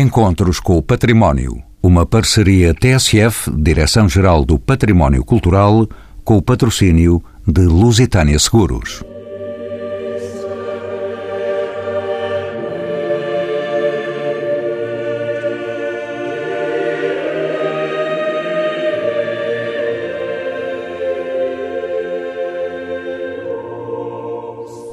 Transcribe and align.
Encontros 0.00 0.60
com 0.60 0.78
o 0.78 0.82
Património. 0.82 1.60
Uma 1.82 2.06
parceria 2.06 2.72
TSF, 2.72 3.50
Direção-Geral 3.50 4.44
do 4.44 4.56
Património 4.56 5.24
Cultural, 5.24 5.88
com 6.22 6.36
o 6.36 6.42
patrocínio 6.42 7.20
de 7.44 7.62
Lusitânia 7.62 8.38
Seguros. 8.38 9.02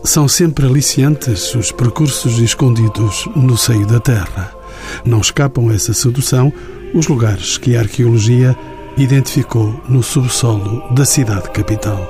São 0.03 0.27
sempre 0.27 0.65
aliciantes 0.65 1.53
os 1.53 1.71
percursos 1.71 2.39
escondidos 2.39 3.27
no 3.35 3.55
seio 3.55 3.85
da 3.85 3.99
terra. 3.99 4.64
Não 5.03 5.19
escapam 5.19 5.69
a 5.69 5.73
essa 5.73 5.93
sedução 5.93 6.51
os 6.93 7.07
lugares 7.07 7.57
que 7.57 7.75
a 7.75 7.81
arqueologia 7.81 8.57
identificou 8.97 9.81
no 9.89 10.01
subsolo 10.01 10.83
da 10.93 11.05
cidade 11.05 11.49
capital. 11.51 12.07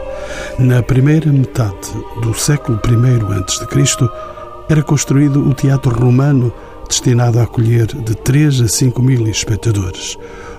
Na 0.60 0.82
primeira 0.84 1.32
metade 1.32 1.92
do 2.22 2.34
século 2.34 2.80
I 2.86 3.40
a.C., 3.40 4.10
era 4.70 4.82
construído 4.84 5.48
o 5.48 5.54
Teatro 5.54 5.94
Romano, 5.94 6.52
destinado 6.88 7.40
a 7.40 7.44
acolher 7.44 7.88
de 7.88 8.16
3 8.16 8.62
a 8.62 8.68
5 8.68 9.02
mil 9.02 9.28
espectadores. 9.28 10.18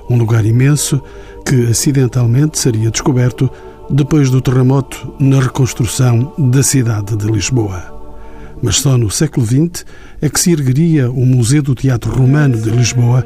Um 0.09 0.17
lugar 0.19 0.45
imenso 0.45 1.01
que 1.45 1.67
acidentalmente 1.69 2.59
seria 2.59 2.91
descoberto 2.91 3.51
depois 3.91 4.31
do 4.31 4.41
terremoto 4.41 5.15
na 5.19 5.41
reconstrução 5.41 6.33
da 6.37 6.63
cidade 6.63 7.17
de 7.17 7.27
Lisboa. 7.27 7.96
Mas 8.67 8.81
só 8.81 8.99
no 8.99 9.09
século 9.09 9.47
XX 9.47 9.87
é 10.21 10.29
que 10.29 10.41
se 10.41 10.51
ergueria 10.51 11.09
o 11.09 11.25
Museu 11.25 11.63
do 11.63 11.73
Teatro 11.73 12.11
Romano 12.11 12.61
de 12.61 12.69
Lisboa, 12.69 13.25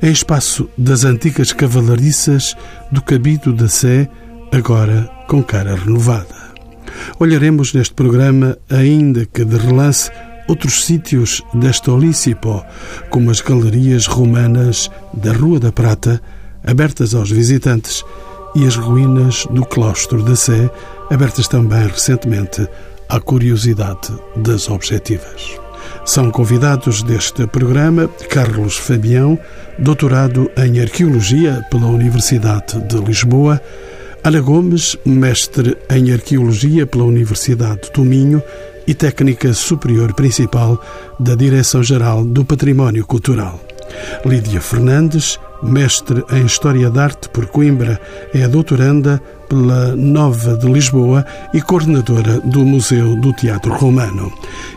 em 0.00 0.12
espaço 0.12 0.70
das 0.78 1.02
antigas 1.04 1.52
cavalariças 1.52 2.54
do 2.92 3.02
Cabido 3.02 3.52
da 3.52 3.66
Sé, 3.66 4.08
agora 4.52 5.10
com 5.26 5.42
cara 5.42 5.74
renovada. 5.74 6.36
Olharemos 7.18 7.74
neste 7.74 7.94
programa, 7.94 8.56
ainda 8.70 9.26
que 9.26 9.44
de 9.44 9.56
relance, 9.56 10.08
outros 10.46 10.84
sítios 10.84 11.42
desta 11.52 11.90
Olícipo, 11.90 12.64
como 13.10 13.32
as 13.32 13.40
galerias 13.40 14.06
romanas 14.06 14.88
da 15.12 15.32
Rua 15.32 15.58
da 15.58 15.72
Prata, 15.72 16.22
abertas 16.64 17.12
aos 17.12 17.28
visitantes, 17.32 18.04
e 18.54 18.64
as 18.64 18.76
ruínas 18.76 19.48
do 19.50 19.66
claustro 19.66 20.22
da 20.22 20.36
Sé, 20.36 20.70
abertas 21.10 21.48
também 21.48 21.88
recentemente 21.88 22.68
à 23.08 23.20
curiosidade 23.20 24.12
das 24.36 24.68
objetivas. 24.68 25.58
São 26.04 26.30
convidados 26.30 27.02
deste 27.02 27.46
programa 27.46 28.08
Carlos 28.30 28.76
Fabião, 28.76 29.38
doutorado 29.78 30.50
em 30.56 30.80
Arqueologia 30.80 31.64
pela 31.70 31.86
Universidade 31.86 32.80
de 32.86 32.96
Lisboa, 32.98 33.60
Ana 34.22 34.40
Gomes, 34.40 34.96
mestre 35.04 35.76
em 35.90 36.12
Arqueologia 36.12 36.86
pela 36.86 37.04
Universidade 37.04 37.90
do 37.94 38.04
Minho 38.04 38.42
e 38.86 38.94
técnica 38.94 39.52
superior 39.52 40.14
principal 40.14 40.80
da 41.18 41.34
Direção-Geral 41.34 42.24
do 42.24 42.44
Património 42.44 43.06
Cultural. 43.06 43.60
Lídia 44.24 44.60
Fernandes, 44.60 45.38
mestre 45.62 46.24
em 46.32 46.44
História 46.44 46.90
da 46.90 47.04
Arte 47.04 47.28
por 47.28 47.46
Coimbra, 47.46 48.00
é 48.34 48.46
doutoranda 48.46 49.22
pela 49.48 49.94
Nova 49.94 50.56
de 50.56 50.66
Lisboa 50.66 51.24
e 51.54 51.60
coordenadora 51.60 52.40
do 52.40 52.64
Museu 52.64 53.14
do 53.16 53.32
Teatro 53.32 53.72
Romano. 53.74 54.32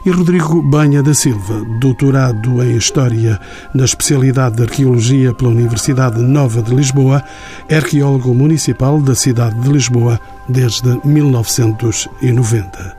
E 0.06 0.10
Rodrigo 0.10 0.62
Banha 0.62 1.02
da 1.02 1.14
Silva, 1.14 1.66
doutorado 1.80 2.64
em 2.64 2.76
História 2.78 3.40
na 3.74 3.86
especialidade 3.86 4.58
de 4.58 4.64
Arqueologia 4.64 5.34
pela 5.34 5.52
Universidade 5.52 6.22
Nova 6.22 6.62
de 6.62 6.74
Lisboa, 6.74 7.24
é 7.68 7.78
arqueólogo 7.78 8.34
municipal 8.34 9.02
da 9.02 9.16
cidade 9.16 9.60
de 9.60 9.70
Lisboa 9.70 10.20
desde 10.48 11.00
1990. 11.06 12.98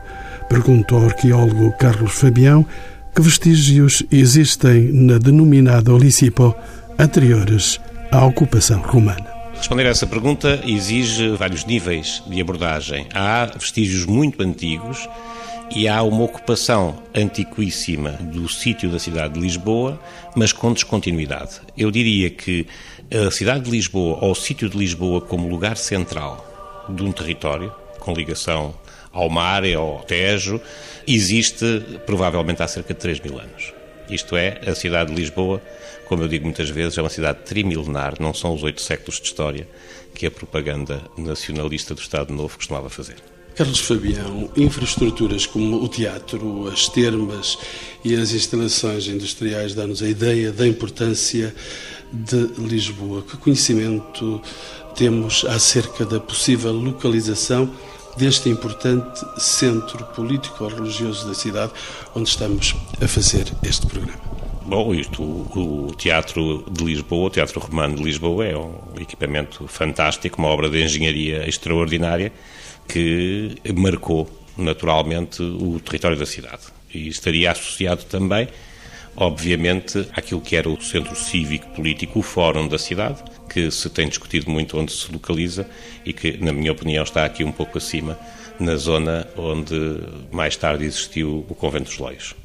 Pergunto 0.49 0.95
ao 0.95 1.05
arqueólogo 1.05 1.71
Carlos 1.79 2.13
Fabião 2.13 2.65
que 3.13 3.21
vestígios 3.21 4.03
existem 4.11 4.91
na 4.93 5.17
denominada 5.17 5.93
Olícipo 5.93 6.55
anteriores 7.01 7.81
à 8.11 8.23
ocupação 8.23 8.79
romana? 8.79 9.25
Responder 9.55 9.87
a 9.87 9.89
essa 9.89 10.05
pergunta 10.05 10.61
exige 10.63 11.29
vários 11.29 11.65
níveis 11.65 12.21
de 12.27 12.39
abordagem. 12.39 13.07
Há 13.11 13.47
vestígios 13.57 14.05
muito 14.05 14.43
antigos 14.43 15.09
e 15.75 15.87
há 15.87 16.03
uma 16.03 16.23
ocupação 16.23 17.01
antiquíssima 17.15 18.11
do 18.11 18.47
sítio 18.47 18.87
da 18.91 18.99
cidade 18.99 19.33
de 19.33 19.39
Lisboa, 19.39 19.99
mas 20.35 20.53
com 20.53 20.71
descontinuidade. 20.71 21.59
Eu 21.75 21.89
diria 21.89 22.29
que 22.29 22.67
a 23.27 23.31
cidade 23.31 23.65
de 23.65 23.71
Lisboa, 23.71 24.19
ou 24.21 24.33
o 24.33 24.35
sítio 24.35 24.69
de 24.69 24.77
Lisboa 24.77 25.21
como 25.21 25.49
lugar 25.49 25.77
central 25.77 26.85
de 26.87 27.01
um 27.01 27.11
território, 27.11 27.73
com 27.99 28.13
ligação 28.13 28.75
ao 29.11 29.27
mar 29.27 29.65
e 29.65 29.73
ao 29.73 30.03
Tejo, 30.03 30.61
existe 31.07 31.83
provavelmente 32.05 32.61
há 32.61 32.67
cerca 32.67 32.93
de 32.93 32.99
3 32.99 33.19
mil 33.21 33.39
anos. 33.39 33.80
Isto 34.11 34.35
é, 34.35 34.59
a 34.67 34.75
cidade 34.75 35.09
de 35.09 35.15
Lisboa, 35.15 35.61
como 36.05 36.23
eu 36.23 36.27
digo 36.27 36.43
muitas 36.45 36.69
vezes, 36.69 36.97
é 36.97 37.01
uma 37.01 37.09
cidade 37.09 37.39
trimilenar, 37.45 38.15
não 38.19 38.33
são 38.33 38.53
os 38.53 38.61
oito 38.61 38.81
séculos 38.81 39.19
de 39.19 39.27
história 39.27 39.67
que 40.13 40.25
a 40.25 40.31
propaganda 40.31 41.01
nacionalista 41.17 41.95
do 41.95 42.01
Estado 42.01 42.33
Novo 42.33 42.57
costumava 42.57 42.89
fazer. 42.89 43.15
Carlos 43.55 43.79
Fabião, 43.79 44.49
infraestruturas 44.55 45.45
como 45.45 45.83
o 45.83 45.87
teatro, 45.87 46.67
as 46.67 46.87
termas 46.87 47.57
e 48.03 48.15
as 48.15 48.31
instalações 48.33 49.07
industriais 49.07 49.73
dão-nos 49.73 50.01
a 50.01 50.09
ideia 50.09 50.51
da 50.51 50.67
importância 50.67 51.53
de 52.11 52.49
Lisboa. 52.57 53.21
Que 53.21 53.37
conhecimento 53.37 54.41
temos 54.95 55.45
acerca 55.45 56.05
da 56.05 56.19
possível 56.19 56.71
localização 56.71 57.73
deste 58.17 58.49
importante 58.49 59.25
centro 59.37 60.03
político-religioso 60.05 61.27
da 61.27 61.33
cidade, 61.33 61.71
onde 62.15 62.29
estamos 62.29 62.75
a 63.01 63.07
fazer 63.07 63.51
este 63.63 63.87
programa. 63.87 64.21
Bom, 64.65 64.93
isto, 64.93 65.21
o, 65.23 65.87
o, 65.89 65.95
Teatro 65.95 66.63
de 66.71 66.83
Lisboa, 66.83 67.27
o 67.27 67.29
Teatro 67.29 67.59
Romano 67.59 67.95
de 67.95 68.03
Lisboa, 68.03 68.45
é 68.45 68.55
um 68.55 68.79
equipamento 68.99 69.67
fantástico, 69.67 70.37
uma 70.37 70.49
obra 70.49 70.69
de 70.69 70.83
engenharia 70.83 71.47
extraordinária 71.47 72.31
que 72.87 73.55
marcou 73.75 74.29
naturalmente 74.57 75.41
o 75.41 75.79
território 75.79 76.17
da 76.17 76.25
cidade. 76.25 76.63
E 76.93 77.07
estaria 77.07 77.51
associado 77.51 78.03
também, 78.03 78.47
obviamente, 79.15 80.07
àquilo 80.13 80.41
que 80.41 80.55
era 80.55 80.69
o 80.69 80.81
centro 80.81 81.15
cívico-político, 81.15 82.19
o 82.19 82.21
Fórum 82.21 82.67
da 82.67 82.77
cidade, 82.77 83.23
que 83.49 83.69
se 83.69 83.89
tem 83.89 84.07
discutido 84.07 84.49
muito 84.49 84.77
onde 84.77 84.91
se 84.91 85.11
localiza 85.11 85.67
e 86.05 86.13
que, 86.13 86.37
na 86.37 86.53
minha 86.53 86.71
opinião, 86.71 87.03
está 87.03 87.25
aqui 87.25 87.43
um 87.43 87.51
pouco 87.51 87.77
acima, 87.77 88.17
na 88.59 88.75
zona 88.75 89.27
onde 89.35 89.75
mais 90.31 90.55
tarde 90.55 90.85
existiu 90.85 91.45
o 91.49 91.55
Convento 91.55 91.85
dos 91.85 91.99
Leios. 91.99 92.35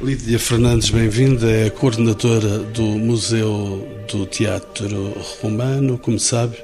Lídia 0.00 0.38
Fernandes, 0.38 0.90
bem-vinda, 0.90 1.48
é 1.48 1.66
a 1.66 1.70
coordenadora 1.70 2.58
do 2.58 2.82
Museu 2.82 3.88
do 4.10 4.26
Teatro 4.26 5.14
Romano. 5.40 5.96
Como 5.98 6.18
sabe, 6.18 6.56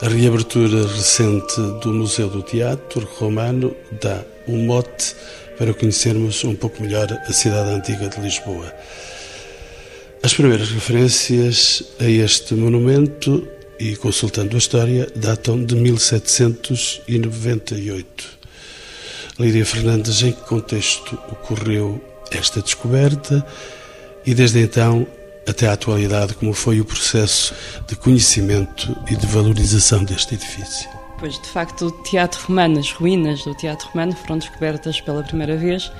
a 0.00 0.08
reabertura 0.08 0.86
recente 0.86 1.56
do 1.82 1.92
Museu 1.92 2.28
do 2.28 2.42
Teatro 2.42 3.06
Romano 3.18 3.76
dá 4.00 4.24
um 4.48 4.64
mote 4.64 5.14
para 5.58 5.74
conhecermos 5.74 6.44
um 6.44 6.54
pouco 6.54 6.80
melhor 6.82 7.12
a 7.12 7.32
cidade 7.32 7.70
antiga 7.70 8.08
de 8.08 8.20
Lisboa. 8.20 8.72
As 10.22 10.34
primeiras 10.34 10.70
referências 10.70 11.82
a 11.98 12.08
este 12.08 12.54
monumento, 12.54 13.48
e 13.78 13.96
consultando 13.96 14.54
a 14.54 14.58
história, 14.58 15.08
datam 15.16 15.64
de 15.64 15.74
1798. 15.74 18.38
Lídia 19.40 19.66
Fernandes, 19.66 20.22
em 20.22 20.30
que 20.30 20.42
contexto 20.42 21.18
ocorreu 21.28 22.00
esta 22.30 22.62
descoberta 22.62 23.44
e 24.24 24.32
desde 24.34 24.60
então 24.60 25.04
até 25.46 25.66
à 25.66 25.72
atualidade, 25.72 26.34
como 26.34 26.52
foi 26.52 26.80
o 26.80 26.84
processo 26.84 27.54
de 27.88 27.96
conhecimento 27.96 28.96
e 29.10 29.16
de 29.16 29.26
valorização 29.26 30.04
deste 30.04 30.34
edifício? 30.34 30.88
Pois, 31.22 31.38
de 31.38 31.48
facto, 31.50 31.86
o 31.86 31.90
Teatro 32.02 32.48
Romano, 32.48 32.80
as 32.80 32.90
ruínas 32.90 33.44
do 33.44 33.54
Teatro 33.54 33.88
Romano 33.90 34.12
foram 34.12 34.38
descobertas 34.38 35.00
pela 35.00 35.22
primeira 35.22 35.56
vez 35.56 35.92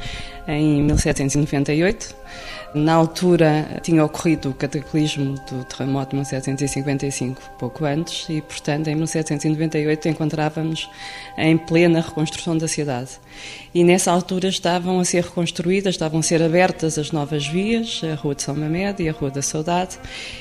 em 0.48 0.82
1798 0.82 2.12
na 2.74 2.94
altura 2.94 3.80
tinha 3.82 4.02
ocorrido 4.02 4.50
o 4.50 4.54
cataclismo 4.54 5.34
do 5.50 5.62
terremoto 5.64 6.10
de 6.10 6.16
1755, 6.16 7.42
pouco 7.58 7.84
antes, 7.84 8.26
e 8.30 8.40
portanto 8.40 8.88
em 8.88 8.94
1798 8.94 10.08
encontrávamos 10.08 10.88
em 11.36 11.58
plena 11.58 12.00
reconstrução 12.00 12.56
da 12.56 12.66
cidade. 12.66 13.10
E 13.74 13.82
nessa 13.84 14.10
altura 14.10 14.48
estavam 14.48 15.00
a 15.00 15.04
ser 15.04 15.24
reconstruídas, 15.24 15.94
estavam 15.94 16.20
a 16.20 16.22
ser 16.22 16.42
abertas 16.42 16.98
as 16.98 17.10
novas 17.10 17.46
vias, 17.46 18.00
a 18.04 18.14
Rua 18.14 18.34
de 18.34 18.42
São 18.42 18.54
Mamed 18.54 19.02
e 19.02 19.08
a 19.08 19.12
Rua 19.12 19.30
da 19.30 19.42
Saudade, 19.42 19.98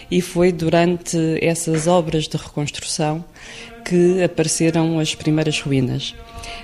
e 0.09 0.21
foi 0.21 0.51
durante 0.51 1.17
essas 1.41 1.87
obras 1.87 2.27
de 2.27 2.37
reconstrução 2.37 3.23
que 3.83 4.21
apareceram 4.23 4.99
as 4.99 5.15
primeiras 5.15 5.59
ruínas. 5.61 6.13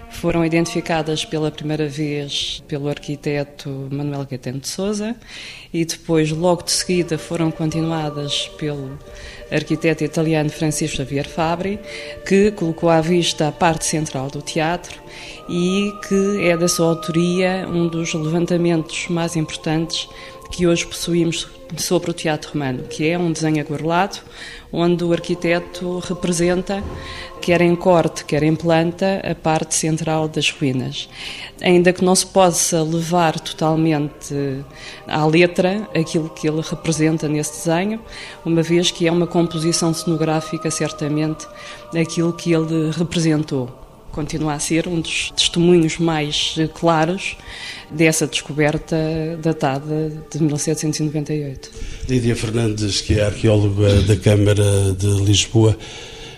foram 0.09 0.43
identificadas 0.43 1.25
pela 1.25 1.51
primeira 1.51 1.87
vez 1.87 2.63
pelo 2.67 2.89
arquiteto 2.89 3.87
Manuel 3.91 4.25
Gaetano 4.25 4.59
de 4.59 4.67
Souza 4.67 5.15
e 5.73 5.83
depois, 5.85 6.31
logo 6.31 6.63
de 6.63 6.71
seguida, 6.71 7.17
foram 7.17 7.51
continuadas 7.51 8.49
pelo 8.57 8.97
arquiteto 9.51 10.03
italiano 10.03 10.49
Francisco 10.49 10.97
Xavier 10.97 11.27
Fabri, 11.27 11.79
que 12.25 12.51
colocou 12.51 12.89
à 12.89 13.01
vista 13.01 13.47
a 13.47 13.51
parte 13.51 13.85
central 13.85 14.29
do 14.29 14.41
teatro 14.41 14.99
e 15.49 15.91
que 16.07 16.47
é 16.47 16.57
da 16.57 16.67
sua 16.67 16.89
autoria 16.89 17.67
um 17.69 17.87
dos 17.87 18.13
levantamentos 18.13 19.07
mais 19.09 19.35
importantes 19.35 20.07
que 20.51 20.65
hoje 20.67 20.85
possuímos 20.85 21.47
sobre 21.75 22.11
o 22.11 22.13
teatro 22.13 22.53
romano, 22.53 22.83
que 22.83 23.09
é 23.09 23.17
um 23.17 23.31
desenho 23.31 23.61
aguarelado, 23.61 24.19
onde 24.71 25.03
o 25.03 25.13
arquiteto 25.13 25.99
representa, 25.99 26.83
quer 27.41 27.61
em 27.61 27.75
corte, 27.75 28.25
quer 28.25 28.43
em 28.43 28.55
planta, 28.55 29.21
a 29.23 29.33
parte 29.33 29.75
central 29.75 30.27
das 30.27 30.49
ruínas. 30.49 31.09
Ainda 31.61 31.93
que 31.93 32.03
não 32.03 32.15
se 32.15 32.25
possa 32.25 32.83
levar 32.83 33.39
totalmente 33.39 34.35
à 35.07 35.25
letra 35.25 35.87
aquilo 35.95 36.29
que 36.29 36.47
ele 36.47 36.61
representa 36.61 37.27
nesse 37.27 37.67
desenho, 37.67 38.01
uma 38.43 38.61
vez 38.61 38.91
que 38.91 39.07
é 39.07 39.11
uma 39.11 39.27
composição 39.27 39.93
cenográfica, 39.93 40.69
certamente, 40.69 41.47
aquilo 41.95 42.33
que 42.33 42.53
ele 42.53 42.91
representou 42.91 43.86
continua 44.11 44.53
a 44.53 44.59
ser 44.59 44.87
um 44.87 44.99
dos 44.99 45.31
testemunhos 45.31 45.97
mais 45.97 46.55
claros 46.73 47.37
dessa 47.91 48.27
descoberta 48.27 48.95
datada 49.41 50.11
de 50.31 50.39
1798. 50.41 51.71
Lídia 52.09 52.35
Fernandes, 52.35 53.01
que 53.01 53.19
é 53.19 53.25
arqueóloga 53.25 54.01
da 54.03 54.15
Câmara 54.15 54.93
de 54.97 55.07
Lisboa, 55.23 55.77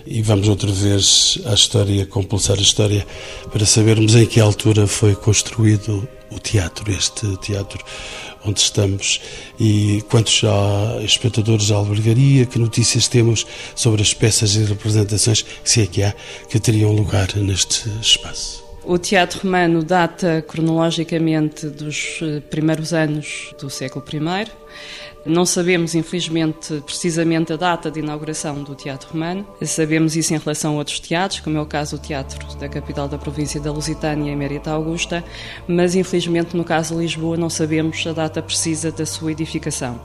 e 0.05 0.21
vamos 0.21 0.47
outra 0.47 0.71
vez 0.71 1.39
à 1.45 1.53
história, 1.53 2.05
compulsar 2.05 2.57
a 2.57 2.61
história, 2.61 3.05
para 3.51 3.65
sabermos 3.65 4.15
em 4.15 4.25
que 4.25 4.39
altura 4.39 4.87
foi 4.87 5.15
construído 5.15 6.07
o 6.31 6.39
teatro, 6.39 6.91
este 6.91 7.37
teatro 7.37 7.83
onde 8.45 8.59
estamos 8.59 9.21
e 9.59 10.03
quantos 10.09 10.41
há 10.43 11.01
espectadores 11.03 11.71
à 11.71 11.75
albergaria, 11.75 12.45
que 12.45 12.57
notícias 12.57 13.07
temos 13.07 13.45
sobre 13.75 14.01
as 14.01 14.13
peças 14.13 14.55
e 14.55 14.63
representações, 14.63 15.45
se 15.63 15.81
é 15.81 15.85
que 15.85 16.03
há, 16.03 16.13
que 16.49 16.59
teriam 16.59 16.91
lugar 16.91 17.35
neste 17.35 17.89
espaço. 18.01 18.63
O 18.83 18.97
teatro 18.97 19.41
romano 19.43 19.83
data 19.83 20.43
cronologicamente 20.47 21.67
dos 21.67 22.19
eh, 22.21 22.39
primeiros 22.49 22.93
anos 22.93 23.53
do 23.59 23.69
século 23.69 24.03
I 24.11 24.47
não 25.25 25.45
sabemos, 25.45 25.95
infelizmente, 25.95 26.81
precisamente 26.85 27.51
a 27.53 27.55
data 27.55 27.91
de 27.91 27.99
inauguração 27.99 28.63
do 28.63 28.73
Teatro 28.73 29.09
Romano. 29.11 29.45
Sabemos 29.63 30.15
isso 30.15 30.33
em 30.33 30.37
relação 30.37 30.73
a 30.73 30.77
outros 30.77 30.99
teatros, 30.99 31.39
como 31.41 31.57
é 31.57 31.61
o 31.61 31.65
caso 31.65 31.97
do 31.97 32.01
Teatro 32.01 32.39
da 32.57 32.69
capital 32.69 33.07
da 33.07 33.17
província 33.17 33.59
da 33.59 33.71
Lusitânia, 33.71 34.31
Emérita 34.31 34.71
Augusta, 34.71 35.23
mas 35.67 35.95
infelizmente 35.95 36.55
no 36.55 36.63
caso 36.63 36.95
de 36.95 37.01
Lisboa 37.01 37.37
não 37.37 37.49
sabemos 37.49 38.05
a 38.07 38.13
data 38.13 38.41
precisa 38.41 38.91
da 38.91 39.05
sua 39.05 39.31
edificação. 39.31 39.99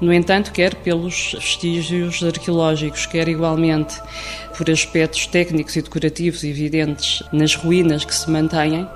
No 0.00 0.12
entanto, 0.12 0.52
quer 0.52 0.74
pelos 0.74 1.34
vestígios 1.34 2.22
arqueológicos, 2.22 3.06
quer 3.06 3.28
igualmente 3.28 4.00
por 4.56 4.68
aspectos 4.68 5.26
técnicos 5.28 5.76
e 5.76 5.82
decorativos 5.82 6.42
evidentes 6.42 7.22
nas 7.32 7.54
ruínas 7.54 8.04
que 8.04 8.14
se 8.14 8.28
mantêm, 8.28 8.88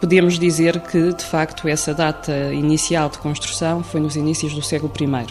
podemos 0.00 0.38
dizer 0.38 0.80
que, 0.80 1.12
de 1.12 1.24
facto, 1.24 1.68
essa 1.68 1.92
data 1.92 2.32
inicial 2.52 3.08
de 3.08 3.18
construção 3.18 3.82
foi 3.82 4.00
nos 4.00 4.16
inícios 4.16 4.54
do 4.54 4.62
século 4.62 4.92
I. 5.00 5.26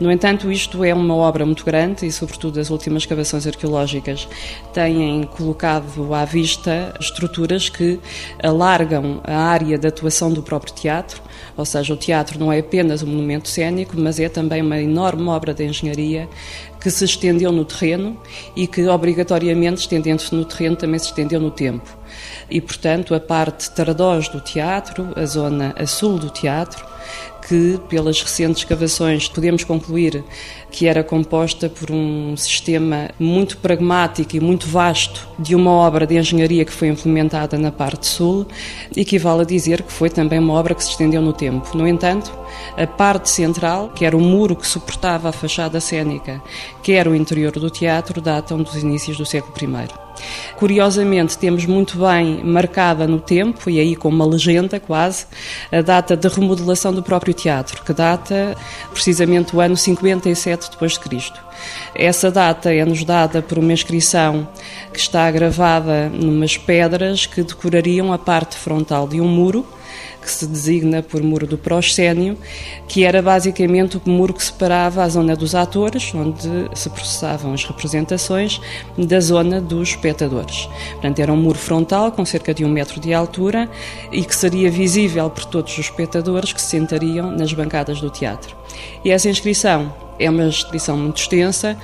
No 0.00 0.10
entanto, 0.10 0.50
isto 0.50 0.82
é 0.84 0.94
uma 0.94 1.14
obra 1.14 1.44
muito 1.44 1.64
grande 1.64 2.06
e, 2.06 2.12
sobretudo, 2.12 2.58
as 2.58 2.70
últimas 2.70 3.02
escavações 3.02 3.46
arqueológicas 3.46 4.28
têm 4.72 5.24
colocado 5.24 6.14
à 6.14 6.24
vista 6.24 6.94
estruturas 6.98 7.68
que 7.68 8.00
alargam 8.42 9.20
a 9.24 9.36
área 9.36 9.78
de 9.78 9.86
atuação 9.86 10.32
do 10.32 10.42
próprio 10.42 10.72
teatro, 10.72 11.20
ou 11.56 11.64
seja, 11.64 11.92
o 11.92 11.96
teatro 11.96 12.38
não 12.38 12.52
é 12.52 12.60
apenas 12.60 13.02
um 13.02 13.06
monumento 13.06 13.48
cênico, 13.48 13.94
mas 13.98 14.18
é 14.18 14.28
também 14.28 14.62
uma 14.62 14.80
enorme 14.80 15.28
obra 15.28 15.52
de 15.52 15.64
engenharia 15.64 16.28
que 16.80 16.90
se 16.90 17.04
estendeu 17.04 17.50
no 17.50 17.64
terreno 17.64 18.16
e 18.54 18.66
que, 18.66 18.86
obrigatoriamente, 18.86 19.80
estendendo-se 19.80 20.34
no 20.34 20.44
terreno, 20.44 20.76
também 20.76 20.98
se 20.98 21.06
estendeu 21.06 21.40
no 21.40 21.50
tempo. 21.50 21.97
E, 22.50 22.60
portanto, 22.60 23.14
a 23.14 23.20
parte 23.20 23.70
tardós 23.70 24.28
do 24.28 24.40
teatro, 24.40 25.12
a 25.16 25.24
zona 25.24 25.74
a 25.78 25.86
sul 25.86 26.18
do 26.18 26.30
teatro, 26.30 26.84
que, 27.48 27.80
pelas 27.88 28.20
recentes 28.20 28.62
escavações, 28.62 29.26
podemos 29.26 29.64
concluir 29.64 30.22
que 30.70 30.86
era 30.86 31.02
composta 31.02 31.68
por 31.68 31.90
um 31.90 32.36
sistema 32.36 33.08
muito 33.18 33.56
pragmático 33.56 34.36
e 34.36 34.40
muito 34.40 34.66
vasto 34.68 35.26
de 35.38 35.54
uma 35.54 35.70
obra 35.70 36.06
de 36.06 36.18
engenharia 36.18 36.64
que 36.64 36.72
foi 36.72 36.88
implementada 36.88 37.56
na 37.56 37.72
parte 37.72 38.06
sul, 38.06 38.46
equivale 38.94 39.42
a 39.42 39.46
dizer 39.46 39.82
que 39.82 39.92
foi 39.92 40.10
também 40.10 40.38
uma 40.38 40.52
obra 40.52 40.74
que 40.74 40.84
se 40.84 40.90
estendeu 40.90 41.22
no 41.22 41.32
tempo. 41.32 41.74
No 41.74 41.88
entanto, 41.88 42.30
a 42.76 42.86
parte 42.86 43.30
central, 43.30 43.90
que 43.94 44.04
era 44.04 44.16
o 44.16 44.20
muro 44.20 44.54
que 44.54 44.66
suportava 44.66 45.30
a 45.30 45.32
fachada 45.32 45.80
cênica, 45.80 46.42
que 46.82 46.92
era 46.92 47.08
o 47.08 47.14
interior 47.14 47.52
do 47.52 47.70
teatro, 47.70 48.20
datam 48.20 48.62
dos 48.62 48.76
inícios 48.76 49.16
do 49.16 49.24
século 49.24 49.54
I. 49.58 50.07
Curiosamente, 50.56 51.38
temos 51.38 51.64
muito 51.66 51.98
bem 51.98 52.42
marcada 52.44 53.06
no 53.06 53.20
tempo, 53.20 53.70
e 53.70 53.78
aí 53.78 53.94
com 53.94 54.08
uma 54.08 54.26
legenda 54.26 54.80
quase, 54.80 55.26
a 55.70 55.80
data 55.80 56.16
de 56.16 56.28
remodelação 56.28 56.92
do 56.92 57.02
próprio 57.02 57.32
teatro, 57.34 57.82
que 57.82 57.92
data 57.92 58.56
precisamente 58.92 59.54
o 59.54 59.60
ano 59.60 59.76
57 59.76 60.70
depois 60.70 60.92
de 60.92 61.00
Cristo. 61.00 61.40
Essa 61.94 62.30
data 62.30 62.72
é-nos 62.72 63.04
dada 63.04 63.42
por 63.42 63.58
uma 63.58 63.72
inscrição 63.72 64.48
que 64.92 64.98
está 64.98 65.30
gravada 65.30 66.08
numas 66.08 66.56
pedras 66.56 67.26
que 67.26 67.42
decorariam 67.42 68.12
a 68.12 68.18
parte 68.18 68.56
frontal 68.56 69.08
de 69.08 69.20
um 69.20 69.28
muro, 69.28 69.66
que 70.28 70.34
se 70.34 70.46
designa 70.46 71.02
por 71.02 71.22
Muro 71.22 71.46
do 71.46 71.56
Proscénio, 71.56 72.36
que 72.86 73.02
era 73.02 73.22
basicamente 73.22 73.96
o 73.96 74.10
muro 74.10 74.34
que 74.34 74.44
separava 74.44 75.02
a 75.02 75.08
zona 75.08 75.34
dos 75.34 75.54
atores, 75.54 76.12
onde 76.14 76.68
se 76.74 76.90
processavam 76.90 77.54
as 77.54 77.64
representações, 77.64 78.60
da 78.98 79.20
zona 79.20 79.58
dos 79.58 79.88
espectadores. 79.88 80.68
Portanto, 80.92 81.18
era 81.20 81.32
um 81.32 81.36
muro 81.36 81.58
frontal 81.58 82.12
com 82.12 82.26
cerca 82.26 82.52
de 82.52 82.62
um 82.62 82.68
metro 82.68 83.00
de 83.00 83.14
altura 83.14 83.70
e 84.12 84.22
que 84.22 84.36
seria 84.36 84.70
visível 84.70 85.30
por 85.30 85.46
todos 85.46 85.72
os 85.72 85.78
espectadores 85.78 86.52
que 86.52 86.60
se 86.60 86.68
sentariam 86.68 87.30
nas 87.30 87.54
bancadas 87.54 87.98
do 87.98 88.10
teatro. 88.10 88.54
E 89.02 89.10
essa 89.10 89.30
inscrição 89.30 89.90
é 90.18 90.28
uma 90.28 90.48
descrição 90.48 90.96
muito 90.96 91.18
extensa 91.18 91.76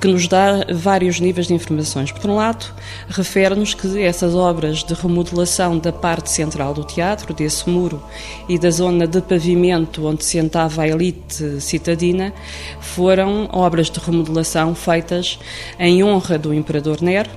que 0.00 0.08
nos 0.08 0.26
dá 0.26 0.66
vários 0.72 1.20
níveis 1.20 1.46
de 1.46 1.54
informações. 1.54 2.12
Por 2.12 2.30
um 2.30 2.36
lado, 2.36 2.66
refere-nos 3.08 3.74
que 3.74 4.00
essas 4.02 4.34
obras 4.34 4.82
de 4.82 4.94
remodelação 4.94 5.78
da 5.78 5.92
parte 5.92 6.30
central 6.30 6.74
do 6.74 6.84
teatro, 6.84 7.32
desse 7.32 7.68
muro 7.68 8.02
e 8.48 8.58
da 8.58 8.70
zona 8.70 9.06
de 9.06 9.20
pavimento 9.20 10.06
onde 10.06 10.24
sentava 10.24 10.82
a 10.82 10.88
elite 10.88 11.60
citadina, 11.60 12.32
foram 12.80 13.48
obras 13.52 13.90
de 13.90 14.00
remodelação 14.00 14.74
feitas 14.74 15.38
em 15.78 16.02
honra 16.02 16.38
do 16.38 16.52
imperador 16.52 17.00
Nero 17.00 17.30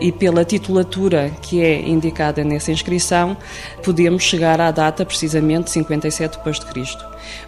e 0.00 0.10
pela 0.10 0.44
titulatura 0.44 1.30
que 1.42 1.62
é 1.62 1.80
indicada 1.80 2.42
nessa 2.42 2.72
inscrição, 2.72 3.36
podemos 3.84 4.22
chegar 4.22 4.60
à 4.60 4.70
data 4.70 5.04
precisamente 5.04 5.70
57 5.70 6.38
depois 6.38 6.58
de 6.58 6.66
Cristo. 6.66 7.04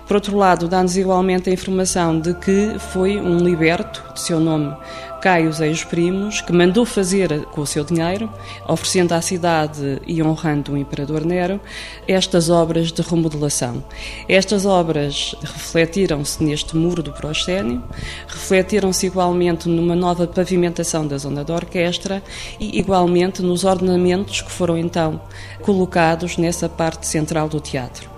Por 0.06 0.16
outro 0.16 0.36
lado, 0.36 0.68
dá-nos 0.68 0.96
igualmente 0.96 1.48
a 1.48 1.52
informação 1.52 2.18
de 2.20 2.34
que 2.34 2.76
foi 2.92 3.20
um 3.20 3.38
liberto, 3.38 4.04
de 4.14 4.20
seu 4.20 4.38
nome 4.38 4.76
Caio 5.22 5.52
Eios 5.62 5.84
Primos, 5.84 6.40
que 6.40 6.52
mandou 6.52 6.84
fazer 6.84 7.44
com 7.52 7.60
o 7.60 7.66
seu 7.66 7.84
dinheiro, 7.84 8.28
oferecendo 8.66 9.12
à 9.12 9.20
cidade 9.20 10.02
e 10.04 10.20
honrando 10.20 10.72
o 10.72 10.76
imperador 10.76 11.24
Nero, 11.24 11.60
estas 12.08 12.50
obras 12.50 12.90
de 12.90 13.02
remodelação. 13.02 13.84
Estas 14.28 14.66
obras 14.66 15.36
refletiram-se 15.40 16.42
neste 16.42 16.76
muro 16.76 17.04
do 17.04 17.12
proscénio, 17.12 17.84
refletiram-se 18.26 19.06
igualmente 19.06 19.68
numa 19.68 19.94
nova 19.94 20.26
pavimentação 20.26 21.06
da 21.06 21.16
zona 21.18 21.44
da 21.44 21.54
orquestra 21.54 22.20
e 22.58 22.80
igualmente 22.80 23.42
nos 23.42 23.62
ornamentos 23.62 24.42
que 24.42 24.50
foram 24.50 24.76
então 24.76 25.20
colocados 25.60 26.36
nessa 26.36 26.68
parte 26.68 27.06
central 27.06 27.48
do 27.48 27.60
teatro. 27.60 28.10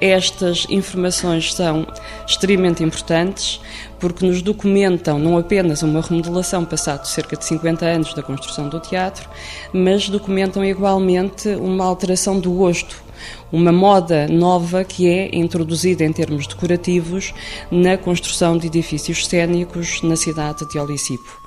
Estas 0.00 0.66
informações 0.68 1.54
são 1.54 1.86
extremamente 2.26 2.82
importantes 2.82 3.60
porque 4.04 4.26
nos 4.26 4.42
documentam 4.42 5.18
não 5.18 5.38
apenas 5.38 5.82
uma 5.82 6.02
remodelação 6.02 6.62
passado 6.62 7.06
cerca 7.06 7.38
de 7.38 7.44
50 7.46 7.86
anos 7.86 8.12
da 8.12 8.22
construção 8.22 8.68
do 8.68 8.78
teatro, 8.78 9.26
mas 9.72 10.10
documentam 10.10 10.62
igualmente 10.62 11.48
uma 11.48 11.86
alteração 11.86 12.38
do 12.38 12.50
gosto, 12.50 13.02
uma 13.50 13.72
moda 13.72 14.28
nova 14.28 14.84
que 14.84 15.08
é 15.08 15.34
introduzida 15.34 16.04
em 16.04 16.12
termos 16.12 16.46
decorativos 16.46 17.32
na 17.70 17.96
construção 17.96 18.58
de 18.58 18.66
edifícios 18.66 19.26
cênicos 19.26 20.02
na 20.02 20.16
cidade 20.16 20.68
de 20.68 20.78
Olicipo. 20.78 21.40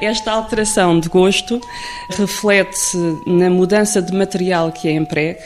Esta 0.00 0.32
alteração 0.32 0.98
de 0.98 1.10
gosto 1.10 1.60
reflete-se 2.08 2.96
na 3.26 3.50
mudança 3.50 4.00
de 4.00 4.14
material 4.14 4.72
que 4.72 4.88
é 4.88 4.92
empregue, 4.92 5.40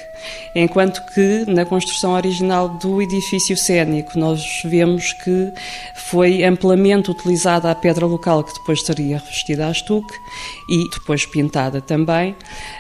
enquanto 0.55 1.05
que 1.13 1.45
na 1.47 1.65
construção 1.65 2.13
original 2.13 2.69
do 2.69 3.01
edifício 3.01 3.57
cénico 3.57 4.19
nós 4.19 4.63
vemos 4.65 5.13
que 5.13 5.53
foi 5.95 6.45
amplamente 6.45 7.11
utilizada 7.11 7.71
a 7.71 7.75
pedra 7.75 8.07
local 8.07 8.45
que 8.45 8.55
depois 8.55 8.83
seria 8.83 9.19
revestida 9.19 9.67
a 9.67 9.71
estuque 9.71 10.15
e 10.69 10.89
depois 10.91 11.27
pintada 11.27 11.81
também. 11.81 12.35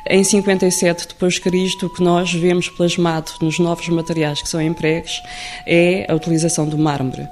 Em 0.08 0.22
57 0.22 1.08
depois 1.08 1.34
de 1.34 1.40
Cristo, 1.40 1.86
o 1.86 1.90
que 1.90 2.02
nós 2.02 2.32
vemos 2.32 2.68
plasmado 2.68 3.32
nos 3.40 3.58
novos 3.58 3.88
materiais 3.88 4.42
que 4.42 4.48
são 4.48 4.60
empregues 4.60 5.22
é 5.66 6.06
a 6.08 6.14
utilização 6.14 6.68
do 6.68 6.78
mármore. 6.78 7.28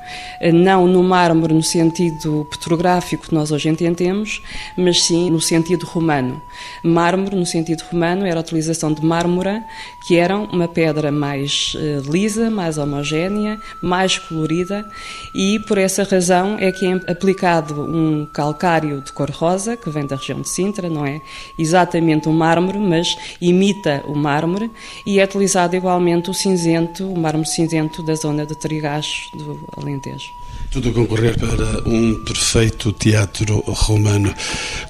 Não 0.52 0.86
no 0.86 1.02
mármore 1.02 1.54
no 1.54 1.62
sentido 1.62 2.46
petrográfico 2.50 3.28
que 3.28 3.34
nós 3.34 3.50
hoje 3.50 3.68
entendemos, 3.68 4.42
mas 4.76 5.02
sim 5.02 5.30
no 5.30 5.40
sentido 5.40 5.86
romano. 5.86 6.40
Mármore, 6.82 7.36
no 7.36 7.46
sentido 7.46 7.82
romano, 7.90 8.26
era 8.26 8.38
a 8.38 8.40
utilização 8.40 8.92
de 8.92 9.04
mármora, 9.04 9.64
que 10.06 10.16
era 10.16 10.36
uma 10.36 10.68
pedra 10.68 11.10
mais 11.10 11.74
uh, 11.74 12.10
lisa, 12.10 12.50
mais 12.50 12.78
homogénea, 12.78 13.60
mais 13.82 14.18
colorida, 14.18 14.88
e 15.34 15.58
por 15.60 15.78
essa 15.78 16.02
razão 16.04 16.56
é 16.58 16.72
que 16.72 16.86
é 16.86 16.92
aplicado 17.10 17.82
um 17.82 18.26
calcário 18.26 19.00
de 19.00 19.12
cor 19.12 19.30
rosa, 19.30 19.76
que 19.76 19.90
vem 19.90 20.06
da 20.06 20.16
região 20.16 20.40
de 20.40 20.48
Sintra, 20.48 20.88
não 20.88 21.04
é 21.04 21.20
exatamente 21.58 22.28
um 22.28 22.32
mármore, 22.32 22.78
mas 22.78 23.16
imita 23.40 24.02
o 24.06 24.14
mármore, 24.14 24.70
e 25.04 25.20
é 25.20 25.24
utilizado 25.24 25.76
igualmente 25.76 26.30
o 26.30 26.34
cinzento, 26.34 27.10
o 27.12 27.18
mármore 27.18 27.48
cinzento 27.48 28.02
da 28.02 28.14
zona 28.14 28.46
de 28.46 28.54
Trigacho, 28.54 29.36
do 29.36 29.60
Alentejo. 29.76 30.38
Tudo 30.70 30.90
a 30.90 30.92
concorrer 30.92 31.38
para 31.38 31.88
um 31.88 32.22
perfeito 32.24 32.92
teatro 32.92 33.62
romano. 33.66 34.34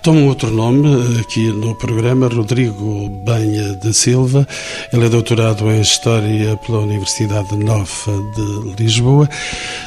Toma 0.02 0.18
um 0.18 0.26
outro 0.26 0.50
nome 0.50 1.20
aqui 1.20 1.52
no 1.52 1.72
programa, 1.76 2.26
Rodrigo 2.26 3.08
Banha 3.24 3.74
da 3.74 3.92
Silva. 3.92 4.46
Ele 4.92 5.06
é 5.06 5.08
doutorado 5.08 5.70
em 5.70 5.80
História 5.80 6.56
pela 6.56 6.80
Universidade 6.80 7.56
Nova 7.56 8.12
de 8.34 8.82
Lisboa. 8.82 9.28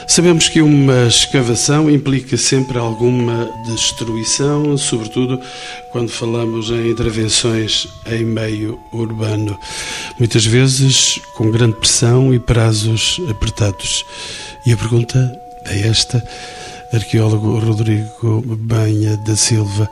Sabemos 0.08 0.48
que 0.48 0.62
uma 0.62 1.08
escavação 1.08 1.90
implica 1.90 2.38
sempre 2.38 2.78
alguma 2.78 3.52
destruição, 3.66 4.78
sobretudo 4.78 5.42
quando 5.92 6.10
falamos 6.10 6.70
em 6.70 6.90
intervenções 6.90 7.86
em 8.06 8.24
meio 8.24 8.80
urbano. 8.94 9.60
Muitas 10.18 10.46
vezes 10.46 11.20
com 11.36 11.52
grande 11.52 11.76
pressão 11.76 12.34
e 12.34 12.40
prazos 12.40 13.20
apertados. 13.30 14.06
E 14.66 14.72
a 14.72 14.78
pergunta 14.78 15.51
é 15.66 15.88
esta, 15.88 16.24
arqueólogo 16.94 17.60
Rodrigo 17.60 18.42
Banha 18.42 19.18
da 19.18 19.36
Silva. 19.36 19.90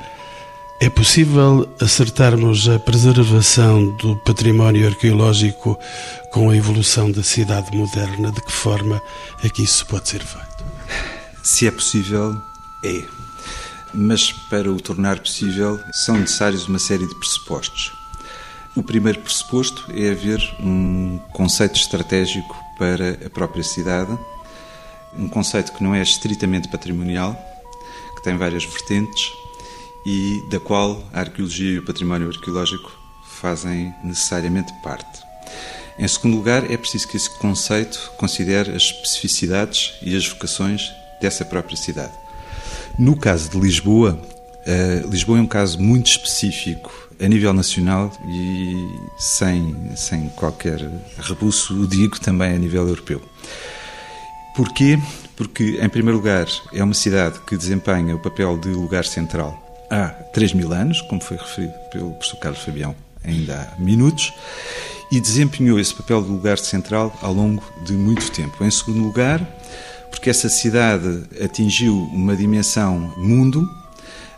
É 0.82 0.90
possível 0.90 1.68
acertarmos 1.82 2.70
a 2.70 2.80
preservação 2.80 3.96
do 3.98 4.16
património 4.18 4.88
arqueológico 4.88 5.78
com 6.32 6.50
a 6.50 6.56
evolução 6.56 7.12
da 7.12 7.22
cidade 7.22 7.76
moderna? 7.76 8.32
De 8.32 8.42
que 8.42 8.52
forma 8.52 9.02
é 9.44 9.50
que 9.50 9.64
isso 9.64 9.86
pode 9.86 10.08
ser 10.08 10.22
feito? 10.22 10.48
Se 11.44 11.68
é 11.68 11.72
possível, 11.72 12.42
é. 12.84 13.04
Mas 13.94 14.32
para 14.50 14.72
o 14.72 14.80
tornar 14.80 15.20
possível 15.20 15.80
são 15.92 16.18
necessários 16.18 16.68
uma 16.68 16.80
série 16.80 17.08
de 17.08 17.16
pressupostos. 17.16 17.92
O 18.76 18.84
primeiro 18.84 19.20
pressuposto 19.20 19.86
é 19.92 20.12
haver 20.12 20.40
um 20.62 21.20
conceito 21.34 21.76
estratégico 21.76 22.56
para 22.78 23.18
a 23.26 23.30
própria 23.30 23.64
cidade 23.64 24.18
um 25.18 25.28
conceito 25.28 25.74
que 25.74 25.84
não 25.84 25.94
é 25.94 26.02
estritamente 26.02 26.68
patrimonial, 26.68 27.38
que 28.16 28.24
tem 28.24 28.38
várias 28.38 28.66
vertentes 28.66 29.32
e 30.06 30.44
da 30.50 30.60
qual 30.60 31.04
a 31.14 31.20
arqueologia 31.22 31.72
e 31.72 31.80
o 31.80 31.86
património 31.86 32.30
arqueológico 32.30 32.92
fazem 33.26 33.94
necessariamente 34.04 34.74
parte. 34.82 35.22
Em 35.98 36.08
segundo 36.08 36.38
lugar, 36.38 36.70
é 36.72 36.78
preciso 36.78 37.08
que 37.08 37.18
esse 37.18 37.30
conceito 37.30 38.12
considere 38.18 38.72
as 38.72 38.84
especificidades 38.84 39.94
e 40.02 40.16
as 40.16 40.26
vocações 40.28 40.92
dessa 41.22 41.44
própria 41.44 41.76
cidade. 41.76 42.14
No 42.98 43.18
caso 43.18 43.50
de 43.50 43.60
Lisboa, 43.60 44.20
uh, 44.66 45.10
Lisboa 45.10 45.38
é 45.38 45.42
um 45.42 45.48
caso 45.48 45.80
muito 45.80 46.08
específico 46.08 47.10
a 47.22 47.28
nível 47.28 47.54
nacional 47.54 48.12
e 48.26 48.98
sem, 49.18 49.76
sem 49.96 50.30
qualquer 50.30 50.90
rebuço, 51.18 51.82
o 51.82 51.86
digo 51.86 52.20
também 52.20 52.56
a 52.56 52.58
nível 52.58 52.88
europeu. 52.88 53.22
Porquê? 54.56 55.00
Porque, 55.36 55.80
em 55.82 55.90
primeiro 55.90 56.18
lugar, 56.18 56.48
é 56.74 56.84
uma 56.84 56.94
cidade 56.94 57.40
que 57.48 57.56
desempenha 57.56 58.16
o 58.16 58.20
papel 58.20 58.58
de 58.58 58.70
lugar 58.70 59.06
central 59.06 59.58
há 59.90 60.10
3 60.34 60.54
mil 60.54 60.74
anos, 60.74 61.02
como 61.02 61.22
foi 61.22 61.38
referido 61.38 61.74
pelo 61.92 62.12
professor 62.12 62.38
Carlos 62.38 62.62
Fabião 62.62 62.96
ainda 63.24 63.74
há 63.74 63.82
minutos, 63.82 64.34
e 65.12 65.20
desempenhou 65.20 65.80
esse 65.80 65.94
papel 65.94 66.22
de 66.22 66.30
lugar 66.30 66.58
central 66.58 67.18
ao 67.22 67.34
longo 67.34 67.64
de 67.86 67.94
muito 67.94 68.32
tempo. 68.32 68.64
Em 68.64 68.72
segundo 68.72 69.00
lugar, 69.00 69.42
porque 70.12 70.30
essa 70.30 70.50
cidade 70.50 71.24
atingiu 71.44 71.96
uma 72.12 72.36
dimensão 72.36 73.14
mundo 73.18 73.70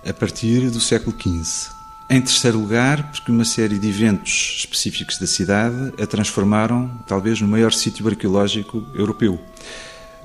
a 0.08 0.13
partir 0.13 0.70
do 0.70 0.80
século 0.80 1.15
XV. 1.20 1.72
Em 2.10 2.22
terceiro 2.22 2.60
lugar, 2.60 3.10
porque 3.12 3.32
uma 3.32 3.46
série 3.46 3.80
de 3.80 3.88
eventos 3.88 4.58
específicos 4.60 5.18
da 5.18 5.27
cidade 5.27 5.94
a 6.01 6.06
transformaram, 6.06 6.91
talvez, 7.08 7.39
no 7.39 7.48
maior 7.48 7.72
sítio 7.72 8.08
arqueológico 8.08 8.86
europeu 8.94 9.39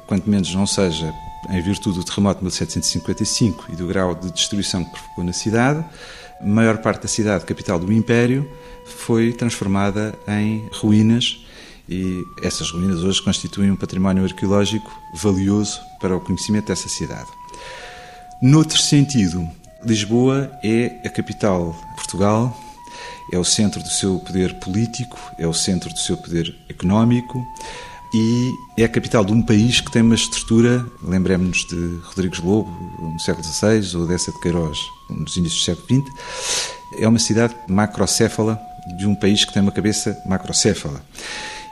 quanto 0.06 0.28
menos 0.28 0.54
não 0.54 0.66
seja 0.66 1.12
em 1.50 1.60
virtude 1.62 1.98
do 1.98 2.04
terremoto 2.04 2.38
de 2.38 2.44
1755 2.44 3.66
e 3.72 3.76
do 3.76 3.86
grau 3.86 4.14
de 4.14 4.30
destruição 4.30 4.84
que 4.84 4.90
provocou 4.90 5.24
na 5.24 5.32
cidade, 5.32 5.84
a 6.40 6.46
maior 6.46 6.78
parte 6.78 7.02
da 7.02 7.08
cidade, 7.08 7.44
capital 7.44 7.78
do 7.78 7.92
Império, 7.92 8.48
foi 8.84 9.32
transformada 9.32 10.14
em 10.28 10.68
ruínas 10.72 11.44
e 11.88 12.22
essas 12.42 12.70
ruínas 12.70 13.02
hoje 13.02 13.22
constituem 13.22 13.70
um 13.70 13.76
património 13.76 14.24
arqueológico 14.24 14.90
valioso 15.14 15.80
para 16.00 16.16
o 16.16 16.20
conhecimento 16.20 16.66
dessa 16.66 16.88
cidade. 16.88 17.28
Noutro 18.42 18.78
sentido, 18.78 19.48
Lisboa 19.84 20.50
é 20.62 21.00
a 21.04 21.08
capital 21.08 21.72
de 21.90 21.94
Portugal, 21.94 22.56
é 23.32 23.38
o 23.38 23.44
centro 23.44 23.82
do 23.82 23.88
seu 23.88 24.18
poder 24.18 24.54
político, 24.54 25.18
é 25.38 25.46
o 25.46 25.54
centro 25.54 25.90
do 25.90 25.98
seu 25.98 26.16
poder 26.16 26.54
económico, 26.68 27.44
e 28.12 28.54
é 28.76 28.84
a 28.84 28.88
capital 28.88 29.24
de 29.24 29.32
um 29.32 29.42
país 29.42 29.80
que 29.80 29.90
tem 29.90 30.02
uma 30.02 30.14
estrutura, 30.14 30.86
lembremos-nos 31.02 31.64
de 31.64 31.98
Rodrigues 32.04 32.40
Lobo, 32.40 32.70
no 33.00 33.18
século 33.20 33.44
XVI, 33.44 33.96
ou 33.98 34.06
dessa 34.06 34.32
de 34.32 34.40
Queiroz, 34.40 34.78
nos 35.10 35.36
inícios 35.36 35.60
do 35.60 35.64
século 35.64 36.04
XX, 36.04 36.14
é 36.98 37.08
uma 37.08 37.18
cidade 37.18 37.54
macrocéfala 37.68 38.60
de 38.96 39.06
um 39.06 39.14
país 39.14 39.44
que 39.44 39.52
tem 39.52 39.62
uma 39.62 39.72
cabeça 39.72 40.16
macrocéfala. 40.26 41.04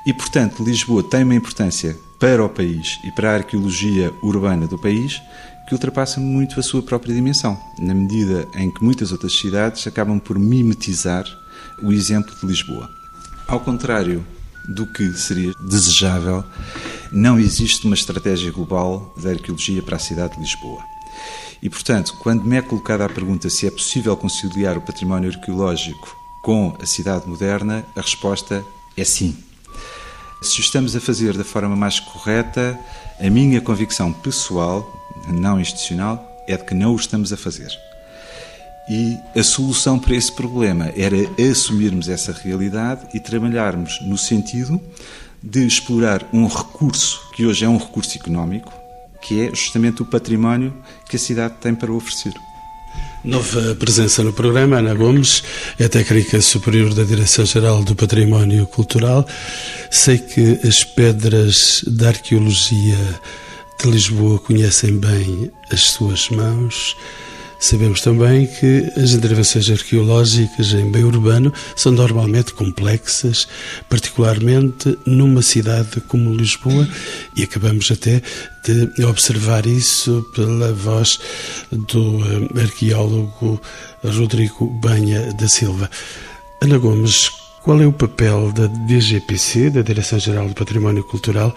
E, 0.07 0.13
portanto, 0.13 0.63
Lisboa 0.63 1.03
tem 1.03 1.23
uma 1.23 1.35
importância 1.35 1.97
para 2.19 2.45
o 2.45 2.49
país 2.49 2.99
e 3.05 3.11
para 3.13 3.31
a 3.31 3.35
arqueologia 3.37 4.13
urbana 4.23 4.67
do 4.67 4.79
país 4.79 5.23
que 5.67 5.75
ultrapassa 5.75 6.21
muito 6.21 6.61
a 6.61 6.63
sua 6.63 6.83
própria 6.83 7.15
dimensão, 7.15 7.59
na 7.79 7.95
medida 7.95 8.47
em 8.55 8.71
que 8.71 8.85
muitas 8.85 9.13
outras 9.13 9.39
cidades 9.39 9.87
acabam 9.87 10.19
por 10.19 10.39
mimetizar 10.39 11.25
o 11.83 11.91
exemplo 11.91 12.35
de 12.39 12.47
Lisboa. 12.47 12.91
Ao 13.49 13.61
contrário 13.61 14.25
do 14.69 14.87
que 14.87 15.13
seria 15.13 15.53
desejável, 15.61 16.45
não 17.13 17.39
existe 17.39 17.87
uma 17.87 17.95
estratégia 17.95 18.51
global 18.51 19.13
da 19.17 19.31
arqueologia 19.31 19.83
para 19.83 19.97
a 19.97 20.01
cidade 20.01 20.35
de 20.35 20.41
Lisboa. 20.41 20.83
E, 21.63 21.71
portanto, 21.71 22.15
quando 22.21 22.45
me 22.45 22.57
é 22.57 22.63
colocada 22.63 23.05
a 23.05 23.09
pergunta 23.09 23.49
se 23.49 23.67
é 23.67 23.71
possível 23.71 24.17
conciliar 24.17 24.77
o 24.77 24.83
património 24.83 25.31
arqueológico 25.31 26.17
com 26.43 26.77
a 26.81 26.85
cidade 26.85 27.27
moderna, 27.27 27.85
a 27.97 28.01
resposta 28.01 28.63
é 28.97 29.05
sim. 29.05 29.37
Se 30.43 30.59
o 30.59 30.61
estamos 30.61 30.95
a 30.95 31.01
fazer 31.01 31.37
da 31.37 31.45
forma 31.45 31.75
mais 31.75 31.99
correta, 31.99 32.79
a 33.19 33.31
minha 33.31 33.63
convicção 33.63 34.13
pessoal, 34.13 34.87
não 35.27 35.59
institucional, 35.59 36.23
é 36.47 36.57
de 36.57 36.65
que 36.65 36.75
não 36.75 36.93
o 36.93 36.97
estamos 36.97 37.33
a 37.33 37.37
fazer. 37.37 37.71
E 38.89 39.19
a 39.35 39.43
solução 39.43 39.99
para 39.99 40.15
esse 40.15 40.31
problema 40.31 40.93
era 40.97 41.17
assumirmos 41.51 42.09
essa 42.09 42.33
realidade 42.33 43.07
e 43.15 43.21
trabalharmos 43.21 43.99
no 44.03 44.19
sentido 44.19 44.81
de 45.43 45.67
explorar 45.67 46.27
um 46.33 46.47
recurso 46.47 47.21
que 47.35 47.47
hoje 47.47 47.65
é 47.65 47.69
um 47.69 47.79
recurso 47.79 48.17
económico, 48.19 48.73
que 49.23 49.41
é 49.41 49.55
justamente 49.55 50.03
o 50.03 50.07
património 50.07 50.75
que 51.09 51.17
a 51.17 51.19
cidade 51.19 51.55
tem 51.61 51.75
para 51.75 51.93
oferecer. 51.93 52.33
Nova 53.25 53.75
presença 53.77 54.23
no 54.23 54.35
programa, 54.35 54.77
Ana 54.79 54.95
Gomes, 54.95 55.43
é 55.79 55.89
técnica 55.89 56.41
superior 56.43 56.93
da 56.93 57.05
Direção-Geral 57.05 57.83
do 57.83 57.97
Património 57.97 58.67
Cultural. 58.67 59.27
Sei 59.91 60.19
que 60.19 60.61
as 60.63 60.85
pedras 60.85 61.83
da 61.87 62.09
arqueologia 62.09 62.99
de 63.83 63.91
Lisboa 63.91 64.39
conhecem 64.39 64.99
bem 64.99 65.51
as 65.73 65.85
suas 65.85 66.29
mãos. 66.29 66.95
Sabemos 67.65 68.03
também 68.03 68.47
que 68.47 68.93
as 68.95 69.13
intervenções 69.13 69.71
arqueológicas 69.71 70.75
em 70.75 70.85
meio 70.85 71.07
urbano 71.07 71.51
são 71.75 71.93
normalmente 71.93 72.53
complexas, 72.53 73.49
particularmente 73.89 74.99
numa 75.07 75.41
cidade 75.41 75.99
como 76.03 76.35
Lisboa, 76.35 76.87
e 77.35 77.43
acabamos 77.43 77.91
até 77.91 78.21
de 78.67 79.03
observar 79.07 79.65
isso 79.65 80.23
pela 80.35 80.75
voz 80.75 81.19
do 81.73 82.19
eh, 82.59 82.61
arqueólogo 82.65 83.59
Rodrigo 84.05 84.67
Banha 84.67 85.33
da 85.33 85.49
Silva. 85.49 85.91
Ana 86.61 86.77
Gomes, 86.77 87.31
Qual 87.65 87.81
é 87.81 87.87
o 87.87 87.93
papel 87.95 88.53
da 88.53 88.67
DGPC, 88.67 89.71
da 89.71 89.81
Direção-Geral 89.81 90.49
do 90.49 90.55
Património 90.55 91.03
Cultural, 91.03 91.57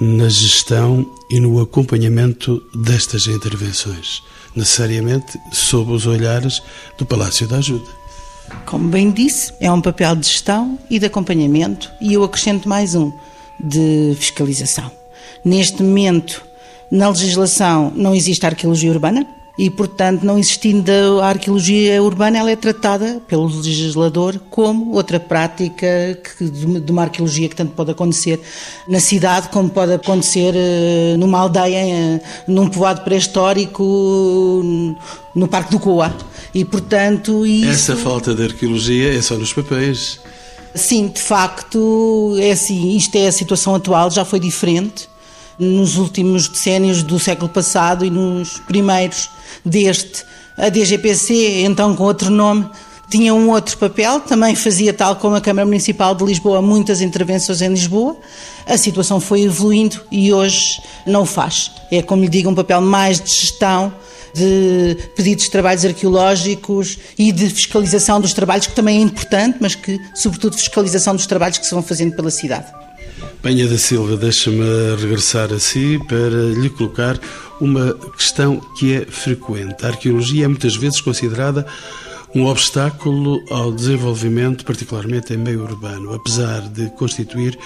na 0.00 0.28
gestão 0.28 1.06
e 1.28 1.38
no 1.38 1.60
acompanhamento 1.60 2.62
destas 2.74 3.26
intervenções, 3.26 4.22
necessariamente 4.56 5.38
sob 5.52 5.92
os 5.92 6.06
olhares 6.06 6.62
do 6.96 7.04
Palácio 7.04 7.46
da 7.46 7.58
Ajuda? 7.58 7.90
Como 8.64 8.88
bem 8.88 9.10
disse, 9.10 9.52
é 9.60 9.70
um 9.70 9.80
papel 9.80 10.16
de 10.16 10.26
gestão 10.26 10.78
e 10.88 10.98
de 10.98 11.06
acompanhamento, 11.06 11.90
e 12.00 12.14
eu 12.14 12.24
acrescento 12.24 12.68
mais 12.68 12.94
um, 12.94 13.12
de 13.62 14.16
fiscalização. 14.18 14.90
Neste 15.44 15.82
momento, 15.82 16.42
na 16.90 17.08
legislação 17.08 17.92
não 17.94 18.14
existe 18.14 18.44
arqueologia 18.44 18.90
urbana, 18.90 19.26
e, 19.60 19.68
portanto, 19.68 20.22
não 20.22 20.38
existindo 20.38 20.90
a 21.20 21.26
arqueologia 21.26 22.02
urbana, 22.02 22.38
ela 22.38 22.50
é 22.50 22.56
tratada 22.56 23.20
pelo 23.28 23.46
legislador 23.46 24.40
como 24.48 24.94
outra 24.94 25.20
prática 25.20 25.86
que, 26.38 26.48
de 26.48 26.90
uma 26.90 27.02
arqueologia 27.02 27.46
que 27.46 27.54
tanto 27.54 27.72
pode 27.72 27.90
acontecer 27.90 28.40
na 28.88 28.98
cidade 28.98 29.50
como 29.50 29.68
pode 29.68 29.92
acontecer 29.92 30.54
eh, 30.56 31.14
numa 31.18 31.40
aldeia, 31.40 31.76
eh, 31.76 32.20
num 32.48 32.70
povoado 32.70 33.02
pré-histórico, 33.02 33.82
no 35.34 35.46
Parque 35.46 35.72
do 35.72 35.78
Coa. 35.78 36.10
E, 36.54 36.64
portanto, 36.64 37.46
isso... 37.46 37.92
Essa 37.92 37.96
falta 37.96 38.34
de 38.34 38.44
arqueologia 38.44 39.14
é 39.14 39.20
só 39.20 39.36
nos 39.36 39.52
papéis. 39.52 40.20
Sim, 40.74 41.08
de 41.08 41.20
facto, 41.20 42.34
é 42.40 42.52
assim, 42.52 42.96
isto 42.96 43.14
é 43.14 43.26
a 43.26 43.32
situação 43.32 43.74
atual, 43.74 44.10
já 44.10 44.24
foi 44.24 44.40
diferente 44.40 45.09
nos 45.60 45.96
últimos 45.96 46.48
decénios 46.48 47.02
do 47.02 47.18
século 47.18 47.48
passado 47.48 48.04
e 48.04 48.10
nos 48.10 48.58
primeiros 48.66 49.30
deste. 49.64 50.24
A 50.56 50.68
DGPC, 50.68 51.62
então 51.62 51.94
com 51.94 52.04
outro 52.04 52.30
nome, 52.30 52.68
tinha 53.10 53.34
um 53.34 53.50
outro 53.50 53.76
papel, 53.76 54.20
também 54.20 54.54
fazia, 54.54 54.92
tal 54.94 55.16
como 55.16 55.34
a 55.34 55.40
Câmara 55.40 55.66
Municipal 55.66 56.14
de 56.14 56.24
Lisboa, 56.24 56.62
muitas 56.62 57.00
intervenções 57.00 57.60
em 57.60 57.68
Lisboa. 57.68 58.16
A 58.66 58.76
situação 58.78 59.18
foi 59.20 59.42
evoluindo 59.42 60.00
e 60.10 60.32
hoje 60.32 60.80
não 61.06 61.26
faz. 61.26 61.72
É, 61.90 62.02
como 62.02 62.22
lhe 62.22 62.28
digo, 62.28 62.48
um 62.48 62.54
papel 62.54 62.80
mais 62.80 63.20
de 63.20 63.28
gestão, 63.28 63.92
de 64.32 64.96
pedidos 65.16 65.44
de 65.44 65.50
trabalhos 65.50 65.84
arqueológicos 65.84 66.98
e 67.18 67.32
de 67.32 67.50
fiscalização 67.50 68.20
dos 68.20 68.32
trabalhos, 68.32 68.68
que 68.68 68.74
também 68.74 68.98
é 68.98 69.00
importante, 69.02 69.58
mas 69.60 69.74
que, 69.74 70.00
sobretudo, 70.14 70.56
fiscalização 70.56 71.16
dos 71.16 71.26
trabalhos 71.26 71.58
que 71.58 71.66
se 71.66 71.74
vão 71.74 71.82
fazendo 71.82 72.14
pela 72.14 72.30
cidade. 72.30 72.66
Penha 73.42 73.66
da 73.66 73.78
Silva, 73.78 74.18
deixa-me 74.18 74.62
regressar 75.00 75.50
a 75.50 75.58
si 75.58 75.98
para 76.06 76.60
lhe 76.60 76.68
colocar 76.68 77.18
uma 77.58 77.94
questão 78.14 78.60
que 78.78 78.92
é 78.92 79.06
frequente. 79.06 79.82
A 79.84 79.88
arqueologia 79.88 80.44
é 80.44 80.48
muitas 80.48 80.76
vezes 80.76 81.00
considerada 81.00 81.66
um 82.34 82.44
obstáculo 82.44 83.42
ao 83.50 83.72
desenvolvimento, 83.72 84.62
particularmente 84.62 85.32
em 85.32 85.38
meio 85.38 85.62
urbano, 85.62 86.12
apesar 86.12 86.60
de 86.68 86.90
constituir 86.90 87.58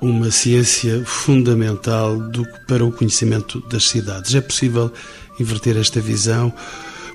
uma 0.00 0.28
ciência 0.32 1.04
fundamental 1.04 2.18
do, 2.18 2.44
para 2.66 2.84
o 2.84 2.90
conhecimento 2.90 3.60
das 3.68 3.84
cidades. 3.84 4.34
É 4.34 4.40
possível 4.40 4.92
inverter 5.38 5.76
esta 5.76 6.00
visão? 6.00 6.52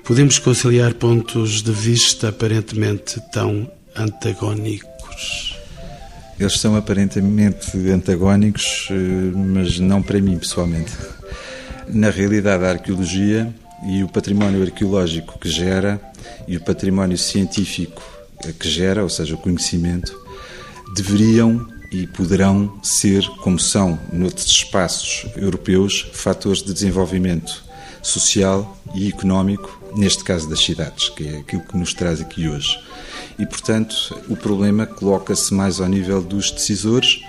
Podemos 0.02 0.38
conciliar 0.38 0.94
pontos 0.94 1.62
de 1.62 1.72
vista 1.72 2.30
aparentemente 2.30 3.20
tão 3.30 3.70
antagónicos? 3.94 5.57
Eles 6.38 6.60
são 6.60 6.76
aparentemente 6.76 7.76
antagónicos, 7.90 8.88
eh, 8.90 8.94
mas 9.34 9.80
não 9.80 10.00
para 10.00 10.20
mim 10.20 10.38
pessoalmente. 10.38 10.92
Na 11.88 12.10
realidade, 12.10 12.64
a 12.64 12.70
arqueologia 12.70 13.52
e 13.88 14.04
o 14.04 14.08
património 14.08 14.62
arqueológico 14.62 15.36
que 15.38 15.48
gera 15.48 16.00
e 16.46 16.56
o 16.56 16.60
património 16.60 17.18
científico 17.18 18.02
que 18.58 18.68
gera, 18.68 19.02
ou 19.02 19.08
seja, 19.08 19.34
o 19.34 19.38
conhecimento, 19.38 20.16
deveriam 20.94 21.66
e 21.90 22.06
poderão 22.06 22.78
ser, 22.84 23.26
como 23.42 23.58
são 23.58 23.98
noutros 24.12 24.46
espaços 24.46 25.26
europeus, 25.36 26.08
fatores 26.12 26.62
de 26.62 26.72
desenvolvimento 26.72 27.64
social 28.00 28.78
e 28.94 29.08
económico, 29.08 29.76
neste 29.96 30.22
caso 30.22 30.48
das 30.48 30.60
cidades, 30.60 31.08
que 31.08 31.26
é 31.26 31.38
aquilo 31.38 31.62
que 31.62 31.76
nos 31.76 31.92
traz 31.94 32.20
aqui 32.20 32.48
hoje 32.48 32.78
e, 33.38 33.46
portanto, 33.46 34.20
o 34.28 34.36
problema 34.36 34.84
coloca-se 34.84 35.54
mais 35.54 35.80
ao 35.80 35.86
nível 35.86 36.20
dos 36.20 36.50
decisores 36.50 37.20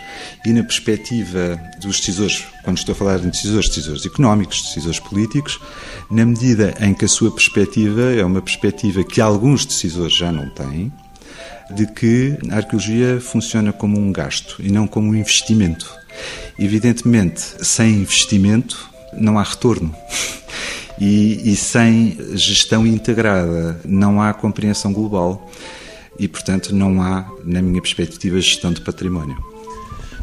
e 0.43 0.51
na 0.51 0.63
perspectiva 0.63 1.59
dos 1.79 1.99
decisores, 1.99 2.43
quando 2.63 2.77
estou 2.77 2.93
a 2.93 2.95
falar 2.95 3.19
de 3.19 3.29
decisores, 3.29 3.69
decisores 3.69 4.05
económicos, 4.05 4.63
decisores 4.63 4.99
políticos, 4.99 5.59
na 6.09 6.25
medida 6.25 6.73
em 6.79 6.93
que 6.95 7.05
a 7.05 7.07
sua 7.07 7.31
perspectiva 7.31 8.01
é 8.01 8.25
uma 8.25 8.41
perspectiva 8.41 9.03
que 9.03 9.21
alguns 9.21 9.65
decisores 9.65 10.15
já 10.15 10.31
não 10.31 10.49
têm, 10.49 10.91
de 11.71 11.85
que 11.85 12.35
a 12.49 12.55
arqueologia 12.57 13.21
funciona 13.21 13.71
como 13.71 13.99
um 13.99 14.11
gasto 14.11 14.55
e 14.59 14.71
não 14.71 14.87
como 14.87 15.09
um 15.09 15.15
investimento. 15.15 15.93
Evidentemente, 16.57 17.39
sem 17.61 17.93
investimento 17.93 18.89
não 19.13 19.37
há 19.37 19.43
retorno. 19.43 19.95
E, 21.01 21.53
e, 21.53 21.55
sem 21.55 22.17
gestão 22.33 22.85
integrada 22.85 23.79
não 23.85 24.21
há 24.21 24.33
compreensão 24.33 24.91
global 24.91 25.49
e, 26.19 26.27
portanto, 26.27 26.75
não 26.75 27.01
há, 27.01 27.25
na 27.43 27.61
minha 27.61 27.81
perspectiva, 27.81 28.39
gestão 28.39 28.73
de 28.73 28.81
património. 28.81 29.37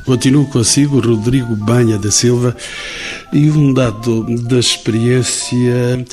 Continuo 0.05 0.47
consigo, 0.47 1.01
Rodrigo 1.01 1.57
Banha 1.57 1.99
da 1.99 2.11
Silva, 2.13 2.57
e 3.33 3.51
um 3.51 3.73
dado 3.73 4.25
da 4.43 4.59
experiência 4.59 6.05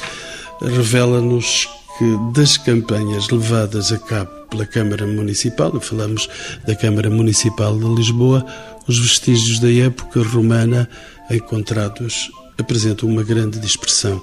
revela-nos 0.62 1.69
que 1.98 2.17
das 2.34 2.58
campanhas 2.58 3.30
levadas 3.30 3.91
a 3.91 4.00
cabo 4.00 4.32
pela 4.50 4.65
Câmara 4.65 5.06
Municipal, 5.06 5.80
falamos 5.80 6.28
da 6.65 6.76
Câmara 6.76 7.10
Municipal 7.10 7.78
de 7.78 7.86
Lisboa, 7.86 8.46
os 8.88 8.98
vestígios 9.00 9.60
da 9.60 9.72
época 9.72 10.24
romana 10.24 10.89
encontrados 11.30 12.32
apresentam 12.58 13.10
uma 13.10 13.24
grande 13.24 13.60
dispersão. 13.60 14.22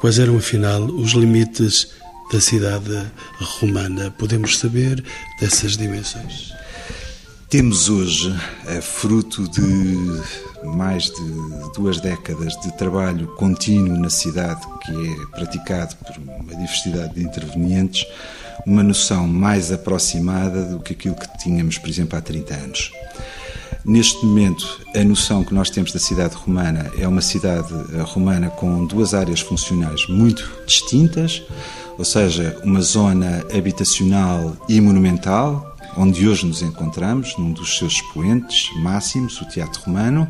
Quais 0.00 0.18
eram, 0.18 0.36
afinal, 0.36 0.82
os 0.82 1.12
limites 1.12 1.88
da 2.32 2.40
cidade 2.40 3.12
romana. 3.60 4.10
Podemos 4.18 4.58
saber 4.58 5.04
dessas 5.40 5.76
dimensões? 5.76 6.52
Temos 7.48 7.88
hoje, 7.88 8.34
é 8.66 8.80
fruto 8.80 9.48
de 9.48 9.62
mais 10.64 11.04
de 11.04 11.72
duas 11.74 12.00
décadas 12.00 12.54
de 12.62 12.76
trabalho 12.76 13.28
contínuo 13.36 13.96
na 13.96 14.10
cidade, 14.10 14.60
que 14.84 14.90
é 14.92 15.26
praticado 15.36 15.94
por 15.96 16.16
uma 16.16 16.54
diversidade 16.54 17.14
de 17.14 17.22
intervenientes, 17.22 18.06
uma 18.66 18.82
noção 18.82 19.28
mais 19.28 19.70
aproximada 19.70 20.64
do 20.64 20.80
que 20.80 20.94
aquilo 20.94 21.14
que 21.14 21.38
tínhamos, 21.38 21.78
por 21.78 21.88
exemplo, 21.88 22.18
há 22.18 22.22
30 22.22 22.54
anos. 22.54 22.90
Neste 23.84 24.24
momento, 24.24 24.80
a 24.94 25.04
noção 25.04 25.44
que 25.44 25.52
nós 25.52 25.68
temos 25.68 25.92
da 25.92 25.98
cidade 25.98 26.34
romana 26.34 26.90
é 26.98 27.06
uma 27.06 27.20
cidade 27.20 27.72
eh, 27.92 28.00
romana 28.00 28.48
com 28.48 28.86
duas 28.86 29.12
áreas 29.12 29.40
funcionais 29.40 30.08
muito 30.08 30.50
distintas 30.66 31.42
ou 31.98 32.04
seja, 32.04 32.56
uma 32.64 32.80
zona 32.80 33.44
habitacional 33.56 34.56
e 34.68 34.80
monumental, 34.80 35.76
onde 35.96 36.26
hoje 36.26 36.44
nos 36.44 36.60
encontramos, 36.60 37.36
num 37.38 37.52
dos 37.52 37.78
seus 37.78 37.94
expoentes 37.94 38.70
máximos, 38.78 39.40
o 39.40 39.48
Teatro 39.48 39.80
Romano, 39.82 40.28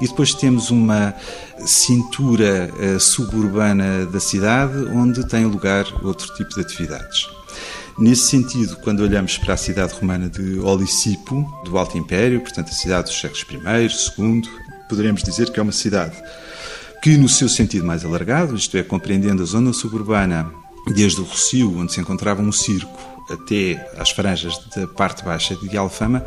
e 0.00 0.06
depois 0.06 0.34
temos 0.34 0.70
uma 0.70 1.14
cintura 1.64 2.70
uh, 2.74 3.00
suburbana 3.00 4.04
da 4.06 4.20
cidade, 4.20 4.76
onde 4.94 5.26
tem 5.26 5.46
lugar 5.46 5.86
outro 6.04 6.34
tipo 6.34 6.54
de 6.54 6.60
atividades. 6.60 7.28
Nesse 8.00 8.28
sentido, 8.28 8.76
quando 8.76 9.00
olhamos 9.00 9.36
para 9.36 9.52
a 9.52 9.56
cidade 9.58 9.92
romana 9.92 10.30
de 10.30 10.58
Olicipo, 10.58 11.46
do 11.66 11.76
Alto 11.76 11.98
Império, 11.98 12.40
portanto 12.40 12.70
a 12.70 12.72
cidade 12.72 13.10
dos 13.10 13.20
séculos 13.20 13.44
I, 13.52 14.22
II, 14.22 14.42
poderemos 14.88 15.22
dizer 15.22 15.50
que 15.50 15.60
é 15.60 15.62
uma 15.62 15.70
cidade 15.70 16.16
que, 17.02 17.18
no 17.18 17.28
seu 17.28 17.46
sentido 17.46 17.84
mais 17.84 18.02
alargado, 18.02 18.56
isto 18.56 18.74
é, 18.78 18.82
compreendendo 18.82 19.42
a 19.42 19.44
zona 19.44 19.74
suburbana 19.74 20.50
desde 20.94 21.20
o 21.20 21.24
Rocio, 21.24 21.78
onde 21.78 21.92
se 21.92 22.00
encontrava 22.00 22.40
um 22.40 22.50
circo, 22.50 22.98
até 23.28 23.86
às 23.98 24.08
franjas 24.10 24.58
da 24.74 24.86
parte 24.86 25.22
baixa 25.22 25.54
de 25.54 25.76
Alfama, 25.76 26.24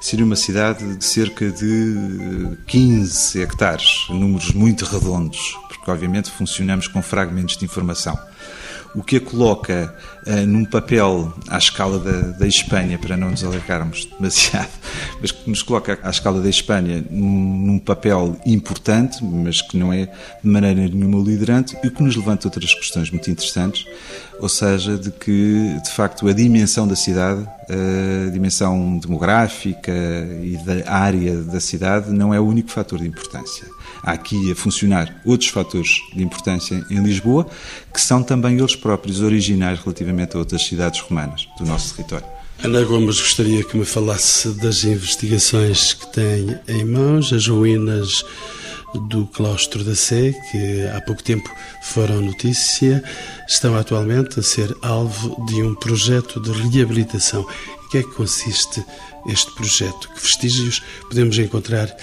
seria 0.00 0.24
uma 0.24 0.36
cidade 0.36 0.96
de 0.96 1.04
cerca 1.04 1.50
de 1.50 2.56
15 2.66 3.42
hectares, 3.42 4.06
números 4.08 4.52
muito 4.52 4.86
redondos, 4.86 5.54
porque 5.68 5.90
obviamente 5.90 6.30
funcionamos 6.30 6.88
com 6.88 7.02
fragmentos 7.02 7.58
de 7.58 7.66
informação 7.66 8.18
o 8.94 9.02
que 9.02 9.16
a 9.16 9.20
coloca 9.20 9.94
uh, 10.26 10.46
num 10.46 10.64
papel 10.64 11.32
à 11.48 11.58
escala 11.58 11.98
da, 11.98 12.38
da, 12.38 12.46
Espanha, 12.46 12.98
para 12.98 13.16
não 13.16 13.30
nos 13.30 13.44
alargarmos 13.44 14.06
demasiado, 14.06 14.70
mas 15.20 15.30
que 15.30 15.48
nos 15.48 15.62
coloca 15.62 15.98
à 16.02 16.10
escala 16.10 16.40
da 16.40 16.48
Espanha 16.48 17.04
num, 17.10 17.66
num, 17.66 17.78
papel 17.78 18.36
importante, 18.44 19.22
mas 19.24 19.62
que 19.62 19.76
não 19.76 19.92
é 19.92 20.06
de 20.06 20.50
maneira 20.50 20.80
nenhuma 20.88 21.22
liderante, 21.22 21.76
e 21.82 21.90
que 21.90 22.02
nos 22.02 22.16
levanta 22.16 22.48
outras 22.48 22.74
questões 22.74 23.10
muito 23.10 23.30
interessantes, 23.30 23.86
ou 24.40 24.48
seja, 24.48 24.96
de 24.96 25.10
que, 25.10 25.78
de 25.82 25.90
facto, 25.90 26.26
a 26.26 26.32
dimensão 26.32 26.88
da 26.88 26.96
cidade, 26.96 27.46
a 27.68 28.30
dimensão 28.30 28.98
demográfica 28.98 29.92
e 30.42 30.56
da 30.64 30.90
área 30.90 31.36
da 31.42 31.60
cidade 31.60 32.10
não 32.10 32.34
é 32.34 32.40
o 32.40 32.46
único 32.46 32.70
fator 32.70 32.98
de 32.98 33.06
importância 33.06 33.66
há 34.02 34.12
aqui 34.12 34.52
a 34.52 34.54
funcionar 34.54 35.20
outros 35.24 35.50
fatores 35.50 36.00
de 36.14 36.22
importância 36.22 36.84
em 36.90 37.02
Lisboa, 37.02 37.46
que 37.92 38.00
são 38.00 38.22
também 38.22 38.58
eles 38.58 38.76
próprios 38.76 39.20
originais 39.20 39.80
relativamente 39.80 40.36
a 40.36 40.38
outras 40.38 40.64
cidades 40.64 41.00
romanas 41.00 41.48
do 41.58 41.64
nosso 41.64 41.94
território. 41.94 42.26
Ana 42.62 42.82
Gomes 42.84 43.18
gostaria 43.18 43.64
que 43.64 43.76
me 43.76 43.86
falasse 43.86 44.50
das 44.50 44.84
investigações 44.84 45.94
que 45.94 46.12
tem 46.12 46.58
em 46.68 46.84
mãos, 46.84 47.32
as 47.32 47.46
ruínas 47.46 48.22
do 49.08 49.26
claustro 49.26 49.82
da 49.84 49.94
Sé, 49.94 50.34
que 50.50 50.86
há 50.94 51.00
pouco 51.00 51.22
tempo 51.22 51.48
foram 51.82 52.20
notícia, 52.20 53.02
estão 53.48 53.76
atualmente 53.76 54.40
a 54.40 54.42
ser 54.42 54.76
alvo 54.82 55.42
de 55.46 55.62
um 55.62 55.74
projeto 55.74 56.40
de 56.40 56.50
reabilitação. 56.50 57.46
Em 57.86 57.88
que 57.90 57.98
é 57.98 58.02
que 58.02 58.14
consiste 58.14 58.84
este 59.26 59.50
projeto? 59.54 60.08
Que 60.14 60.22
vestígios 60.22 60.82
podemos 61.08 61.38
encontrar 61.38 61.94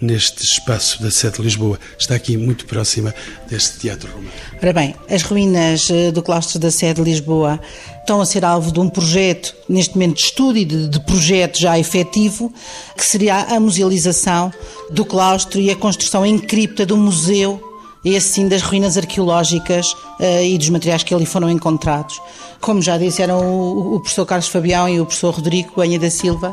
neste 0.00 0.44
espaço 0.44 1.02
da 1.02 1.10
sede 1.10 1.36
de 1.36 1.42
Lisboa? 1.42 1.78
Está 1.98 2.14
aqui 2.14 2.36
muito 2.36 2.66
próxima 2.66 3.14
deste 3.48 3.78
Teatro 3.78 4.10
Romano. 4.10 4.30
Ora 4.62 4.72
bem, 4.72 4.94
as 5.10 5.22
ruínas 5.22 5.90
eh, 5.90 6.10
do 6.12 6.22
claustro 6.22 6.58
da 6.58 6.70
sede 6.70 7.02
de 7.02 7.10
Lisboa 7.10 7.60
estão 8.00 8.20
a 8.20 8.26
ser 8.26 8.44
alvo 8.44 8.70
de 8.70 8.78
um 8.78 8.88
projeto, 8.88 9.54
neste 9.68 9.94
momento 9.94 10.16
de 10.16 10.22
estudo 10.22 10.58
e 10.58 10.64
de, 10.64 10.88
de 10.88 11.00
projeto 11.00 11.58
já 11.58 11.78
efetivo, 11.78 12.52
que 12.96 13.04
seria 13.04 13.36
a 13.36 13.58
musealização 13.58 14.52
do 14.90 15.04
claustro 15.04 15.60
e 15.60 15.70
a 15.70 15.76
construção 15.76 16.24
em 16.24 16.38
cripta 16.38 16.86
do 16.86 16.96
museu 16.96 17.65
esse 18.14 18.34
sim 18.34 18.48
das 18.48 18.62
ruínas 18.62 18.96
arqueológicas 18.96 19.92
uh, 19.92 20.42
e 20.44 20.56
dos 20.56 20.68
materiais 20.68 21.02
que 21.02 21.12
ali 21.12 21.26
foram 21.26 21.50
encontrados. 21.50 22.20
Como 22.60 22.80
já 22.80 22.96
disseram 22.96 23.40
o, 23.40 23.96
o 23.96 24.00
professor 24.00 24.24
Carlos 24.24 24.48
Fabião 24.48 24.88
e 24.88 25.00
o 25.00 25.06
professor 25.06 25.34
Rodrigo 25.34 25.72
Banha 25.76 25.98
da 25.98 26.10
Silva, 26.10 26.50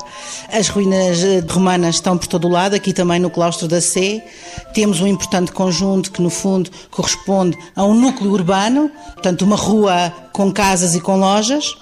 as 0.52 0.68
ruínas 0.68 1.24
eh, 1.24 1.44
romanas 1.48 1.96
estão 1.96 2.18
por 2.18 2.28
todo 2.28 2.48
o 2.48 2.52
lado, 2.52 2.76
aqui 2.76 2.92
também 2.92 3.20
no 3.20 3.30
claustro 3.30 3.68
da 3.68 3.80
Sé. 3.80 4.26
Temos 4.74 5.00
um 5.00 5.08
importante 5.08 5.52
conjunto 5.52 6.12
que, 6.12 6.22
no 6.22 6.30
fundo, 6.30 6.70
corresponde 6.92 7.58
a 7.76 7.84
um 7.86 7.94
núcleo 7.94 8.32
urbano, 8.32 8.92
portanto, 9.14 9.44
uma 9.44 9.56
rua 9.56 10.14
com 10.34 10.52
casas 10.52 10.94
e 10.96 11.00
com 11.00 11.18
lojas 11.18 11.76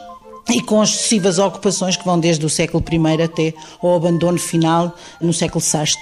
e 0.49 0.62
com 0.62 0.82
as 0.82 0.89
sucessivas 0.89 1.39
ocupações 1.39 1.95
que 1.95 2.06
vão 2.06 2.19
desde 2.19 2.45
o 2.45 2.49
século 2.49 2.84
I 2.89 3.21
até 3.21 3.54
ao 3.82 3.95
abandono 3.95 4.39
final 4.39 4.95
no 5.21 5.34
século 5.34 5.63
VI. 5.63 5.95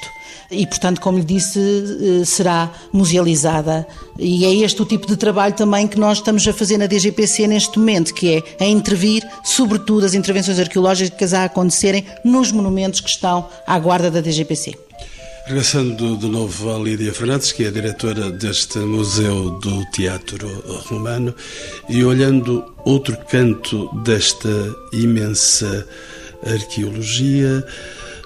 E, 0.51 0.65
portanto, 0.65 0.99
como 0.99 1.19
lhe 1.19 1.23
disse, 1.23 1.59
eh, 1.59 2.25
será 2.25 2.71
musealizada. 2.91 3.87
E 4.17 4.45
é 4.45 4.53
este 4.65 4.81
o 4.81 4.85
tipo 4.85 5.05
de 5.05 5.15
trabalho 5.15 5.53
também 5.53 5.87
que 5.87 5.99
nós 5.99 6.17
estamos 6.17 6.47
a 6.47 6.53
fazer 6.53 6.77
na 6.77 6.87
DGPC 6.87 7.45
neste 7.45 7.77
momento, 7.77 8.13
que 8.13 8.43
é 8.59 8.65
a 8.65 8.67
intervir, 8.67 9.23
sobretudo, 9.43 10.05
as 10.05 10.15
intervenções 10.15 10.59
arqueológicas 10.59 11.33
a 11.35 11.45
acontecerem 11.45 12.03
nos 12.25 12.51
monumentos 12.51 12.99
que 12.99 13.09
estão 13.09 13.47
à 13.67 13.77
guarda 13.77 14.09
da 14.09 14.21
DGPC. 14.21 14.75
Regressando 15.49 16.15
de 16.15 16.27
novo 16.27 16.71
a 16.71 16.77
Lídia 16.77 17.11
Fernandes, 17.11 17.51
que 17.51 17.63
é 17.63 17.69
a 17.69 17.71
diretora 17.71 18.29
deste 18.29 18.77
Museu 18.77 19.49
do 19.59 19.83
Teatro 19.85 20.47
Romano, 20.87 21.33
e 21.89 22.05
olhando 22.05 22.71
outro 22.85 23.17
canto 23.17 23.89
desta 24.03 24.47
imensa 24.93 25.87
arqueologia, 26.45 27.65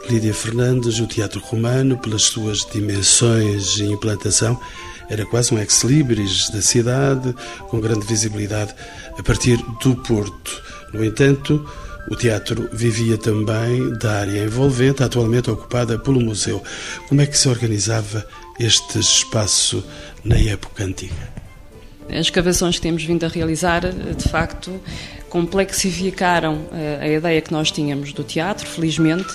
Lídia 0.09 0.33
Fernandes, 0.33 0.99
o 0.99 1.07
Teatro 1.07 1.39
Romano, 1.39 1.97
pelas 1.97 2.23
suas 2.23 2.65
dimensões 2.69 3.77
e 3.77 3.85
implantação, 3.85 4.59
era 5.09 5.25
quase 5.25 5.53
um 5.53 5.59
ex-libris 5.59 6.49
da 6.49 6.61
cidade, 6.61 7.33
com 7.69 7.79
grande 7.79 8.05
visibilidade 8.05 8.75
a 9.17 9.23
partir 9.23 9.63
do 9.81 9.95
Porto. 9.95 10.61
No 10.91 11.01
entanto, 11.05 11.65
o 12.09 12.15
teatro 12.15 12.69
vivia 12.71 13.17
também 13.17 13.93
da 13.97 14.19
área 14.19 14.43
envolvente, 14.43 15.03
atualmente 15.03 15.49
ocupada 15.49 15.97
pelo 15.97 16.19
museu. 16.19 16.61
Como 17.07 17.21
é 17.21 17.25
que 17.25 17.37
se 17.37 17.47
organizava 17.47 18.25
este 18.59 18.99
espaço 18.99 19.83
na 20.23 20.35
época 20.37 20.83
antiga? 20.83 21.33
As 22.09 22.27
escavações 22.27 22.75
que 22.75 22.81
temos 22.81 23.03
vindo 23.03 23.25
a 23.25 23.29
realizar, 23.29 23.81
de 23.81 24.29
facto, 24.29 24.79
complexificaram 25.29 26.65
eh, 26.73 26.99
a 27.01 27.07
ideia 27.07 27.41
que 27.41 27.51
nós 27.51 27.71
tínhamos 27.71 28.13
do 28.13 28.23
teatro, 28.23 28.67
felizmente, 28.67 29.33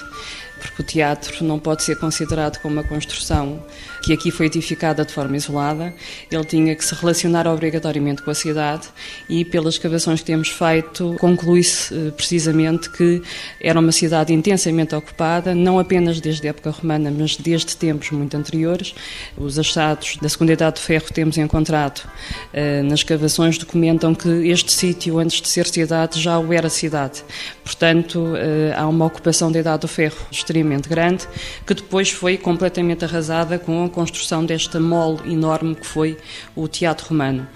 porque 0.58 0.82
o 0.82 0.84
teatro 0.84 1.44
não 1.44 1.58
pode 1.58 1.82
ser 1.82 1.96
considerado 1.96 2.60
como 2.60 2.74
uma 2.74 2.84
construção 2.84 3.62
que 4.02 4.12
aqui 4.12 4.30
foi 4.30 4.46
edificada 4.46 5.04
de 5.04 5.12
forma 5.12 5.36
isolada, 5.36 5.94
ele 6.30 6.44
tinha 6.44 6.74
que 6.74 6.84
se 6.84 6.94
relacionar 6.94 7.46
obrigatoriamente 7.46 8.22
com 8.22 8.30
a 8.30 8.34
cidade 8.34 8.88
e, 9.28 9.44
pelas 9.44 9.74
escavações 9.74 10.20
que 10.20 10.26
temos 10.26 10.48
feito, 10.48 11.16
conclui-se 11.18 11.94
eh, 11.94 12.10
precisamente 12.10 12.90
que 12.90 13.22
era 13.60 13.78
uma 13.78 13.92
cidade 13.92 14.32
intensamente 14.32 14.94
ocupada, 14.94 15.54
não 15.54 15.78
apenas 15.78 16.20
desde 16.20 16.46
a 16.46 16.50
época 16.50 16.70
romana, 16.70 17.10
mas 17.10 17.36
desde 17.36 17.76
tempos 17.76 18.10
muito 18.10 18.36
anteriores. 18.36 18.94
Os 19.36 19.58
achados 19.58 20.16
da 20.22 20.28
Segunda 20.28 20.52
Idade 20.52 20.76
do 20.76 20.80
Ferro 20.80 21.04
que 21.04 21.12
temos 21.12 21.36
encontrado 21.36 22.08
eh, 22.52 22.82
nas 22.82 23.00
escavações 23.00 23.58
documentam 23.58 24.14
que 24.14 24.28
este 24.48 24.72
sítio, 24.72 25.18
antes 25.18 25.40
de 25.40 25.48
ser 25.48 25.66
cidade, 25.66 26.20
já 26.20 26.38
o 26.38 26.52
era 26.52 26.68
cidade. 26.68 27.22
Portanto, 27.68 28.32
eh, 28.34 28.72
há 28.74 28.88
uma 28.88 29.04
ocupação 29.04 29.52
da 29.52 29.58
Idade 29.58 29.82
do 29.82 29.88
Ferro 29.88 30.16
extremamente 30.30 30.88
grande, 30.88 31.28
que 31.66 31.74
depois 31.74 32.10
foi 32.10 32.38
completamente 32.38 33.04
arrasada 33.04 33.58
com 33.58 33.84
a 33.84 33.90
construção 33.90 34.42
desta 34.42 34.80
mole 34.80 35.30
enorme 35.30 35.74
que 35.74 35.86
foi 35.86 36.16
o 36.56 36.66
Teatro 36.66 37.08
Romano. 37.10 37.46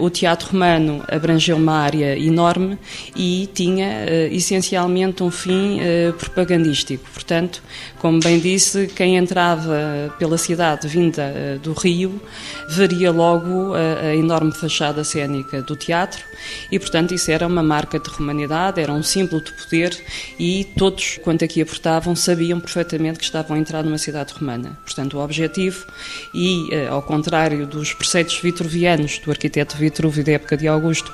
O 0.00 0.08
Teatro 0.08 0.50
Romano 0.52 1.04
abrangeu 1.08 1.56
uma 1.56 1.74
área 1.74 2.18
enorme 2.18 2.78
e 3.14 3.48
tinha 3.52 3.86
uh, 3.86 4.34
essencialmente 4.34 5.22
um 5.22 5.30
fim 5.30 5.78
uh, 5.78 6.12
propagandístico. 6.14 7.04
Portanto, 7.12 7.62
como 7.98 8.18
bem 8.18 8.40
disse, 8.40 8.86
quem 8.86 9.16
entrava 9.16 10.14
pela 10.18 10.38
cidade 10.38 10.88
vinda 10.88 11.22
uh, 11.22 11.58
do 11.58 11.74
Rio 11.74 12.20
veria 12.68 13.10
logo 13.10 13.74
a 13.74 14.14
enorme 14.14 14.52
fachada 14.52 15.04
cênica 15.04 15.60
do 15.60 15.76
teatro 15.76 16.24
e, 16.70 16.78
portanto, 16.78 17.12
isso 17.12 17.30
era 17.30 17.46
uma 17.46 17.62
marca 17.62 17.98
de 17.98 18.08
romanidade, 18.08 18.80
era 18.80 18.92
um 18.92 19.02
símbolo 19.02 19.42
de 19.42 19.52
poder 19.52 19.96
e 20.38 20.64
todos, 20.78 21.18
quanto 21.22 21.44
aqui 21.44 21.60
aportavam, 21.60 22.14
sabiam 22.16 22.58
perfeitamente 22.60 23.18
que 23.18 23.24
estavam 23.24 23.56
a 23.56 23.60
entrar 23.60 23.82
numa 23.82 23.98
cidade 23.98 24.32
romana. 24.32 24.78
Portanto, 24.84 25.18
o 25.18 25.20
objetivo, 25.20 25.84
e 26.32 26.68
ao 26.88 27.02
contrário 27.02 27.66
dos 27.66 27.92
preceitos 27.92 28.38
vitruvianos 28.38 29.18
do 29.18 29.30
arquiteto 29.30 29.76
Vitrúvio 29.90 30.24
da 30.24 30.32
época 30.32 30.56
de 30.56 30.68
Augusto, 30.68 31.12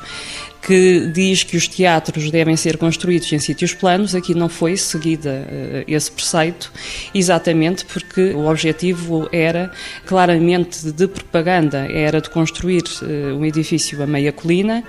que 0.67 1.09
diz 1.13 1.45
que 1.45 1.57
os 1.57 1.69
teatros 1.69 2.31
devem 2.31 2.57
ser 2.57 2.77
construídos 2.77 3.33
em 3.33 3.39
sítios 3.39 3.73
planos. 3.73 4.15
Aqui 4.15 4.35
não 4.35 4.49
foi 4.49 4.77
seguida 4.77 5.47
uh, 5.47 5.85
esse 5.87 6.11
preceito, 6.11 6.73
exatamente 7.15 7.85
porque 7.85 8.33
o 8.33 8.49
objetivo 8.51 9.29
era 9.33 9.71
claramente 10.07 10.91
de 10.91 11.07
propaganda, 11.07 11.87
era 11.91 12.21
de 12.21 12.29
construir 12.29 12.83
uh, 13.01 13.37
um 13.37 13.45
edifício 13.45 14.03
a 14.03 14.07
meia 14.07 14.33
colina, 14.33 14.83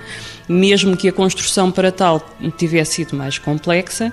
mesmo 0.48 0.96
que 0.96 1.08
a 1.08 1.12
construção 1.12 1.70
para 1.70 1.92
tal 1.92 2.20
tivesse 2.56 2.94
sido 2.96 3.16
mais 3.16 3.38
complexa 3.38 4.12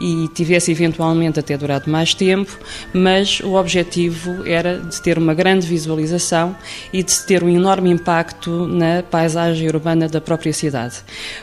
e 0.00 0.28
tivesse 0.28 0.72
eventualmente 0.72 1.38
até 1.38 1.56
durado 1.56 1.90
mais 1.90 2.14
tempo, 2.14 2.58
mas 2.92 3.40
o 3.40 3.54
objetivo 3.54 4.46
era 4.46 4.78
de 4.78 5.00
ter 5.02 5.18
uma 5.18 5.34
grande 5.34 5.66
visualização 5.66 6.56
e 6.92 7.02
de 7.02 7.20
ter 7.26 7.44
um 7.44 7.48
enorme 7.48 7.90
impacto 7.90 8.66
na 8.66 9.02
paisagem 9.02 9.68
urbana 9.68 10.08
da 10.08 10.20
própria 10.20 10.52
cidade. 10.52 10.96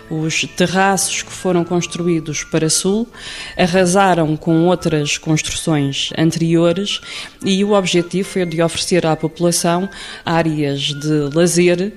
Os 0.10 0.42
terraços 0.58 1.22
que 1.22 1.32
foram 1.32 1.64
construídos 1.64 2.44
para 2.44 2.70
sul 2.70 3.08
arrasaram 3.56 4.36
com 4.36 4.66
outras 4.66 5.18
construções 5.18 6.10
anteriores 6.18 7.00
e 7.46 7.64
o 7.64 7.74
objetivo 7.74 8.28
foi 8.28 8.46
de 8.46 8.62
oferecer 8.62 9.06
à 9.06 9.16
população 9.16 9.88
áreas 10.26 10.82
de 10.82 11.30
lazer, 11.34 11.94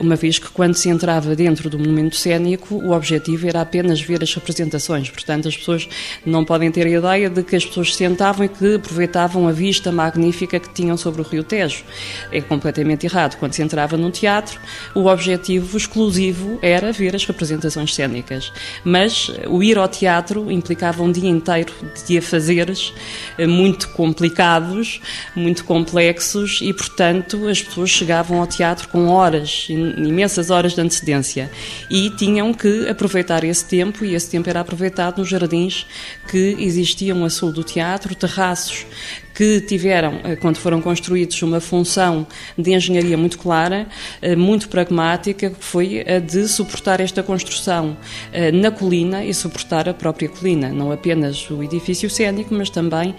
uma 0.00 0.16
vez 0.16 0.38
que 0.38 0.48
quando 0.50 0.74
se 0.74 0.88
entrava 0.88 1.34
dentro 1.34 1.68
do 1.68 1.78
monumento 1.78 2.16
cénico, 2.16 2.76
o 2.76 2.92
objetivo 2.92 3.48
era 3.48 3.60
apenas 3.60 4.00
ver 4.00 4.22
as 4.22 4.32
representações, 4.32 5.10
portanto 5.10 5.48
as 5.48 5.56
pessoas 5.56 5.88
não 6.24 6.44
podem 6.44 6.70
ter 6.70 6.86
a 6.86 6.90
ideia 6.90 7.30
de 7.30 7.42
que 7.42 7.56
as 7.56 7.64
pessoas 7.64 7.92
se 7.92 7.98
sentavam 7.98 8.44
e 8.46 8.48
que 8.48 8.74
aproveitavam 8.74 9.48
a 9.48 9.52
vista 9.52 9.90
magnífica 9.90 10.58
que 10.58 10.72
tinham 10.72 10.96
sobre 10.96 11.20
o 11.20 11.24
Rio 11.24 11.42
Tejo. 11.42 11.84
É 12.30 12.40
completamente 12.40 13.06
errado. 13.06 13.36
Quando 13.36 13.52
se 13.52 13.62
entrava 13.62 13.96
num 13.96 14.10
teatro, 14.10 14.60
o 14.94 15.06
objetivo 15.06 15.76
exclusivo 15.76 16.58
era 16.62 16.92
ver 16.92 17.14
as 17.14 17.24
representações 17.24 17.94
cênicas. 17.94 18.52
Mas 18.84 19.30
o 19.48 19.62
ir 19.62 19.78
ao 19.78 19.88
teatro 19.88 20.50
implicava 20.50 21.02
um 21.02 21.10
dia 21.10 21.28
inteiro 21.28 21.72
de 22.06 22.18
afazeres 22.18 22.92
eh, 23.38 23.46
muito 23.46 23.88
complicados, 23.90 25.00
muito 25.34 25.64
complexos 25.64 26.60
e, 26.62 26.72
portanto, 26.72 27.48
as 27.48 27.62
pessoas 27.62 27.90
chegavam 27.90 28.40
ao 28.40 28.46
teatro 28.46 28.88
com 28.88 29.08
horas, 29.08 29.66
imensas 29.68 30.50
horas 30.50 30.74
de 30.74 30.80
antecedência 30.80 31.50
e 31.90 32.10
tinham 32.10 32.52
que 32.52 32.88
aproveitar 32.88 33.44
esse 33.44 33.64
tempo 33.64 34.04
e 34.04 34.14
esse 34.14 34.30
tempo 34.30 34.48
era 34.48 34.60
aproveitado 34.60 35.18
nos 35.18 35.28
jardins 35.28 35.86
que 36.28 36.56
existiam 36.58 37.24
a 37.24 37.30
sul 37.30 37.52
do 37.52 37.64
teatro, 37.64 38.14
terraços 38.14 38.86
que 39.34 39.60
tiveram, 39.60 40.20
eh, 40.22 40.36
quando 40.36 40.58
foram 40.58 40.80
construídos, 40.80 41.42
uma 41.42 41.60
função 41.60 42.26
de 42.56 42.72
engenharia 42.72 43.18
muito 43.18 43.36
clara, 43.38 43.88
eh, 44.22 44.36
muito 44.36 44.68
pragmática, 44.68 45.50
que 45.50 45.64
foi 45.64 46.04
a 46.06 46.20
de 46.20 46.46
suportar 46.46 47.00
esta 47.00 47.22
construção 47.22 47.96
eh, 48.32 48.52
na 48.52 48.70
colina 48.70 49.24
e 49.24 49.34
suportar 49.34 49.88
a 49.88 49.94
própria 49.94 50.28
colina, 50.28 50.68
não 50.68 50.92
apenas 50.92 51.50
o 51.50 51.62
edifício 51.62 52.08
cênico, 52.08 52.54
mas 52.54 52.70
também 52.70 53.14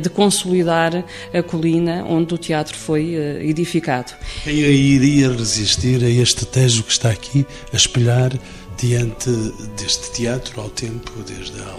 de 0.00 0.08
consolidar 0.08 1.04
a 1.34 1.42
colina 1.42 2.04
onde 2.08 2.32
o 2.34 2.38
teatro 2.38 2.76
foi 2.76 3.14
edificado. 3.42 4.12
Quem 4.44 4.54
iria 4.54 5.30
resistir 5.32 6.02
a 6.04 6.08
este 6.08 6.46
tejo 6.46 6.84
que 6.84 6.92
está 6.92 7.10
aqui 7.10 7.44
a 7.72 7.76
espelhar 7.76 8.32
diante 8.78 9.30
deste 9.76 10.12
teatro 10.12 10.60
ao 10.60 10.70
tempo 10.70 11.12
desde 11.26 11.60
há 11.60 11.74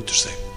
muitos 0.00 0.22
séculos. 0.22 0.50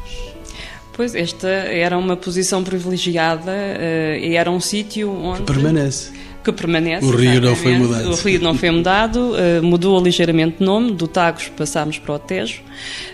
Pois, 0.94 1.16
esta 1.16 1.48
era 1.48 1.98
uma 1.98 2.16
posição 2.16 2.64
privilegiada 2.64 3.52
uh, 3.52 4.16
e 4.18 4.36
era 4.36 4.50
um 4.50 4.60
sítio 4.60 5.12
onde... 5.12 5.42
Que 5.42 5.54
permanece 5.54 6.12
que 6.44 6.52
permanece. 6.52 7.06
O 7.06 7.16
rio 7.16 7.42
não 7.42 7.56
foi 7.56 7.78
mudado. 7.78 8.10
O 8.10 8.16
rio 8.16 8.42
não 8.42 8.56
foi 8.56 8.72
mudado, 8.72 9.32
uh, 9.32 9.64
mudou 9.64 10.02
ligeiramente 10.02 10.58
de 10.58 10.66
nome, 10.66 10.92
do 10.92 11.08
Tagus 11.08 11.50
passámos 11.50 11.98
para 11.98 12.16
o 12.16 12.20
Tejo, 12.20 12.62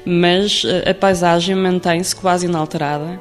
mas 0.05 0.63
uh, 0.63 0.89
a 0.89 0.93
paisagem 0.93 1.55
mantém-se 1.55 2.15
quase 2.15 2.47
inalterada 2.47 3.19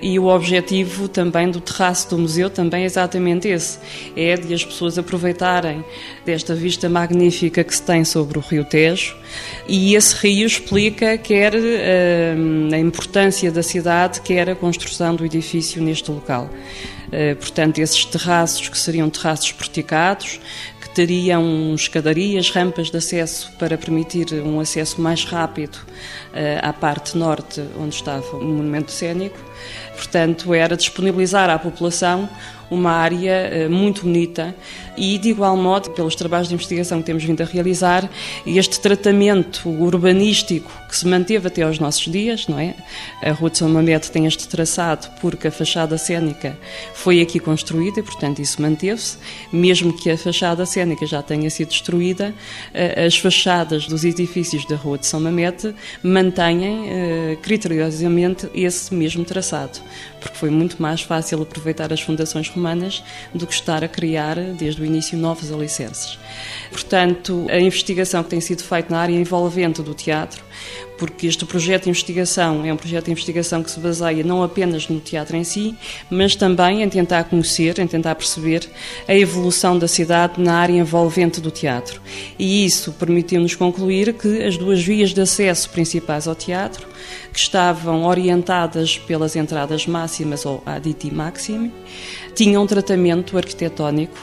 e 0.00 0.18
o 0.18 0.26
objetivo 0.26 1.08
também 1.08 1.50
do 1.50 1.60
terraço 1.60 2.08
do 2.10 2.18
museu 2.18 2.48
também 2.48 2.84
é 2.84 2.86
exatamente 2.86 3.48
esse, 3.48 3.78
é 4.16 4.34
de 4.34 4.54
as 4.54 4.64
pessoas 4.64 4.98
aproveitarem 4.98 5.84
desta 6.24 6.54
vista 6.54 6.88
magnífica 6.88 7.62
que 7.62 7.74
se 7.74 7.82
tem 7.82 8.04
sobre 8.04 8.38
o 8.38 8.40
rio 8.40 8.64
Tejo 8.64 9.14
e 9.68 9.94
esse 9.94 10.14
rio 10.14 10.46
explica 10.46 11.18
quer 11.18 11.54
uh, 11.54 12.74
a 12.74 12.78
importância 12.78 13.52
da 13.52 13.62
cidade, 13.62 14.22
quer 14.22 14.48
a 14.48 14.54
construção 14.54 15.14
do 15.14 15.24
edifício 15.24 15.82
neste 15.82 16.10
local. 16.10 16.48
Eh, 17.12 17.34
portanto, 17.34 17.78
esses 17.78 18.04
terraços 18.04 18.68
que 18.68 18.78
seriam 18.78 19.10
terraços 19.10 19.52
porticados, 19.52 20.40
que 20.80 20.90
teriam 20.90 21.74
escadarias, 21.74 22.50
rampas 22.50 22.90
de 22.90 22.96
acesso 22.96 23.52
para 23.58 23.76
permitir 23.76 24.32
um 24.44 24.60
acesso 24.60 25.00
mais 25.00 25.24
rápido 25.24 25.78
eh, 26.32 26.60
à 26.62 26.72
parte 26.72 27.16
norte, 27.16 27.62
onde 27.78 27.94
estava 27.94 28.36
o 28.36 28.44
monumento 28.44 28.92
cênico. 28.92 29.38
Portanto, 29.96 30.54
era 30.54 30.76
disponibilizar 30.76 31.50
à 31.50 31.58
população 31.58 32.28
uma 32.70 32.92
área 32.92 33.32
eh, 33.32 33.68
muito 33.68 34.02
bonita 34.02 34.54
e, 34.96 35.18
de 35.18 35.30
igual 35.30 35.56
modo, 35.56 35.90
pelos 35.90 36.14
trabalhos 36.14 36.48
de 36.48 36.54
investigação 36.54 36.98
que 37.00 37.06
temos 37.06 37.24
vindo 37.24 37.40
a 37.40 37.46
realizar, 37.46 38.08
este 38.46 38.80
tratamento 38.80 39.68
urbanístico 39.68 40.70
que 40.88 40.96
se 40.96 41.06
manteve 41.06 41.46
até 41.46 41.62
aos 41.62 41.78
nossos 41.78 42.10
dias, 42.10 42.46
não 42.46 42.58
é? 42.58 42.74
A 43.22 43.32
Rua 43.32 43.50
de 43.50 43.58
São 43.58 43.68
Mamede 43.68 44.10
tem 44.10 44.26
este 44.26 44.46
traçado 44.46 45.08
porque 45.20 45.48
a 45.48 45.50
fachada 45.50 45.96
cênica 45.96 46.56
foi 46.92 47.20
aqui 47.20 47.38
construída 47.38 48.00
e, 48.00 48.02
portanto, 48.02 48.40
isso 48.40 48.60
manteve-se. 48.60 49.16
Mesmo 49.52 49.92
que 49.92 50.10
a 50.10 50.18
fachada 50.18 50.66
cênica 50.66 51.06
já 51.06 51.22
tenha 51.22 51.48
sido 51.48 51.68
destruída, 51.68 52.34
eh, 52.74 53.06
as 53.06 53.16
fachadas 53.16 53.86
dos 53.86 54.04
edifícios 54.04 54.66
da 54.66 54.76
Rua 54.76 54.98
de 54.98 55.06
São 55.06 55.20
Mamede 55.20 55.74
mantêm 56.02 56.88
eh, 56.88 57.38
criteriosamente 57.42 58.48
esse 58.54 58.92
mesmo 58.94 59.24
traçado, 59.24 59.80
porque 60.20 60.36
foi 60.36 60.50
muito 60.50 60.80
mais 60.80 61.00
fácil 61.02 61.42
aproveitar 61.42 61.92
as 61.92 62.00
fundações 62.00 62.48
romanas 62.48 63.02
do 63.34 63.46
que 63.46 63.54
estar 63.54 63.82
a 63.82 63.88
criar, 63.88 64.36
desde 64.36 64.82
o 64.82 64.84
início, 64.84 65.18
novos 65.18 65.50
alicerces. 65.50 66.18
Portanto, 66.70 67.46
a 67.50 67.58
investigação 67.58 68.22
que 68.22 68.30
tem 68.30 68.40
sido 68.40 68.62
feita 68.62 68.92
na 68.92 69.00
área 69.00 69.14
envolvente 69.14 69.82
do 69.82 69.94
teatro 69.94 70.44
porque 70.98 71.26
este 71.26 71.44
projeto 71.44 71.84
de 71.84 71.90
investigação 71.90 72.64
é 72.64 72.72
um 72.72 72.76
projeto 72.76 73.06
de 73.06 73.12
investigação 73.12 73.62
que 73.62 73.70
se 73.70 73.80
baseia 73.80 74.22
não 74.22 74.42
apenas 74.42 74.88
no 74.88 75.00
teatro 75.00 75.36
em 75.36 75.44
si, 75.44 75.74
mas 76.10 76.36
também 76.36 76.82
em 76.82 76.88
tentar 76.88 77.24
conhecer, 77.24 77.78
em 77.78 77.86
tentar 77.86 78.14
perceber 78.14 78.68
a 79.08 79.14
evolução 79.14 79.78
da 79.78 79.88
cidade 79.88 80.40
na 80.40 80.54
área 80.54 80.74
envolvente 80.74 81.40
do 81.40 81.50
teatro. 81.50 82.00
E 82.38 82.64
isso 82.64 82.92
permitiu-nos 82.92 83.54
concluir 83.54 84.12
que 84.14 84.42
as 84.42 84.56
duas 84.56 84.82
vias 84.82 85.14
de 85.14 85.20
acesso 85.20 85.70
principais 85.70 86.28
ao 86.28 86.34
teatro, 86.34 86.86
que 87.32 87.38
estavam 87.38 88.04
orientadas 88.04 88.98
pelas 88.98 89.36
entradas 89.36 89.86
máximas 89.86 90.44
ou 90.44 90.62
aditi 90.66 91.12
maximi, 91.12 91.72
tinham 92.34 92.62
um 92.62 92.66
tratamento 92.66 93.36
arquitetónico 93.36 94.16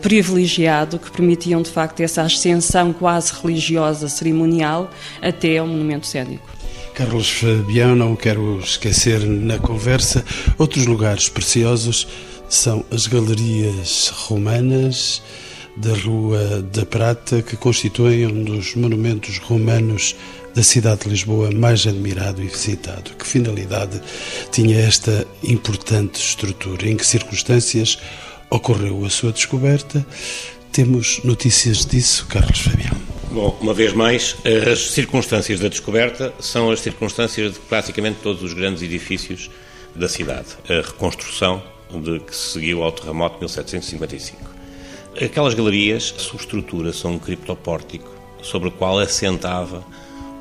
privilegiado 0.00 0.98
que 0.98 1.10
permitiam 1.10 1.62
de 1.62 1.70
facto 1.70 2.00
essa 2.00 2.22
ascensão 2.22 2.92
quase 2.92 3.32
religiosa, 3.32 4.08
cerimonial, 4.08 4.90
até 5.20 5.58
ao 5.58 5.66
monumento 5.66 6.06
cénico. 6.06 6.46
Carlos 6.94 7.30
Fabião, 7.30 7.96
não 7.96 8.14
quero 8.14 8.58
esquecer 8.58 9.20
na 9.20 9.58
conversa, 9.58 10.24
outros 10.58 10.86
lugares 10.86 11.28
preciosos 11.28 12.06
são 12.48 12.84
as 12.90 13.06
galerias 13.06 14.08
romanas 14.14 15.22
da 15.76 15.94
Rua 15.94 16.62
da 16.72 16.84
Prata, 16.84 17.42
que 17.42 17.56
constituem 17.56 18.26
um 18.26 18.44
dos 18.44 18.74
monumentos 18.74 19.38
romanos 19.38 20.14
da 20.54 20.62
cidade 20.62 21.02
de 21.02 21.08
Lisboa 21.08 21.50
mais 21.50 21.86
admirado 21.86 22.42
e 22.42 22.46
visitado. 22.46 23.12
Que 23.16 23.26
finalidade 23.26 24.00
tinha 24.50 24.78
esta 24.80 25.26
importante 25.42 26.20
estrutura? 26.20 26.88
Em 26.88 26.96
que 26.96 27.06
circunstâncias 27.06 27.98
ocorreu 28.50 29.04
a 29.04 29.10
sua 29.10 29.32
descoberta? 29.32 30.04
Temos 30.70 31.20
notícias 31.24 31.86
disso, 31.86 32.26
Carlos 32.26 32.60
Fabião. 32.60 32.96
Bom, 33.30 33.56
uma 33.62 33.72
vez 33.72 33.94
mais, 33.94 34.36
as 34.70 34.90
circunstâncias 34.90 35.58
da 35.58 35.68
descoberta 35.68 36.34
são 36.38 36.70
as 36.70 36.80
circunstâncias 36.80 37.54
de 37.54 37.58
praticamente 37.60 38.18
todos 38.22 38.42
os 38.42 38.52
grandes 38.52 38.82
edifícios 38.82 39.50
da 39.96 40.08
cidade. 40.08 40.48
A 40.68 40.86
reconstrução 40.86 41.62
de 41.90 42.20
que 42.20 42.34
se 42.34 42.52
seguiu 42.52 42.82
ao 42.82 42.92
terremoto 42.92 43.36
de 43.36 43.40
1755. 43.40 44.61
Aquelas 45.20 45.52
galerias, 45.52 46.14
a 46.16 46.20
sua 46.20 46.40
estrutura 46.40 46.90
são 46.90 47.12
um 47.12 47.18
criptopórtico 47.18 48.10
sobre 48.40 48.68
o 48.68 48.72
qual 48.72 48.98
assentava 48.98 49.84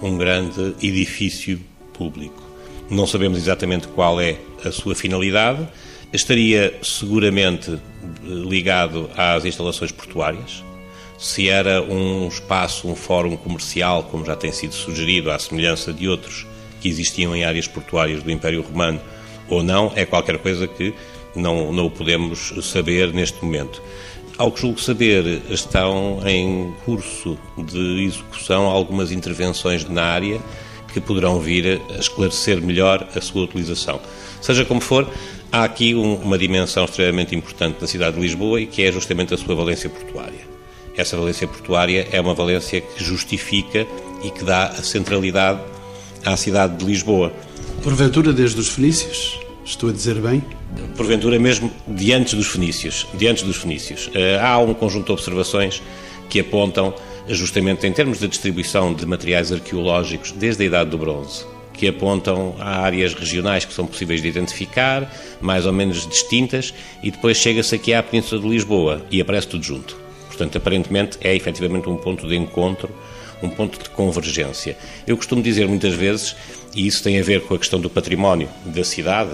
um 0.01 0.17
grande 0.17 0.73
edifício 0.81 1.59
público. 1.93 2.41
Não 2.89 3.05
sabemos 3.05 3.37
exatamente 3.37 3.89
qual 3.89 4.19
é 4.21 4.37
a 4.63 4.71
sua 4.71 4.95
finalidade, 4.95 5.67
estaria 6.13 6.73
seguramente 6.81 7.77
ligado 8.23 9.09
às 9.17 9.43
instalações 9.43 9.91
portuárias. 9.91 10.63
Se 11.17 11.49
era 11.49 11.81
um 11.81 12.29
espaço, 12.29 12.87
um 12.87 12.95
fórum 12.95 13.35
comercial, 13.35 14.03
como 14.03 14.25
já 14.25 14.37
tem 14.37 14.53
sido 14.53 14.73
sugerido, 14.73 15.31
à 15.31 15.37
semelhança 15.37 15.91
de 15.91 16.07
outros 16.07 16.47
que 16.79 16.87
existiam 16.87 17.35
em 17.35 17.43
áreas 17.43 17.67
portuárias 17.67 18.23
do 18.23 18.31
Império 18.31 18.61
Romano, 18.61 19.01
ou 19.49 19.61
não, 19.61 19.91
é 19.97 20.05
qualquer 20.05 20.37
coisa 20.37 20.65
que 20.65 20.93
não, 21.35 21.71
não 21.71 21.89
podemos 21.89 22.53
saber 22.63 23.13
neste 23.13 23.43
momento. 23.43 23.81
Ao 24.41 24.51
que 24.51 24.59
julgo 24.59 24.81
saber, 24.81 25.43
estão 25.51 26.19
em 26.25 26.73
curso 26.83 27.37
de 27.55 28.05
execução 28.05 28.65
algumas 28.65 29.11
intervenções 29.11 29.87
na 29.87 30.01
área 30.01 30.41
que 30.91 30.99
poderão 30.99 31.39
vir 31.39 31.79
a 31.95 31.99
esclarecer 31.99 32.59
melhor 32.59 33.07
a 33.15 33.21
sua 33.21 33.43
utilização. 33.43 34.01
Seja 34.41 34.65
como 34.65 34.81
for, 34.81 35.07
há 35.51 35.63
aqui 35.63 35.93
um, 35.93 36.15
uma 36.15 36.39
dimensão 36.39 36.85
extremamente 36.85 37.35
importante 37.35 37.79
da 37.79 37.85
cidade 37.85 38.15
de 38.15 38.21
Lisboa 38.23 38.59
e 38.59 38.65
que 38.65 38.81
é 38.81 38.91
justamente 38.91 39.31
a 39.31 39.37
sua 39.37 39.53
valência 39.53 39.91
portuária. 39.91 40.41
Essa 40.97 41.15
valência 41.15 41.47
portuária 41.47 42.07
é 42.11 42.19
uma 42.19 42.33
valência 42.33 42.81
que 42.81 43.03
justifica 43.03 43.85
e 44.23 44.31
que 44.31 44.43
dá 44.43 44.69
a 44.69 44.81
centralidade 44.81 45.59
à 46.25 46.35
cidade 46.35 46.77
de 46.77 46.85
Lisboa. 46.85 47.31
Porventura, 47.83 48.33
desde 48.33 48.59
os 48.59 48.69
fenícios? 48.69 49.39
Estou 49.63 49.89
a 49.89 49.93
dizer 49.93 50.15
bem? 50.15 50.43
Porventura 50.97 51.37
mesmo 51.37 51.71
diante 51.87 52.35
dos 52.35 52.47
fenícios. 52.47 53.07
Diante 53.13 53.45
dos 53.45 53.57
fenícios. 53.57 54.09
Eh, 54.13 54.39
há 54.41 54.57
um 54.57 54.73
conjunto 54.73 55.05
de 55.05 55.11
observações 55.11 55.81
que 56.29 56.39
apontam 56.39 56.93
justamente 57.27 57.85
em 57.85 57.93
termos 57.93 58.19
de 58.19 58.27
distribuição 58.27 58.93
de 58.93 59.05
materiais 59.05 59.51
arqueológicos 59.51 60.31
desde 60.31 60.63
a 60.63 60.65
Idade 60.65 60.89
do 60.89 60.97
Bronze, 60.97 61.45
que 61.73 61.87
apontam 61.87 62.55
a 62.59 62.81
áreas 62.81 63.13
regionais 63.13 63.63
que 63.63 63.73
são 63.73 63.85
possíveis 63.85 64.21
de 64.21 64.27
identificar, 64.27 65.13
mais 65.39 65.65
ou 65.65 65.73
menos 65.73 66.07
distintas, 66.07 66.73
e 67.03 67.11
depois 67.11 67.37
chega-se 67.37 67.75
aqui 67.75 67.93
à 67.93 68.01
Península 68.01 68.41
de 68.41 68.47
Lisboa 68.47 69.05
e 69.11 69.21
aparece 69.21 69.47
tudo 69.47 69.63
junto. 69.63 69.95
Portanto, 70.27 70.57
aparentemente 70.57 71.17
é 71.21 71.35
efetivamente 71.35 71.87
um 71.87 71.97
ponto 71.97 72.27
de 72.27 72.35
encontro, 72.35 72.89
um 73.41 73.49
ponto 73.49 73.81
de 73.81 73.89
convergência. 73.89 74.77
Eu 75.05 75.17
costumo 75.17 75.41
dizer 75.41 75.67
muitas 75.67 75.93
vezes, 75.93 76.35
e 76.75 76.85
isso 76.85 77.03
tem 77.03 77.19
a 77.19 77.23
ver 77.23 77.41
com 77.41 77.55
a 77.55 77.59
questão 77.59 77.79
do 77.79 77.89
património 77.89 78.49
da 78.65 78.83
cidade, 78.83 79.31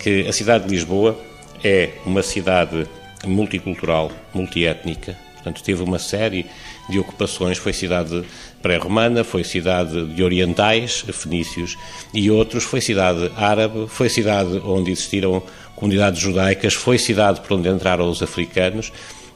que 0.00 0.26
a 0.26 0.32
cidade 0.32 0.64
de 0.64 0.70
Lisboa 0.70 1.18
é 1.64 1.90
uma 2.04 2.22
cidade 2.22 2.86
multicultural, 3.24 4.12
multiétnica, 4.32 5.16
portanto 5.34 5.62
teve 5.62 5.82
uma 5.82 5.98
série 5.98 6.46
de 6.88 6.98
ocupações, 6.98 7.58
foi 7.58 7.72
cidade 7.72 8.24
pré-romana, 8.62 9.22
foi 9.22 9.44
cidade 9.44 10.06
de 10.06 10.22
orientais, 10.22 11.04
fenícios, 11.12 11.76
e 12.12 12.30
outros. 12.30 12.64
Foi 12.64 12.80
cidade 12.80 13.30
árabe, 13.36 13.86
foi 13.88 14.08
cidade 14.08 14.60
onde 14.64 14.90
existiram 14.90 15.42
comunidades 15.74 16.20
judaicas, 16.20 16.74
foi 16.74 16.98
cidade 16.98 17.40
por 17.40 17.56
onde 17.56 17.68
entraram 17.68 18.08
os 18.08 18.22
africanos, 18.22 18.92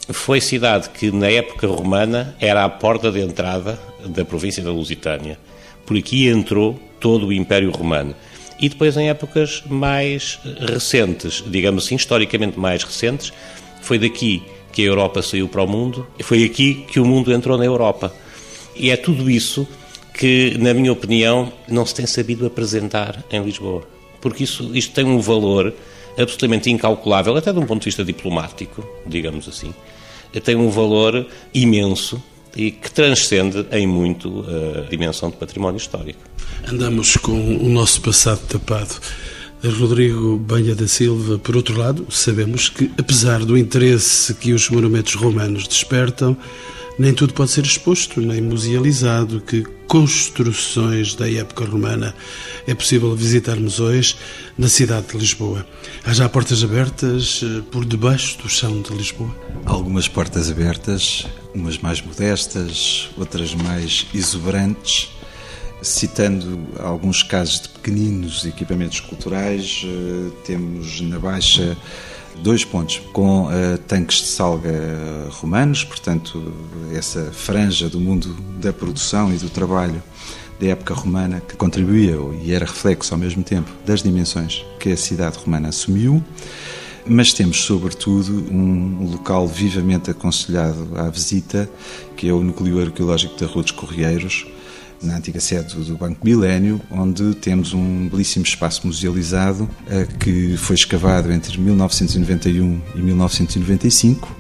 foi 0.09 0.41
cidade 0.41 0.91
que 0.91 1.11
na 1.11 1.29
época 1.29 1.67
romana 1.67 2.35
era 2.41 2.65
a 2.65 2.69
porta 2.69 3.11
de 3.11 3.21
entrada 3.21 3.79
da 4.05 4.25
província 4.25 4.63
da 4.63 4.71
Lusitânia. 4.71 5.39
Por 5.87 5.97
aqui 5.97 6.29
entrou 6.29 6.79
todo 6.99 7.27
o 7.27 7.33
Império 7.33 7.71
Romano 7.71 8.15
e 8.61 8.69
depois 8.69 8.97
em 8.97 9.09
épocas 9.09 9.63
mais 9.67 10.39
recentes, 10.61 11.43
digamos 11.47 11.85
assim, 11.85 11.97
historicamente 11.97 12.59
mais 12.59 12.83
recentes, 12.83 13.33
foi 13.81 13.99
daqui 13.99 14.43
que 14.73 14.83
a 14.83 14.87
Europa 14.87 15.23
saiu 15.23 15.49
para 15.49 15.63
o 15.63 15.67
mundo 15.67 16.07
e 16.19 16.23
foi 16.23 16.45
aqui 16.45 16.87
que 16.91 17.01
o 17.01 17.05
mundo 17.05 17.33
entrou 17.33 17.57
na 17.57 17.65
Europa. 17.65 18.15
E 18.77 18.91
é 18.91 18.97
tudo 18.97 19.31
isso 19.31 19.67
que, 20.13 20.57
na 20.59 20.75
minha 20.75 20.93
opinião, 20.93 21.53
não 21.67 21.87
se 21.87 21.95
tem 21.95 22.07
sabido 22.07 22.47
apresentar 22.47 23.25
em 23.31 23.43
Lisboa. 23.43 23.83
Porque 24.21 24.45
isso, 24.45 24.71
isto 24.75 24.93
tem 24.93 25.05
um 25.05 25.19
valor 25.19 25.73
absolutamente 26.21 26.71
incalculável, 26.71 27.37
até 27.37 27.53
de 27.53 27.59
um 27.59 27.67
ponto 27.67 27.81
de 27.81 27.87
vista 27.87 28.05
diplomático, 28.05 28.87
digamos 29.07 29.49
assim. 29.49 29.75
Tem 30.45 30.55
um 30.55 30.71
valor 30.71 31.27
imenso 31.53 32.23
e 32.57 32.71
que 32.71 32.91
transcende 32.91 33.67
em 33.73 33.87
muito 33.87 34.45
a 34.77 34.89
dimensão 34.89 35.31
de 35.31 35.37
património 35.37 35.79
histórico. 35.79 36.21
Andamos 36.69 37.17
com 37.17 37.33
o 37.33 37.69
nosso 37.69 38.01
passado 38.01 38.41
tapado. 38.47 38.95
Rodrigo 39.63 40.37
Banha 40.39 40.75
da 40.75 40.89
Silva, 40.89 41.39
por 41.39 41.55
outro 41.55 41.77
lado, 41.77 42.07
sabemos 42.11 42.71
que, 42.71 42.91
apesar 42.97 43.45
do 43.45 43.59
interesse 43.59 44.33
que 44.35 44.53
os 44.53 44.71
monumentos 44.71 45.15
romanos 45.15 45.69
despertam, 45.69 46.37
nem 47.01 47.15
tudo 47.15 47.33
pode 47.33 47.51
ser 47.51 47.65
exposto, 47.65 48.21
nem 48.21 48.43
musealizado, 48.43 49.41
que 49.41 49.63
construções 49.89 51.15
da 51.15 51.33
época 51.33 51.65
romana 51.65 52.15
é 52.67 52.75
possível 52.75 53.17
visitarmos 53.17 53.81
hoje 53.81 54.17
na 54.59 54.69
cidade 54.69 55.07
de 55.07 55.17
Lisboa. 55.17 55.67
Há 56.05 56.13
já 56.13 56.29
portas 56.29 56.63
abertas 56.63 57.41
eh, 57.43 57.63
por 57.73 57.87
debaixo 57.87 58.37
do 58.43 58.51
chão 58.51 58.83
de 58.83 58.93
Lisboa? 58.93 59.35
Algumas 59.65 60.09
portas 60.09 60.51
abertas, 60.51 61.27
umas 61.55 61.79
mais 61.79 62.03
modestas, 62.03 63.09
outras 63.17 63.55
mais 63.55 64.07
exuberantes. 64.13 65.09
Citando 65.81 66.69
alguns 66.79 67.23
casos 67.23 67.63
de 67.63 67.71
pequeninos 67.71 68.45
equipamentos 68.45 69.01
culturais, 69.01 69.87
eh, 69.87 70.31
temos 70.45 71.01
na 71.01 71.19
Baixa 71.19 71.79
dois 72.43 72.65
pontos 72.65 73.01
com 73.13 73.47
uh, 73.47 73.79
tanques 73.87 74.19
de 74.19 74.27
salga 74.27 74.73
romanos, 75.31 75.85
portanto, 75.85 76.53
essa 76.93 77.31
franja 77.33 77.89
do 77.89 78.01
mundo 78.01 78.35
da 78.61 78.73
produção 78.73 79.33
e 79.33 79.37
do 79.37 79.49
trabalho 79.49 80.03
da 80.61 80.69
época 80.69 80.93
romana 80.93 81.41
que 81.41 81.57
contribuía 81.57 82.17
e 82.43 82.53
era 82.53 82.67
reflexo 82.67 83.15
ao 83.15 83.19
mesmo 83.19 83.43
tempo 83.43 83.71
das 83.87 84.03
dimensões 84.03 84.65
que 84.79 84.91
a 84.91 84.97
cidade 84.97 85.39
romana 85.39 85.69
assumiu. 85.69 86.23
Mas 87.07 87.33
temos, 87.33 87.63
sobretudo, 87.63 88.45
um 88.53 89.11
local 89.11 89.49
vivamente 89.49 90.11
aconselhado 90.11 90.91
à 90.97 91.09
visita, 91.09 91.69
que 92.15 92.29
é 92.29 92.33
o 92.33 92.43
Núcleo 92.43 92.81
Arqueológico 92.81 93.39
da 93.41 93.47
Rua 93.47 93.63
dos 93.63 93.73
Correieiros, 93.73 94.47
na 95.03 95.17
antiga 95.17 95.41
sede 95.41 95.75
do 95.75 95.97
Banco 95.97 96.25
Milênio, 96.25 96.81
onde 96.91 97.35
temos 97.35 97.73
um 97.73 98.09
belíssimo 98.09 98.45
espaço 98.45 98.87
musealizado 98.87 99.69
eh, 99.89 100.07
que 100.19 100.57
foi 100.57 100.77
escavado 100.77 101.33
entre 101.33 101.59
1991 101.59 102.81
e 102.95 102.99
1995 102.99 104.37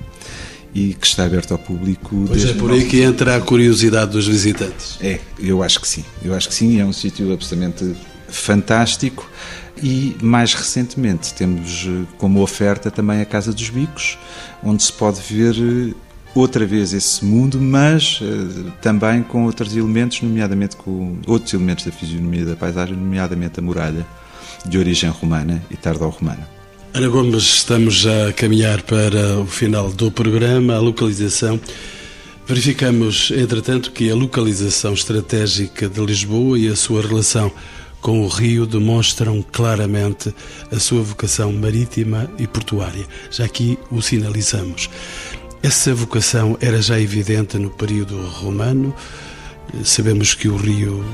e 0.75 0.95
que 0.95 1.07
está 1.07 1.25
aberto 1.25 1.53
ao 1.53 1.59
público. 1.59 2.25
Pois 2.27 2.45
é 2.45 2.53
por 2.53 2.71
aí 2.71 2.87
que 2.87 3.01
entra 3.01 3.37
a 3.37 3.41
curiosidade 3.41 4.13
dos 4.13 4.29
visitantes. 4.29 4.99
É, 5.01 5.19
eu 5.39 5.63
acho 5.63 5.81
que 5.81 5.89
sim. 5.89 6.05
Eu 6.23 6.35
acho 6.35 6.49
que 6.49 6.55
sim, 6.55 6.79
é 6.79 6.85
um 6.85 6.93
sítio 6.93 7.33
absolutamente 7.33 7.97
fantástico. 8.29 9.29
E 9.83 10.15
mais 10.21 10.53
recentemente 10.53 11.33
temos 11.33 11.87
eh, 11.89 12.05
como 12.19 12.43
oferta 12.43 12.91
também 12.91 13.23
a 13.23 13.25
Casa 13.25 13.51
dos 13.51 13.71
Bicos, 13.71 14.19
onde 14.63 14.83
se 14.83 14.93
pode 14.93 15.21
ver 15.23 15.95
outra 16.35 16.67
vez 16.67 16.93
esse 16.93 17.25
mundo, 17.25 17.61
mas 17.61 18.21
uh, 18.21 18.73
também 18.81 19.23
com 19.23 19.45
outros 19.45 19.77
elementos, 19.77 20.23
nomeadamente 20.23 20.77
com 20.77 21.19
outros 21.27 21.53
elementos 21.55 21.85
da 21.85 21.93
fisionomia 21.93 22.45
da 22.45 22.57
paisagem, 22.57 22.97
nomeadamente 22.97 23.59
a 23.59 23.63
muralha 23.63 24.07
de 24.67 24.79
origem 24.79 25.11
romana 25.11 25.63
e 25.71 25.77
tardo-romana. 25.77 26.49
Ana 26.93 27.09
Gomes, 27.09 27.45
estamos 27.45 28.05
a 28.07 28.33
caminhar 28.33 28.83
para 28.83 29.39
o 29.39 29.47
final 29.47 29.91
do 29.91 30.11
programa, 30.11 30.75
a 30.75 30.81
localização. 30.81 31.61
Verificamos, 32.47 33.31
entretanto, 33.31 33.93
que 33.93 34.11
a 34.11 34.15
localização 34.15 34.93
estratégica 34.93 35.89
de 35.89 36.01
Lisboa 36.05 36.59
e 36.59 36.67
a 36.67 36.75
sua 36.75 37.01
relação 37.01 37.53
com 38.01 38.23
o 38.23 38.29
rio 38.29 38.67
demonstram 38.67 39.41
claramente 39.53 40.35
a 40.73 40.79
sua 40.81 41.03
vocação 41.03 41.53
marítima 41.53 42.31
e 42.39 42.47
portuária. 42.47 43.07
Já 43.31 43.45
aqui 43.45 43.79
o 43.91 44.01
sinalizamos. 44.01 44.91
Essa 45.63 45.95
vocação 45.95 46.57
era 46.61 46.81
já 46.81 46.99
evidente 46.99 47.59
no 47.59 47.69
período 47.69 48.27
romano. 48.27 48.95
Sabemos 49.85 50.35
que 50.35 50.49
o 50.49 50.57
rio 50.57 51.05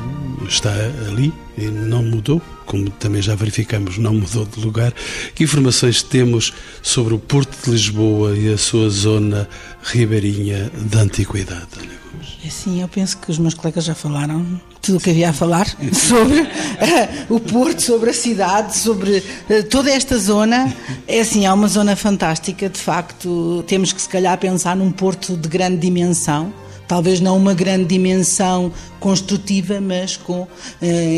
está 0.49 0.73
ali 1.09 1.33
e 1.59 1.65
não 1.67 2.03
mudou, 2.03 2.41
como 2.65 2.89
também 2.91 3.21
já 3.21 3.35
verificamos, 3.35 3.99
não 3.99 4.15
mudou 4.15 4.47
de 4.47 4.61
lugar. 4.61 4.95
Que 5.35 5.45
informações 5.45 6.03
temos 6.03 6.55
sobre 6.81 7.13
o 7.13 7.19
Porto 7.19 7.57
de 7.65 7.71
Lisboa 7.73 8.37
e 8.37 8.53
a 8.53 8.57
sua 8.57 8.89
zona 8.89 9.49
ribeirinha 9.83 10.71
da 10.91 11.01
antiguidade? 11.01 12.06
É 12.45 12.49
sim, 12.49 12.81
eu 12.81 12.89
penso 12.89 13.19
que 13.19 13.31
os 13.31 13.39
meus 13.39 13.55
colegas 13.55 13.85
já 13.85 13.95
falaram 13.95 14.61
tudo 14.81 14.99
o 14.99 15.01
que 15.01 15.11
havia 15.11 15.31
a 15.31 15.33
falar 15.33 15.67
sobre 15.93 16.41
uh, 16.41 16.49
o 17.29 17.41
Porto, 17.41 17.83
sobre 17.83 18.11
a 18.11 18.15
cidade, 18.15 18.77
sobre 18.77 19.19
uh, 19.19 19.65
toda 19.69 19.91
esta 19.91 20.17
zona. 20.17 20.73
É 21.07 21.21
assim, 21.21 21.47
é 21.47 21.53
uma 21.53 21.69
zona 21.69 21.97
fantástica, 21.97 22.69
de 22.69 22.79
facto. 22.79 23.65
Temos 23.67 23.93
que, 23.93 24.01
se 24.01 24.09
calhar, 24.09 24.39
pensar 24.39 24.77
num 24.77 24.93
Porto 24.93 25.37
de 25.37 25.49
grande 25.49 25.79
dimensão. 25.79 26.53
Talvez 26.87 27.21
não 27.21 27.37
uma 27.37 27.53
grande 27.53 27.85
dimensão 27.85 28.73
construtiva, 29.01 29.81
mas 29.81 30.17
com 30.17 30.43
uh, 30.43 30.49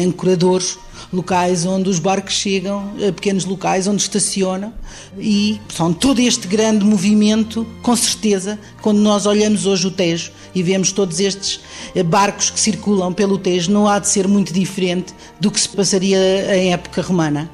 ancoradores 0.05 0.79
locais 1.13 1.65
onde 1.65 1.89
os 1.89 1.99
barcos 1.99 2.35
chegam, 2.35 2.93
a 2.97 3.13
pequenos 3.13 3.45
locais 3.45 3.87
onde 3.87 4.03
estacionam 4.03 4.73
e 5.19 5.61
são 5.69 5.93
todo 5.93 6.21
este 6.21 6.47
grande 6.47 6.85
movimento, 6.85 7.67
com 7.83 7.97
certeza, 7.97 8.59
quando 8.83 8.99
nós 8.99 9.27
olhamos 9.27 9.67
hoje 9.67 9.87
o 9.87 9.91
Tejo 9.91 10.31
e 10.55 10.63
vemos 10.63 10.93
todos 10.93 11.21
estes 11.21 11.61
eh, 11.95 12.03
barcos 12.03 12.51
que 12.51 12.61
circulam 12.61 13.13
pelo 13.13 13.39
Tejo, 13.39 13.71
não 13.71 13.89
há 13.89 13.99
de 13.99 14.09
ser 14.09 14.29
muito 14.29 14.53
diferente 14.53 15.15
do 15.41 15.51
que 15.51 15.61
se 15.61 15.69
passaria 15.69 16.19
em 16.57 16.73
época 16.73 17.03
romana. 17.03 17.51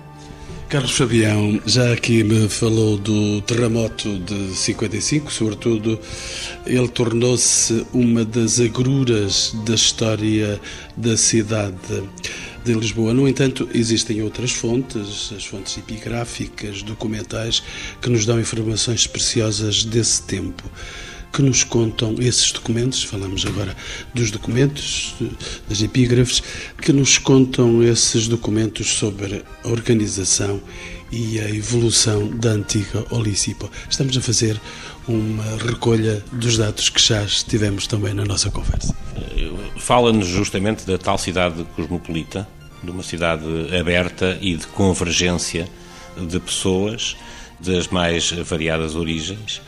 Carlos 0.68 0.92
Fabião, 0.92 1.60
já 1.66 1.92
aqui 1.92 2.24
me 2.24 2.48
falou 2.48 2.96
do 2.98 3.40
terremoto 3.42 4.18
de 4.18 4.56
55, 4.56 5.32
sobretudo 5.32 6.00
ele 6.66 6.88
tornou-se 6.88 7.86
uma 7.92 8.24
das 8.24 8.58
agruras 8.58 9.54
da 9.64 9.74
história 9.74 10.60
da 10.96 11.16
cidade 11.16 12.02
de 12.64 12.72
Lisboa. 12.72 13.12
No 13.12 13.28
entanto, 13.28 13.68
existem 13.74 14.22
outras 14.22 14.52
fontes, 14.52 15.32
as 15.36 15.44
fontes 15.44 15.76
epigráficas, 15.76 16.82
documentais, 16.82 17.62
que 18.00 18.08
nos 18.08 18.24
dão 18.24 18.40
informações 18.40 19.06
preciosas 19.06 19.84
desse 19.84 20.22
tempo 20.22 20.64
que 21.34 21.42
nos 21.42 21.64
contam 21.64 22.14
esses 22.20 22.52
documentos, 22.52 23.02
falamos 23.02 23.44
agora 23.44 23.76
dos 24.14 24.30
documentos, 24.30 25.16
das 25.68 25.82
epígrafes, 25.82 26.40
que 26.80 26.92
nos 26.92 27.18
contam 27.18 27.82
esses 27.82 28.28
documentos 28.28 28.86
sobre 28.86 29.42
a 29.64 29.68
organização 29.68 30.62
e 31.10 31.40
a 31.40 31.50
evolução 31.50 32.28
da 32.28 32.50
antiga 32.50 33.04
Olícipo. 33.10 33.68
Estamos 33.90 34.16
a 34.16 34.20
fazer 34.20 34.60
uma 35.06 35.44
recolha 35.58 36.24
dos 36.32 36.56
dados 36.56 36.88
que 36.88 37.00
já 37.00 37.22
estivemos 37.22 37.86
também 37.86 38.14
na 38.14 38.24
nossa 38.24 38.50
conversa. 38.50 38.94
Fala-nos 39.76 40.26
justamente 40.26 40.86
da 40.86 40.96
tal 40.96 41.18
cidade 41.18 41.64
cosmopolita, 41.76 42.48
de 42.82 42.90
uma 42.90 43.02
cidade 43.02 43.44
aberta 43.78 44.38
e 44.40 44.56
de 44.56 44.66
convergência 44.68 45.68
de 46.16 46.38
pessoas 46.40 47.16
das 47.60 47.88
mais 47.88 48.30
variadas 48.30 48.94
origens, 48.94 49.60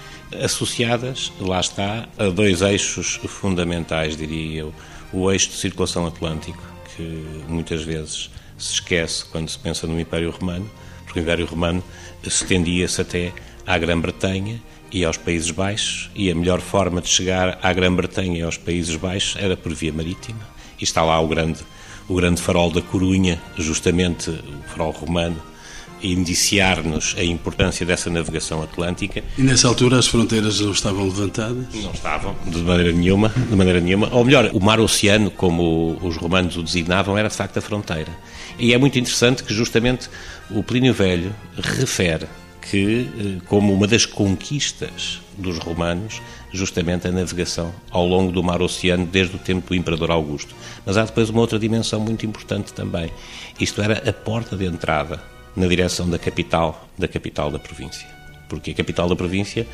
associadas, 0.42 1.32
lá 1.40 1.60
está, 1.60 2.08
a 2.18 2.28
dois 2.28 2.60
eixos 2.62 3.20
fundamentais, 3.26 4.16
diria 4.16 4.60
eu. 4.60 4.74
O 5.12 5.30
eixo 5.30 5.50
de 5.50 5.56
circulação 5.56 6.06
atlântico, 6.06 6.62
que 6.94 7.02
muitas 7.48 7.82
vezes 7.82 8.30
se 8.58 8.74
esquece 8.74 9.24
quando 9.26 9.48
se 9.48 9.58
pensa 9.58 9.86
no 9.86 9.98
Império 10.00 10.30
Romano, 10.30 10.68
porque 11.04 11.20
o 11.20 11.22
Império 11.22 11.46
Romano 11.46 11.82
estendia-se 12.22 13.00
até 13.00 13.32
à 13.66 13.78
Grã-Bretanha 13.78 14.60
e 14.90 15.04
aos 15.04 15.16
Países 15.16 15.50
Baixos, 15.50 16.10
e 16.14 16.30
a 16.30 16.34
melhor 16.34 16.60
forma 16.60 17.00
de 17.00 17.08
chegar 17.08 17.58
à 17.62 17.72
Grã-Bretanha 17.72 18.38
e 18.38 18.42
aos 18.42 18.56
Países 18.56 18.96
Baixos 18.96 19.36
era 19.40 19.56
por 19.56 19.74
via 19.74 19.92
marítima. 19.92 20.40
E 20.80 20.84
está 20.84 21.02
lá 21.02 21.20
o 21.20 21.26
grande, 21.26 21.60
o 22.08 22.14
grande 22.14 22.40
farol 22.40 22.70
da 22.70 22.82
Corunha, 22.82 23.40
justamente 23.56 24.30
o 24.30 24.68
farol 24.68 24.92
romano, 24.92 25.36
indiciar-nos 26.02 27.14
a 27.18 27.24
importância 27.24 27.84
dessa 27.84 28.10
navegação 28.10 28.62
atlântica. 28.62 29.24
E 29.36 29.42
nessa 29.42 29.66
altura 29.68 29.98
as 29.98 30.06
fronteiras 30.06 30.60
não 30.60 30.72
estavam 30.72 31.04
levantadas? 31.04 31.66
Não 31.74 31.90
estavam, 31.90 32.36
de 32.46 32.58
maneira 32.58 32.92
nenhuma, 32.92 33.28
de 33.30 33.56
maneira 33.56 33.80
nenhuma. 33.80 34.08
Ou 34.12 34.24
melhor, 34.24 34.50
o 34.52 34.62
mar 34.62 34.78
oceano, 34.78 35.30
como 35.30 35.98
os 36.02 36.16
romanos 36.16 36.56
o 36.56 36.62
designavam, 36.62 37.16
era 37.16 37.28
de 37.28 37.34
facto 37.34 37.56
a 37.56 37.60
fronteira. 37.60 38.10
E 38.58 38.72
é 38.72 38.78
muito 38.78 38.98
interessante 38.98 39.42
que 39.42 39.52
justamente 39.52 40.08
o 40.50 40.62
Plínio 40.62 40.94
Velho 40.94 41.34
refere 41.56 42.26
que, 42.70 43.08
eh, 43.18 43.42
como 43.46 43.72
uma 43.72 43.86
das 43.86 44.04
conquistas 44.04 45.20
dos 45.36 45.58
romanos, 45.58 46.20
justamente 46.52 47.06
a 47.06 47.12
navegação 47.12 47.72
ao 47.90 48.06
longo 48.06 48.32
do 48.32 48.42
mar 48.42 48.62
oceano 48.62 49.06
desde 49.06 49.36
o 49.36 49.38
tempo 49.38 49.68
do 49.68 49.74
Imperador 49.74 50.10
Augusto. 50.10 50.54
Mas 50.84 50.96
há 50.96 51.04
depois 51.04 51.30
uma 51.30 51.40
outra 51.40 51.58
dimensão 51.58 52.00
muito 52.00 52.24
importante 52.24 52.72
também. 52.72 53.10
Isto 53.60 53.82
era 53.82 54.08
a 54.08 54.12
porta 54.12 54.56
de 54.56 54.64
entrada 54.64 55.22
na 55.54 55.66
direção 55.66 56.08
da 56.08 56.18
capital, 56.18 56.88
da 56.98 57.08
capital 57.08 57.50
da 57.50 57.58
província. 57.58 58.06
Porque 58.48 58.70
a 58.70 58.74
capital 58.74 59.08
da 59.08 59.16
província, 59.16 59.66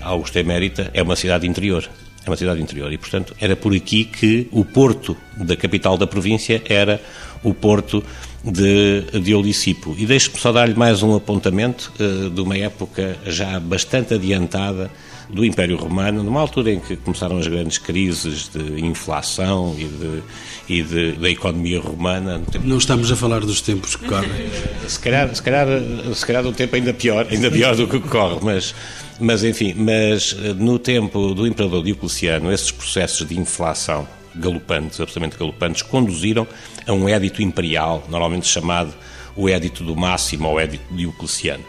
Augusto 0.00 0.38
Emérita, 0.38 0.90
é 0.94 1.02
uma 1.02 1.16
cidade 1.16 1.46
interior. 1.46 1.88
É 2.24 2.28
uma 2.28 2.36
cidade 2.36 2.60
interior 2.60 2.92
e, 2.92 2.98
portanto, 2.98 3.34
era 3.40 3.56
por 3.56 3.74
aqui 3.74 4.04
que 4.04 4.46
o 4.52 4.62
porto 4.62 5.16
da 5.36 5.56
capital 5.56 5.96
da 5.96 6.06
província 6.06 6.62
era 6.68 7.00
o 7.42 7.54
porto 7.54 8.02
de, 8.44 9.20
de 9.20 9.34
Olicipo. 9.34 9.94
E 9.98 10.06
deixe-me 10.06 10.38
só 10.38 10.52
dar-lhe 10.52 10.74
mais 10.74 11.02
um 11.02 11.14
apontamento 11.14 11.92
uh, 12.00 12.30
de 12.30 12.40
uma 12.40 12.56
época 12.56 13.16
já 13.26 13.58
bastante 13.60 14.14
adiantada 14.14 14.90
do 15.28 15.44
Império 15.44 15.76
Romano, 15.76 16.24
numa 16.24 16.40
altura 16.40 16.72
em 16.72 16.80
que 16.80 16.96
começaram 16.96 17.38
as 17.38 17.46
grandes 17.46 17.78
crises 17.78 18.48
de 18.48 18.84
inflação 18.84 19.76
e, 19.78 19.84
de, 19.84 20.22
e 20.68 20.82
de, 20.82 21.12
da 21.12 21.30
economia 21.30 21.80
romana. 21.80 22.42
Não 22.64 22.78
estamos 22.78 23.12
a 23.12 23.16
falar 23.16 23.40
dos 23.40 23.60
tempos 23.60 23.94
que 23.94 24.06
correm. 24.06 24.28
se, 24.88 24.98
calhar, 24.98 25.32
se, 25.32 25.40
calhar, 25.40 25.68
se 26.14 26.26
calhar 26.26 26.44
um 26.44 26.52
tempo 26.52 26.74
ainda 26.74 26.92
pior, 26.92 27.28
ainda 27.30 27.48
pior 27.48 27.76
do 27.76 27.86
que 27.86 28.00
corre, 28.00 28.40
mas, 28.42 28.74
mas 29.20 29.44
enfim, 29.44 29.72
mas 29.76 30.32
no 30.56 30.80
tempo 30.80 31.32
do 31.32 31.46
Imperador 31.46 31.84
Diocleciano, 31.84 32.52
esses 32.52 32.72
processos 32.72 33.28
de 33.28 33.38
inflação 33.38 34.08
galopantes, 34.34 35.00
absolutamente 35.00 35.38
galopantes, 35.38 35.82
conduziram 35.82 36.46
a 36.86 36.92
um 36.92 37.08
édito 37.08 37.42
imperial, 37.42 38.04
normalmente 38.08 38.46
chamado 38.46 38.94
o 39.36 39.48
Édito 39.48 39.84
do 39.84 39.96
Máximo 39.96 40.48
ou 40.48 40.60
Édito 40.60 40.84
Diocleciano, 40.92 41.64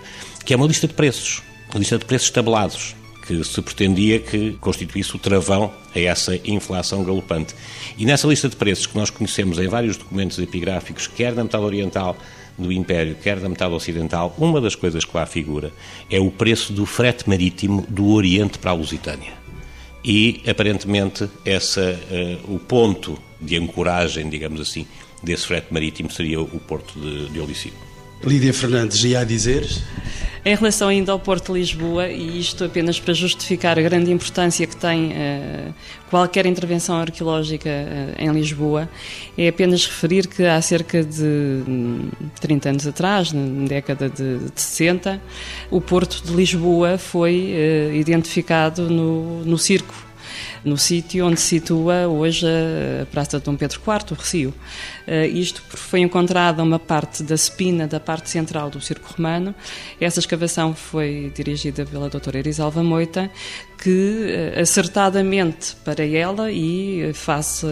que 0.45 0.53
é 0.53 0.57
uma 0.57 0.67
lista 0.67 0.87
de 0.87 0.93
preços, 0.93 1.41
uma 1.69 1.79
lista 1.79 1.97
de 1.97 2.05
preços 2.05 2.29
tabelados, 2.29 2.95
que 3.25 3.43
se 3.43 3.61
pretendia 3.61 4.19
que 4.19 4.53
constituísse 4.53 5.15
o 5.15 5.19
travão 5.19 5.71
a 5.95 5.99
essa 5.99 6.35
inflação 6.43 7.03
galopante. 7.03 7.55
E 7.97 8.05
nessa 8.05 8.27
lista 8.27 8.49
de 8.49 8.55
preços 8.55 8.87
que 8.87 8.97
nós 8.97 9.09
conhecemos 9.09 9.59
em 9.59 9.67
vários 9.67 9.95
documentos 9.95 10.39
epigráficos, 10.39 11.07
quer 11.07 11.33
da 11.33 11.43
metade 11.43 11.63
oriental 11.63 12.17
do 12.57 12.71
Império, 12.71 13.15
quer 13.15 13.39
da 13.39 13.47
metade 13.47 13.73
ocidental, 13.73 14.35
uma 14.37 14.59
das 14.59 14.75
coisas 14.75 15.05
que 15.05 15.15
lá 15.15 15.25
figura 15.25 15.71
é 16.09 16.19
o 16.19 16.29
preço 16.29 16.73
do 16.73 16.85
frete 16.85 17.29
marítimo 17.29 17.85
do 17.87 18.09
Oriente 18.09 18.59
para 18.59 18.71
a 18.71 18.73
Lusitânia. 18.73 19.40
E, 20.03 20.41
aparentemente, 20.47 21.29
essa, 21.45 21.81
uh, 21.81 22.55
o 22.55 22.59
ponto 22.59 23.17
de 23.39 23.57
ancoragem, 23.57 24.29
digamos 24.29 24.59
assim, 24.59 24.87
desse 25.21 25.45
frete 25.45 25.67
marítimo 25.71 26.11
seria 26.11 26.41
o 26.41 26.59
porto 26.59 26.99
de, 26.99 27.29
de. 27.29 27.90
Lídia 28.23 28.53
Fernandes, 28.53 29.03
ia 29.03 29.19
a 29.19 29.23
dizer? 29.23 29.67
Em 30.43 30.55
relação 30.55 30.87
ainda 30.87 31.11
ao 31.11 31.19
Porto 31.19 31.53
de 31.53 31.59
Lisboa, 31.59 32.07
e 32.07 32.39
isto 32.39 32.63
apenas 32.63 32.99
para 32.99 33.13
justificar 33.13 33.77
a 33.77 33.81
grande 33.81 34.11
importância 34.11 34.65
que 34.65 34.75
tem 34.75 35.11
uh, 35.11 35.73
qualquer 36.09 36.47
intervenção 36.47 36.95
arqueológica 36.95 37.69
uh, 37.69 38.21
em 38.21 38.31
Lisboa, 38.31 38.89
é 39.37 39.47
apenas 39.47 39.85
referir 39.85 40.27
que 40.27 40.43
há 40.43 40.59
cerca 40.59 41.03
de 41.03 41.63
30 42.39 42.69
anos 42.69 42.87
atrás, 42.87 43.31
na 43.31 43.67
década 43.67 44.09
de, 44.09 44.39
de 44.39 44.61
60, 44.61 45.21
o 45.69 45.79
Porto 45.79 46.23
de 46.25 46.33
Lisboa 46.33 46.97
foi 46.97 47.53
uh, 47.53 47.95
identificado 47.95 48.89
no, 48.89 49.45
no 49.45 49.57
circo 49.59 50.11
no 50.63 50.77
sítio 50.77 51.25
onde 51.25 51.39
se 51.39 51.59
situa 51.59 52.07
hoje 52.07 52.45
a 53.01 53.05
Praça 53.07 53.39
de 53.39 53.45
Dom 53.45 53.55
Pedro 53.55 53.79
IV, 53.79 54.11
o 54.11 54.13
Recio. 54.13 54.53
Uh, 55.07 55.25
isto 55.35 55.61
foi 55.69 55.99
encontrada 56.01 56.61
uma 56.61 56.79
parte 56.79 57.23
da 57.23 57.35
spina 57.35 57.87
da 57.87 57.99
parte 57.99 58.29
central 58.29 58.69
do 58.69 58.79
Circo 58.79 59.13
Romano. 59.15 59.53
Essa 59.99 60.19
escavação 60.19 60.73
foi 60.75 61.31
dirigida 61.35 61.85
pela 61.85 62.09
doutora 62.09 62.39
Erisalva 62.39 62.83
Moita, 62.83 63.29
que 63.81 64.27
eh, 64.27 64.61
acertadamente 64.61 65.75
para 65.83 66.05
ela 66.05 66.51
e 66.51 67.01
eh, 67.01 67.13
face 67.13 67.65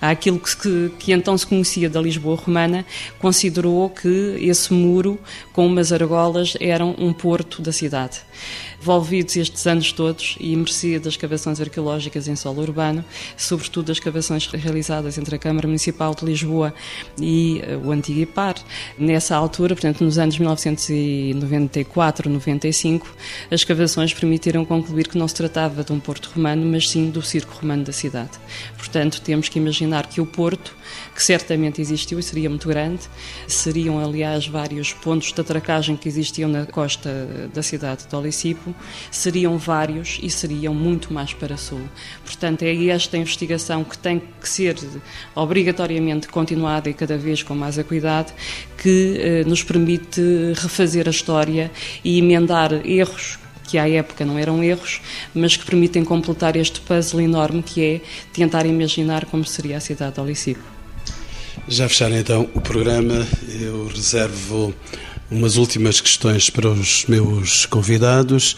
àquilo 0.00 0.40
que, 0.40 0.92
que, 0.98 1.12
então 1.12 1.38
se 1.38 1.46
conhecia 1.46 1.88
da 1.88 2.00
Lisboa 2.00 2.36
romana, 2.36 2.84
considerou 3.20 3.88
que 3.88 4.36
esse 4.40 4.72
muro 4.72 5.20
com 5.52 5.64
umas 5.66 5.92
argolas 5.92 6.56
eram 6.60 6.96
um 6.98 7.12
porto 7.12 7.62
da 7.62 7.70
cidade. 7.70 8.18
Envolvidos 8.80 9.36
estes 9.36 9.66
anos 9.66 9.92
todos 9.92 10.36
e 10.40 10.56
mercê 10.56 10.98
das 10.98 11.12
escavações 11.12 11.60
arqueológicas 11.60 12.26
em 12.26 12.34
solo 12.34 12.62
urbano, 12.62 13.04
sobretudo 13.36 13.92
as 13.92 13.98
escavações 13.98 14.46
realizadas 14.46 15.16
entre 15.16 15.36
a 15.36 15.38
Câmara 15.38 15.68
Municipal 15.68 16.14
de 16.14 16.24
Lisboa 16.24 16.39
e 17.20 17.60
uh, 17.62 17.88
o 17.88 17.90
antigo 17.90 18.20
IPAR, 18.20 18.54
nessa 18.98 19.36
altura, 19.36 19.74
portanto 19.74 20.04
nos 20.04 20.18
anos 20.18 20.38
1994-95, 20.38 23.02
as 23.50 23.60
escavações 23.60 24.14
permitiram 24.14 24.64
concluir 24.64 25.08
que 25.08 25.18
não 25.18 25.28
se 25.28 25.34
tratava 25.34 25.84
de 25.84 25.92
um 25.92 26.00
porto 26.00 26.30
romano, 26.34 26.64
mas 26.64 26.88
sim 26.88 27.10
do 27.10 27.20
circo 27.22 27.58
romano 27.60 27.84
da 27.84 27.92
cidade. 27.92 28.30
Portanto, 28.76 29.20
temos 29.20 29.48
que 29.48 29.58
imaginar 29.58 30.06
que 30.06 30.20
o 30.20 30.26
porto, 30.26 30.74
que 31.14 31.22
certamente 31.22 31.80
existiu 31.80 32.18
e 32.18 32.22
seria 32.22 32.48
muito 32.48 32.68
grande, 32.68 33.02
seriam 33.46 34.02
aliás 34.02 34.46
vários 34.46 34.92
pontos 34.92 35.32
de 35.32 35.40
atracagem 35.40 35.96
que 35.96 36.08
existiam 36.08 36.50
na 36.50 36.66
costa 36.66 37.50
da 37.52 37.62
cidade 37.62 38.06
de 38.06 38.16
Olicipo, 38.16 38.74
seriam 39.10 39.58
vários 39.58 40.18
e 40.22 40.30
seriam 40.30 40.74
muito 40.74 41.12
mais 41.12 41.32
para 41.32 41.56
sul. 41.56 41.82
Portanto, 42.24 42.62
é 42.62 42.86
esta 42.86 43.16
investigação 43.16 43.84
que 43.84 43.98
tem 43.98 44.22
que 44.40 44.48
ser 44.48 44.76
obrigatoriamente 45.34 46.28
continuada 46.30 46.88
e 46.88 46.94
cada 46.94 47.16
vez 47.16 47.42
com 47.42 47.54
mais 47.54 47.78
acuidade, 47.78 48.32
que 48.78 49.16
eh, 49.18 49.44
nos 49.44 49.62
permite 49.62 50.20
refazer 50.56 51.06
a 51.06 51.10
história 51.10 51.70
e 52.04 52.18
emendar 52.18 52.72
erros 52.86 53.38
que 53.70 53.78
à 53.78 53.88
época 53.88 54.24
não 54.24 54.36
eram 54.36 54.64
erros, 54.64 55.00
mas 55.32 55.56
que 55.56 55.64
permitem 55.64 56.04
completar 56.04 56.56
este 56.56 56.80
puzzle 56.80 57.20
enorme 57.20 57.62
que 57.62 57.84
é 57.84 58.00
tentar 58.32 58.66
imaginar 58.66 59.26
como 59.26 59.44
seria 59.44 59.76
a 59.76 59.80
cidade 59.80 60.14
de 60.14 60.20
Olicipo. 60.20 60.80
Já 61.68 61.88
fechar 61.88 62.10
então 62.10 62.50
o 62.52 62.60
programa, 62.60 63.24
eu 63.60 63.86
reservo 63.86 64.74
umas 65.30 65.56
últimas 65.56 66.00
questões 66.00 66.50
para 66.50 66.68
os 66.68 67.06
meus 67.06 67.64
convidados. 67.66 68.56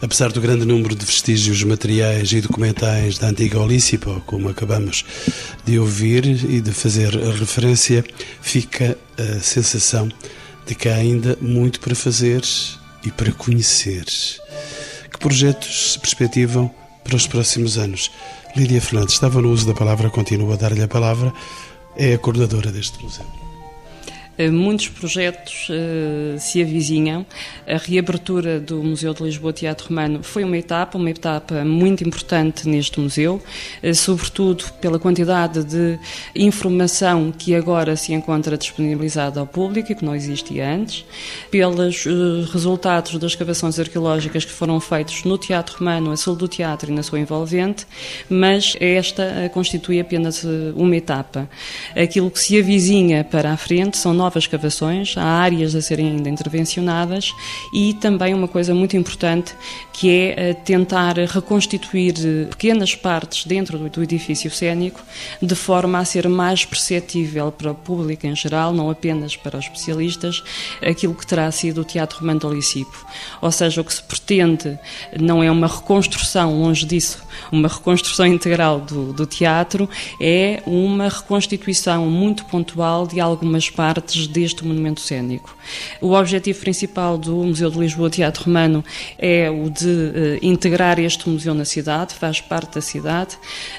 Apesar 0.00 0.30
do 0.30 0.40
grande 0.40 0.64
número 0.64 0.94
de 0.94 1.04
vestígios 1.04 1.62
materiais 1.64 2.32
e 2.32 2.40
documentais 2.40 3.18
da 3.18 3.28
antiga 3.28 3.58
Olícipo, 3.58 4.22
como 4.26 4.48
acabamos 4.48 5.04
de 5.64 5.78
ouvir 5.78 6.24
e 6.24 6.60
de 6.60 6.72
fazer 6.72 7.10
referência, 7.14 8.04
fica 8.40 8.96
a 9.18 9.40
sensação 9.40 10.08
de 10.66 10.74
que 10.74 10.88
há 10.88 10.94
ainda 10.94 11.36
muito 11.40 11.80
para 11.80 11.94
fazer 11.94 12.42
e 13.04 13.10
para 13.10 13.32
conhecer. 13.32 14.04
Que 15.10 15.18
projetos 15.18 15.92
se 15.92 15.98
perspectivam 15.98 16.70
para 17.02 17.16
os 17.16 17.26
próximos 17.26 17.76
anos? 17.76 18.10
Lídia 18.56 18.80
Fernandes 18.80 19.14
estava 19.14 19.40
no 19.40 19.50
uso 19.50 19.66
da 19.66 19.74
palavra, 19.74 20.10
continua 20.10 20.54
a 20.54 20.56
dar-lhe 20.56 20.82
a 20.82 20.88
palavra, 20.88 21.32
é 21.96 22.14
a 22.14 22.18
coordenadora 22.18 22.70
deste 22.70 23.02
museu. 23.02 23.41
Eh, 24.38 24.50
muitos 24.50 24.88
projetos 24.88 25.68
uh, 25.68 26.38
se 26.38 26.62
avizinham. 26.62 27.26
A 27.66 27.76
reabertura 27.76 28.58
do 28.58 28.82
Museu 28.82 29.12
de 29.12 29.22
Lisboa 29.22 29.52
Teatro 29.52 29.88
Romano 29.88 30.22
foi 30.22 30.42
uma 30.42 30.56
etapa, 30.56 30.96
uma 30.96 31.10
etapa 31.10 31.62
muito 31.64 32.02
importante 32.02 32.66
neste 32.66 32.98
museu, 32.98 33.42
uh, 33.82 33.94
sobretudo 33.94 34.64
pela 34.80 34.98
quantidade 34.98 35.62
de 35.64 35.98
informação 36.34 37.30
que 37.30 37.54
agora 37.54 37.94
se 37.94 38.14
encontra 38.14 38.56
disponibilizada 38.56 39.38
ao 39.38 39.46
público 39.46 39.92
e 39.92 39.94
que 39.94 40.04
não 40.04 40.14
existia 40.14 40.66
antes, 40.66 41.04
pelos 41.50 42.06
resultados 42.52 43.18
das 43.18 43.32
escavações 43.32 43.78
arqueológicas 43.78 44.44
que 44.44 44.52
foram 44.52 44.80
feitos 44.80 45.24
no 45.24 45.36
Teatro 45.36 45.78
Romano, 45.78 46.10
a 46.10 46.16
sul 46.16 46.34
do 46.34 46.48
teatro 46.48 46.90
e 46.90 46.94
na 46.94 47.02
sua 47.02 47.20
envolvente, 47.20 47.86
mas 48.30 48.76
esta 48.80 49.50
constitui 49.52 50.00
apenas 50.00 50.44
uma 50.74 50.96
etapa. 50.96 51.48
Aquilo 51.94 52.30
que 52.30 52.38
se 52.38 52.58
avizinha 52.58 53.24
para 53.24 53.52
a 53.52 53.56
frente 53.56 53.98
são 53.98 54.14
novas 54.22 54.44
escavações, 54.44 55.16
há 55.16 55.24
áreas 55.24 55.74
a 55.74 55.82
serem 55.82 56.12
ainda 56.12 56.28
intervencionadas 56.28 57.34
e 57.72 57.94
também 57.94 58.32
uma 58.32 58.46
coisa 58.46 58.72
muito 58.72 58.96
importante 58.96 59.54
que 59.92 60.08
é 60.10 60.50
eh, 60.50 60.54
tentar 60.54 61.16
reconstituir 61.16 62.14
eh, 62.18 62.44
pequenas 62.48 62.94
partes 62.94 63.44
dentro 63.44 63.78
do 63.78 64.02
edifício 64.02 64.48
cênico 64.50 65.00
de 65.40 65.54
forma 65.56 65.98
a 65.98 66.04
ser 66.04 66.28
mais 66.28 66.64
perceptível 66.64 67.50
para 67.50 67.72
o 67.72 67.74
público 67.74 68.24
em 68.26 68.36
geral, 68.36 68.72
não 68.72 68.88
apenas 68.90 69.36
para 69.36 69.58
os 69.58 69.64
especialistas, 69.64 70.42
aquilo 70.80 71.14
que 71.14 71.26
terá 71.26 71.50
sido 71.50 71.80
o 71.80 71.84
Teatro 71.84 72.20
Romano 72.20 72.40
de 72.40 72.46
Licipo. 72.46 73.04
Ou 73.40 73.50
seja, 73.50 73.80
o 73.80 73.84
que 73.84 73.92
se 73.92 74.02
pretende 74.02 74.78
não 75.18 75.42
é 75.42 75.50
uma 75.50 75.66
reconstrução, 75.66 76.60
longe 76.60 76.86
disso, 76.86 77.22
uma 77.50 77.68
reconstrução 77.68 78.26
integral 78.26 78.80
do, 78.80 79.12
do 79.12 79.26
teatro, 79.26 79.88
é 80.20 80.62
uma 80.64 81.08
reconstituição 81.08 82.06
muito 82.06 82.44
pontual 82.44 83.06
de 83.06 83.20
algumas 83.20 83.68
partes 83.68 84.11
partes 84.12 84.26
deste 84.26 84.64
monumento 84.64 85.00
cênico. 85.00 85.56
O 86.00 86.12
objetivo 86.12 86.60
principal 86.60 87.16
do 87.16 87.36
Museu 87.36 87.70
de 87.70 87.78
Lisboa 87.78 88.10
Teatro 88.10 88.44
Romano 88.44 88.84
é 89.18 89.50
o 89.50 89.70
de 89.70 89.86
uh, 89.86 90.38
integrar 90.42 90.98
este 90.98 91.28
museu 91.28 91.54
na 91.54 91.64
cidade, 91.64 92.14
faz 92.14 92.40
parte 92.40 92.74
da 92.74 92.80
cidade, 92.80 93.36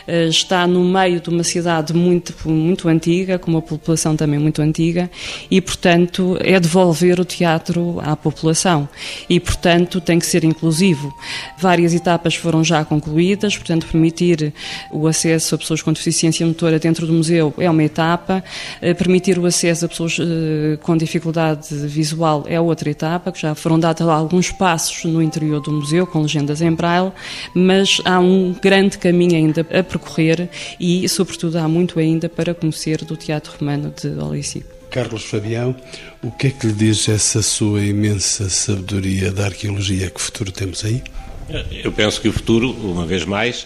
uh, 0.07 0.29
está 0.29 0.65
no 0.65 0.83
meio 0.83 1.21
de 1.21 1.29
uma 1.29 1.43
cidade 1.43 1.93
muito, 1.93 2.33
muito 2.49 2.87
antiga, 2.87 3.37
com 3.37 3.51
uma 3.51 3.61
população 3.61 4.15
também 4.15 4.39
muito 4.39 4.61
antiga, 4.61 5.09
e, 5.51 5.61
portanto, 5.61 6.37
é 6.41 6.59
devolver 6.59 7.19
o 7.19 7.25
teatro 7.25 7.99
à 8.01 8.15
população. 8.15 8.89
E, 9.29 9.39
portanto, 9.39 10.01
tem 10.01 10.17
que 10.17 10.25
ser 10.25 10.43
inclusivo. 10.43 11.13
Várias 11.57 11.93
etapas 11.93 12.35
foram 12.35 12.63
já 12.63 12.83
concluídas, 12.83 13.55
portanto, 13.55 13.85
permitir 13.87 14.53
o 14.91 15.07
acesso 15.07 15.55
a 15.55 15.57
pessoas 15.57 15.81
com 15.81 15.93
deficiência 15.93 16.45
motora 16.45 16.79
dentro 16.79 17.05
do 17.05 17.13
museu 17.13 17.53
é 17.57 17.69
uma 17.69 17.83
etapa, 17.83 18.43
uh, 18.81 18.95
permitir 18.95 19.37
o 19.37 19.45
acesso 19.45 19.85
a 19.85 19.89
pessoas 19.89 20.17
eh, 20.19 20.22
com 20.81 20.97
dificuldade 20.97 21.75
visual 21.87 22.43
é 22.47 22.59
outra 22.59 22.89
etapa, 22.89 23.31
que 23.31 23.41
já 23.41 23.55
foram 23.55 23.79
dados 23.79 24.07
alguns 24.07 24.51
passos 24.51 25.03
no 25.05 25.21
interior 25.21 25.61
do 25.61 25.71
museu, 25.71 26.05
com 26.05 26.21
legendas 26.21 26.61
em 26.61 26.71
braille, 26.71 27.11
mas 27.53 28.01
há 28.05 28.19
um 28.19 28.55
grande 28.61 28.97
caminho 28.97 29.35
ainda 29.35 29.61
a 29.61 29.83
percorrer 29.83 30.49
e, 30.79 31.07
sobretudo, 31.09 31.57
há 31.57 31.67
muito 31.67 31.99
ainda 31.99 32.29
para 32.29 32.53
conhecer 32.53 33.03
do 33.03 33.15
Teatro 33.15 33.53
Romano 33.59 33.93
de 33.99 34.07
Olicipo. 34.19 34.73
Carlos 34.89 35.23
Fabião, 35.23 35.75
o 36.21 36.31
que 36.31 36.47
é 36.47 36.49
que 36.51 36.67
lhe 36.67 36.73
diz 36.73 37.09
essa 37.09 37.41
sua 37.41 37.81
imensa 37.81 38.47
sabedoria 38.49 39.31
da 39.31 39.45
arqueologia? 39.45 40.09
Que 40.09 40.21
futuro 40.21 40.51
temos 40.51 40.85
aí? 40.85 41.01
Eu 41.83 41.91
penso 41.91 42.21
que 42.21 42.27
o 42.27 42.33
futuro, 42.33 42.71
uma 42.71 43.05
vez 43.05 43.25
mais, 43.25 43.65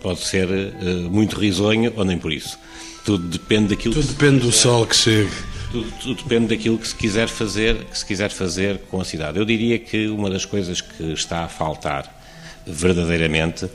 pode 0.00 0.20
ser 0.20 0.48
uh, 0.48 1.10
muito 1.10 1.38
risonho 1.38 1.92
ou 1.96 2.04
nem 2.04 2.16
por 2.16 2.32
isso. 2.32 2.58
Tudo 3.04 3.26
depende 3.26 3.68
daquilo 3.68 3.94
Tudo 3.94 4.06
depende 4.06 4.40
do 4.40 4.52
sol 4.52 4.86
que 4.86 4.94
chega. 4.94 5.30
Tudo, 5.70 5.92
tudo, 6.00 6.22
depende 6.22 6.46
daquilo 6.48 6.78
que 6.78 6.88
se 6.88 6.94
quiser 6.94 7.28
fazer, 7.28 7.84
que 7.84 7.98
se 7.98 8.04
quiser 8.04 8.30
fazer 8.30 8.78
com 8.90 9.00
a 9.00 9.04
cidade. 9.04 9.38
Eu 9.38 9.44
diria 9.44 9.78
que 9.78 10.08
uma 10.08 10.30
das 10.30 10.44
coisas 10.44 10.80
que 10.80 11.12
está 11.12 11.44
a 11.44 11.48
faltar 11.48 12.18
verdadeiramente 12.66 13.68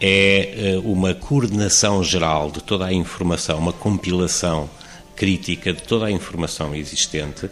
é 0.00 0.78
uh, 0.82 0.90
uma 0.90 1.12
coordenação 1.14 2.02
geral 2.02 2.50
de 2.50 2.62
toda 2.62 2.86
a 2.86 2.92
informação, 2.92 3.58
uma 3.58 3.72
compilação 3.72 4.70
crítica 5.14 5.72
de 5.72 5.82
toda 5.82 6.06
a 6.06 6.10
informação 6.10 6.74
existente 6.74 7.50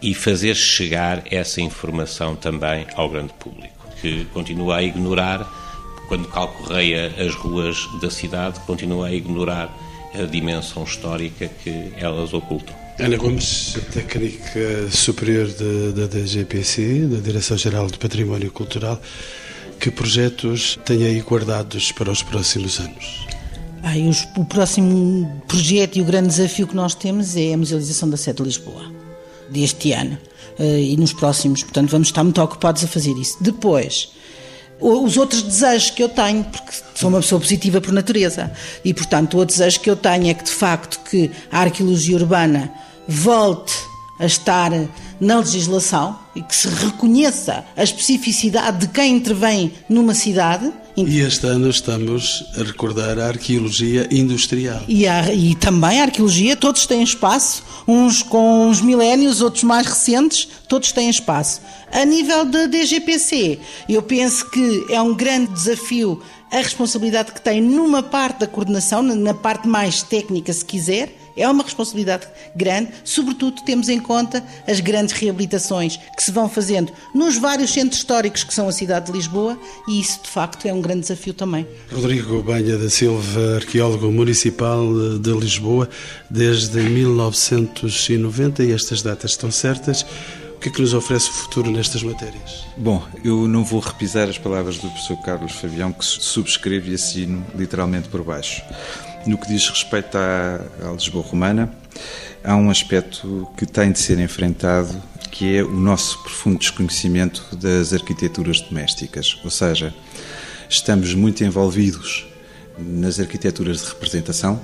e 0.00 0.14
fazer 0.14 0.54
chegar 0.54 1.24
essa 1.30 1.60
informação 1.60 2.36
também 2.36 2.86
ao 2.94 3.08
grande 3.08 3.32
público, 3.32 3.74
que 4.00 4.24
continua 4.26 4.76
a 4.76 4.82
ignorar, 4.82 5.44
quando 6.06 6.28
calcorreia 6.28 7.12
as 7.18 7.34
ruas 7.34 7.76
da 8.00 8.10
cidade, 8.10 8.60
continua 8.60 9.08
a 9.08 9.12
ignorar 9.12 9.76
a 10.14 10.22
dimensão 10.24 10.84
histórica 10.84 11.48
que 11.48 11.92
elas 11.96 12.32
ocultam. 12.32 12.77
Ana 13.00 13.16
Gomes, 13.16 13.76
técnica 13.92 14.90
superior 14.90 15.46
da 15.94 16.08
DGPC, 16.08 17.06
da 17.06 17.20
Direção-Geral 17.20 17.86
de 17.86 17.96
Património 17.96 18.50
Cultural, 18.50 19.00
que 19.78 19.88
projetos 19.88 20.76
tem 20.84 21.04
aí 21.04 21.20
guardados 21.20 21.92
para 21.92 22.10
os 22.10 22.24
próximos 22.24 22.80
anos? 22.80 23.24
Os, 24.08 24.26
o 24.36 24.44
próximo 24.44 25.42
projeto 25.46 25.96
e 25.96 26.00
o 26.00 26.04
grande 26.04 26.26
desafio 26.26 26.66
que 26.66 26.74
nós 26.74 26.92
temos 26.96 27.36
é 27.36 27.54
a 27.54 27.56
musealização 27.56 28.10
da 28.10 28.16
sede 28.16 28.38
de 28.38 28.42
Lisboa, 28.42 28.92
deste 29.48 29.92
ano 29.92 30.18
uh, 30.58 30.62
e 30.64 30.96
nos 30.96 31.12
próximos. 31.12 31.62
Portanto, 31.62 31.90
vamos 31.90 32.08
estar 32.08 32.24
muito 32.24 32.42
ocupados 32.42 32.82
a 32.82 32.88
fazer 32.88 33.16
isso. 33.16 33.36
Depois, 33.40 34.10
os 34.80 35.16
outros 35.16 35.42
desejos 35.42 35.90
que 35.90 36.02
eu 36.02 36.08
tenho, 36.08 36.42
porque 36.42 36.72
sou 36.96 37.10
uma 37.10 37.20
pessoa 37.20 37.40
positiva 37.40 37.80
por 37.80 37.92
natureza, 37.92 38.50
e 38.84 38.92
portanto 38.92 39.38
o 39.38 39.44
desejo 39.44 39.78
que 39.78 39.88
eu 39.88 39.96
tenho 39.96 40.28
é 40.28 40.34
que 40.34 40.44
de 40.44 40.50
facto 40.50 41.00
que 41.08 41.30
a 41.50 41.60
arqueologia 41.60 42.16
urbana 42.16 42.72
volte 43.08 43.72
a 44.18 44.26
estar 44.26 44.70
na 45.20 45.38
legislação 45.38 46.18
e 46.34 46.42
que 46.42 46.54
se 46.54 46.68
reconheça 46.68 47.64
a 47.76 47.82
especificidade 47.82 48.86
de 48.86 48.88
quem 48.88 49.16
intervém 49.16 49.72
numa 49.88 50.14
cidade. 50.14 50.72
E 50.96 51.20
este 51.20 51.46
ano 51.46 51.70
estamos 51.70 52.44
a 52.56 52.62
recordar 52.62 53.18
a 53.18 53.28
arqueologia 53.28 54.08
industrial. 54.10 54.82
E, 54.88 55.06
a, 55.06 55.32
e 55.32 55.54
também 55.54 56.00
a 56.00 56.04
arqueologia, 56.04 56.56
todos 56.56 56.86
têm 56.86 57.02
espaço, 57.02 57.62
uns 57.86 58.22
com 58.22 58.68
uns 58.68 58.80
milénios, 58.80 59.40
outros 59.40 59.62
mais 59.62 59.86
recentes, 59.86 60.48
todos 60.68 60.90
têm 60.90 61.08
espaço. 61.08 61.60
A 61.92 62.04
nível 62.04 62.44
da 62.44 62.66
DGPC, 62.66 63.60
eu 63.88 64.02
penso 64.02 64.50
que 64.50 64.86
é 64.90 65.00
um 65.00 65.14
grande 65.14 65.52
desafio 65.52 66.20
a 66.50 66.56
responsabilidade 66.56 67.32
que 67.32 67.40
tem 67.40 67.60
numa 67.60 68.02
parte 68.02 68.40
da 68.40 68.46
coordenação, 68.46 69.02
na 69.02 69.34
parte 69.34 69.68
mais 69.68 70.02
técnica, 70.02 70.52
se 70.52 70.64
quiser, 70.64 71.17
é 71.38 71.48
uma 71.48 71.62
responsabilidade 71.62 72.26
grande, 72.54 72.90
sobretudo 73.04 73.62
temos 73.62 73.88
em 73.88 74.00
conta 74.00 74.42
as 74.66 74.80
grandes 74.80 75.14
reabilitações 75.14 75.98
que 76.16 76.22
se 76.22 76.30
vão 76.30 76.48
fazendo 76.48 76.92
nos 77.14 77.36
vários 77.36 77.72
centros 77.72 78.00
históricos 78.00 78.44
que 78.44 78.52
são 78.52 78.68
a 78.68 78.72
cidade 78.72 79.06
de 79.06 79.12
Lisboa 79.12 79.58
e 79.86 80.00
isso 80.00 80.20
de 80.22 80.28
facto 80.28 80.66
é 80.66 80.72
um 80.72 80.80
grande 80.80 81.00
desafio 81.00 81.34
também. 81.34 81.66
Rodrigo 81.92 82.42
Banha 82.42 82.76
da 82.76 82.90
Silva, 82.90 83.56
arqueólogo 83.56 84.10
municipal 84.10 84.86
de 85.18 85.32
Lisboa, 85.32 85.88
desde 86.30 86.80
1990 86.80 88.64
e 88.64 88.72
estas 88.72 89.02
datas 89.02 89.32
estão 89.32 89.50
certas. 89.50 90.04
O 90.58 90.60
que 90.60 90.70
é 90.70 90.72
que 90.72 90.80
nos 90.80 90.92
oferece 90.92 91.30
o 91.30 91.32
futuro 91.32 91.70
nestas 91.70 92.02
matérias? 92.02 92.66
Bom, 92.76 93.00
eu 93.22 93.46
não 93.46 93.62
vou 93.62 93.78
repisar 93.78 94.28
as 94.28 94.38
palavras 94.38 94.76
do 94.76 94.88
professor 94.88 95.16
Carlos 95.22 95.52
Fabião, 95.52 95.92
que 95.92 96.04
subscreve 96.04 96.90
e 96.90 96.94
assino 96.94 97.46
literalmente 97.54 98.08
por 98.08 98.24
baixo. 98.24 98.60
No 99.28 99.36
que 99.36 99.46
diz 99.46 99.68
respeito 99.68 100.16
à, 100.16 100.58
à 100.88 100.90
Lisboa 100.90 101.22
Romana, 101.22 101.70
há 102.42 102.56
um 102.56 102.70
aspecto 102.70 103.46
que 103.58 103.66
tem 103.66 103.92
de 103.92 103.98
ser 103.98 104.18
enfrentado, 104.18 105.02
que 105.30 105.58
é 105.58 105.62
o 105.62 105.70
nosso 105.70 106.22
profundo 106.22 106.58
desconhecimento 106.58 107.44
das 107.54 107.92
arquiteturas 107.92 108.62
domésticas. 108.62 109.38
Ou 109.44 109.50
seja, 109.50 109.94
estamos 110.66 111.12
muito 111.12 111.44
envolvidos 111.44 112.26
nas 112.78 113.20
arquiteturas 113.20 113.82
de 113.82 113.88
representação, 113.88 114.58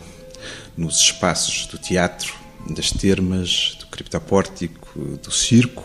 nos 0.75 0.99
espaços 0.99 1.67
do 1.67 1.77
teatro, 1.77 2.33
das 2.71 2.91
termas, 2.91 3.77
do 3.79 3.87
criptopórtico, 3.89 5.19
do 5.23 5.31
circo, 5.31 5.85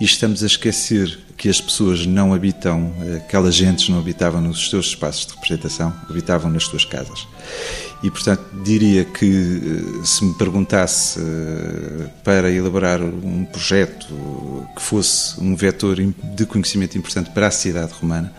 e 0.00 0.04
estamos 0.04 0.42
a 0.42 0.46
esquecer 0.46 1.18
que 1.36 1.48
as 1.48 1.60
pessoas 1.60 2.06
não 2.06 2.34
habitam, 2.34 2.92
aquelas 3.16 3.54
gentes 3.54 3.88
não 3.88 3.98
habitavam 3.98 4.40
nos 4.40 4.70
seus 4.70 4.86
espaços 4.86 5.26
de 5.26 5.34
representação, 5.34 5.94
habitavam 6.08 6.50
nas 6.50 6.64
suas 6.64 6.84
casas. 6.84 7.26
E, 8.02 8.10
portanto, 8.10 8.44
diria 8.62 9.04
que 9.04 9.26
eh, 9.26 10.04
se 10.04 10.24
me 10.24 10.32
perguntasse 10.34 11.18
eh, 11.18 12.08
para 12.22 12.50
elaborar 12.50 13.02
um 13.02 13.44
projeto 13.44 14.06
que 14.76 14.82
fosse 14.82 15.40
um 15.40 15.56
vetor 15.56 15.96
de 15.96 16.46
conhecimento 16.46 16.96
importante 16.96 17.30
para 17.30 17.48
a 17.48 17.50
sociedade 17.50 17.92
romana, 17.92 18.32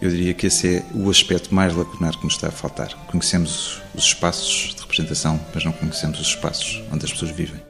eu 0.00 0.08
diria 0.10 0.32
que 0.32 0.46
esse 0.46 0.76
é 0.76 0.82
o 0.94 1.10
aspecto 1.10 1.52
mais 1.52 1.74
lacunar 1.74 2.16
que 2.16 2.24
nos 2.24 2.34
está 2.34 2.48
a 2.48 2.52
faltar. 2.52 2.94
Conhecemos 3.08 3.82
os 3.94 4.04
espaços 4.04 4.74
de 4.74 4.80
representação, 4.80 5.40
mas 5.52 5.64
não 5.64 5.72
conhecemos 5.72 6.20
os 6.20 6.28
espaços 6.28 6.80
onde 6.92 7.04
as 7.04 7.12
pessoas 7.12 7.32
vivem. 7.32 7.69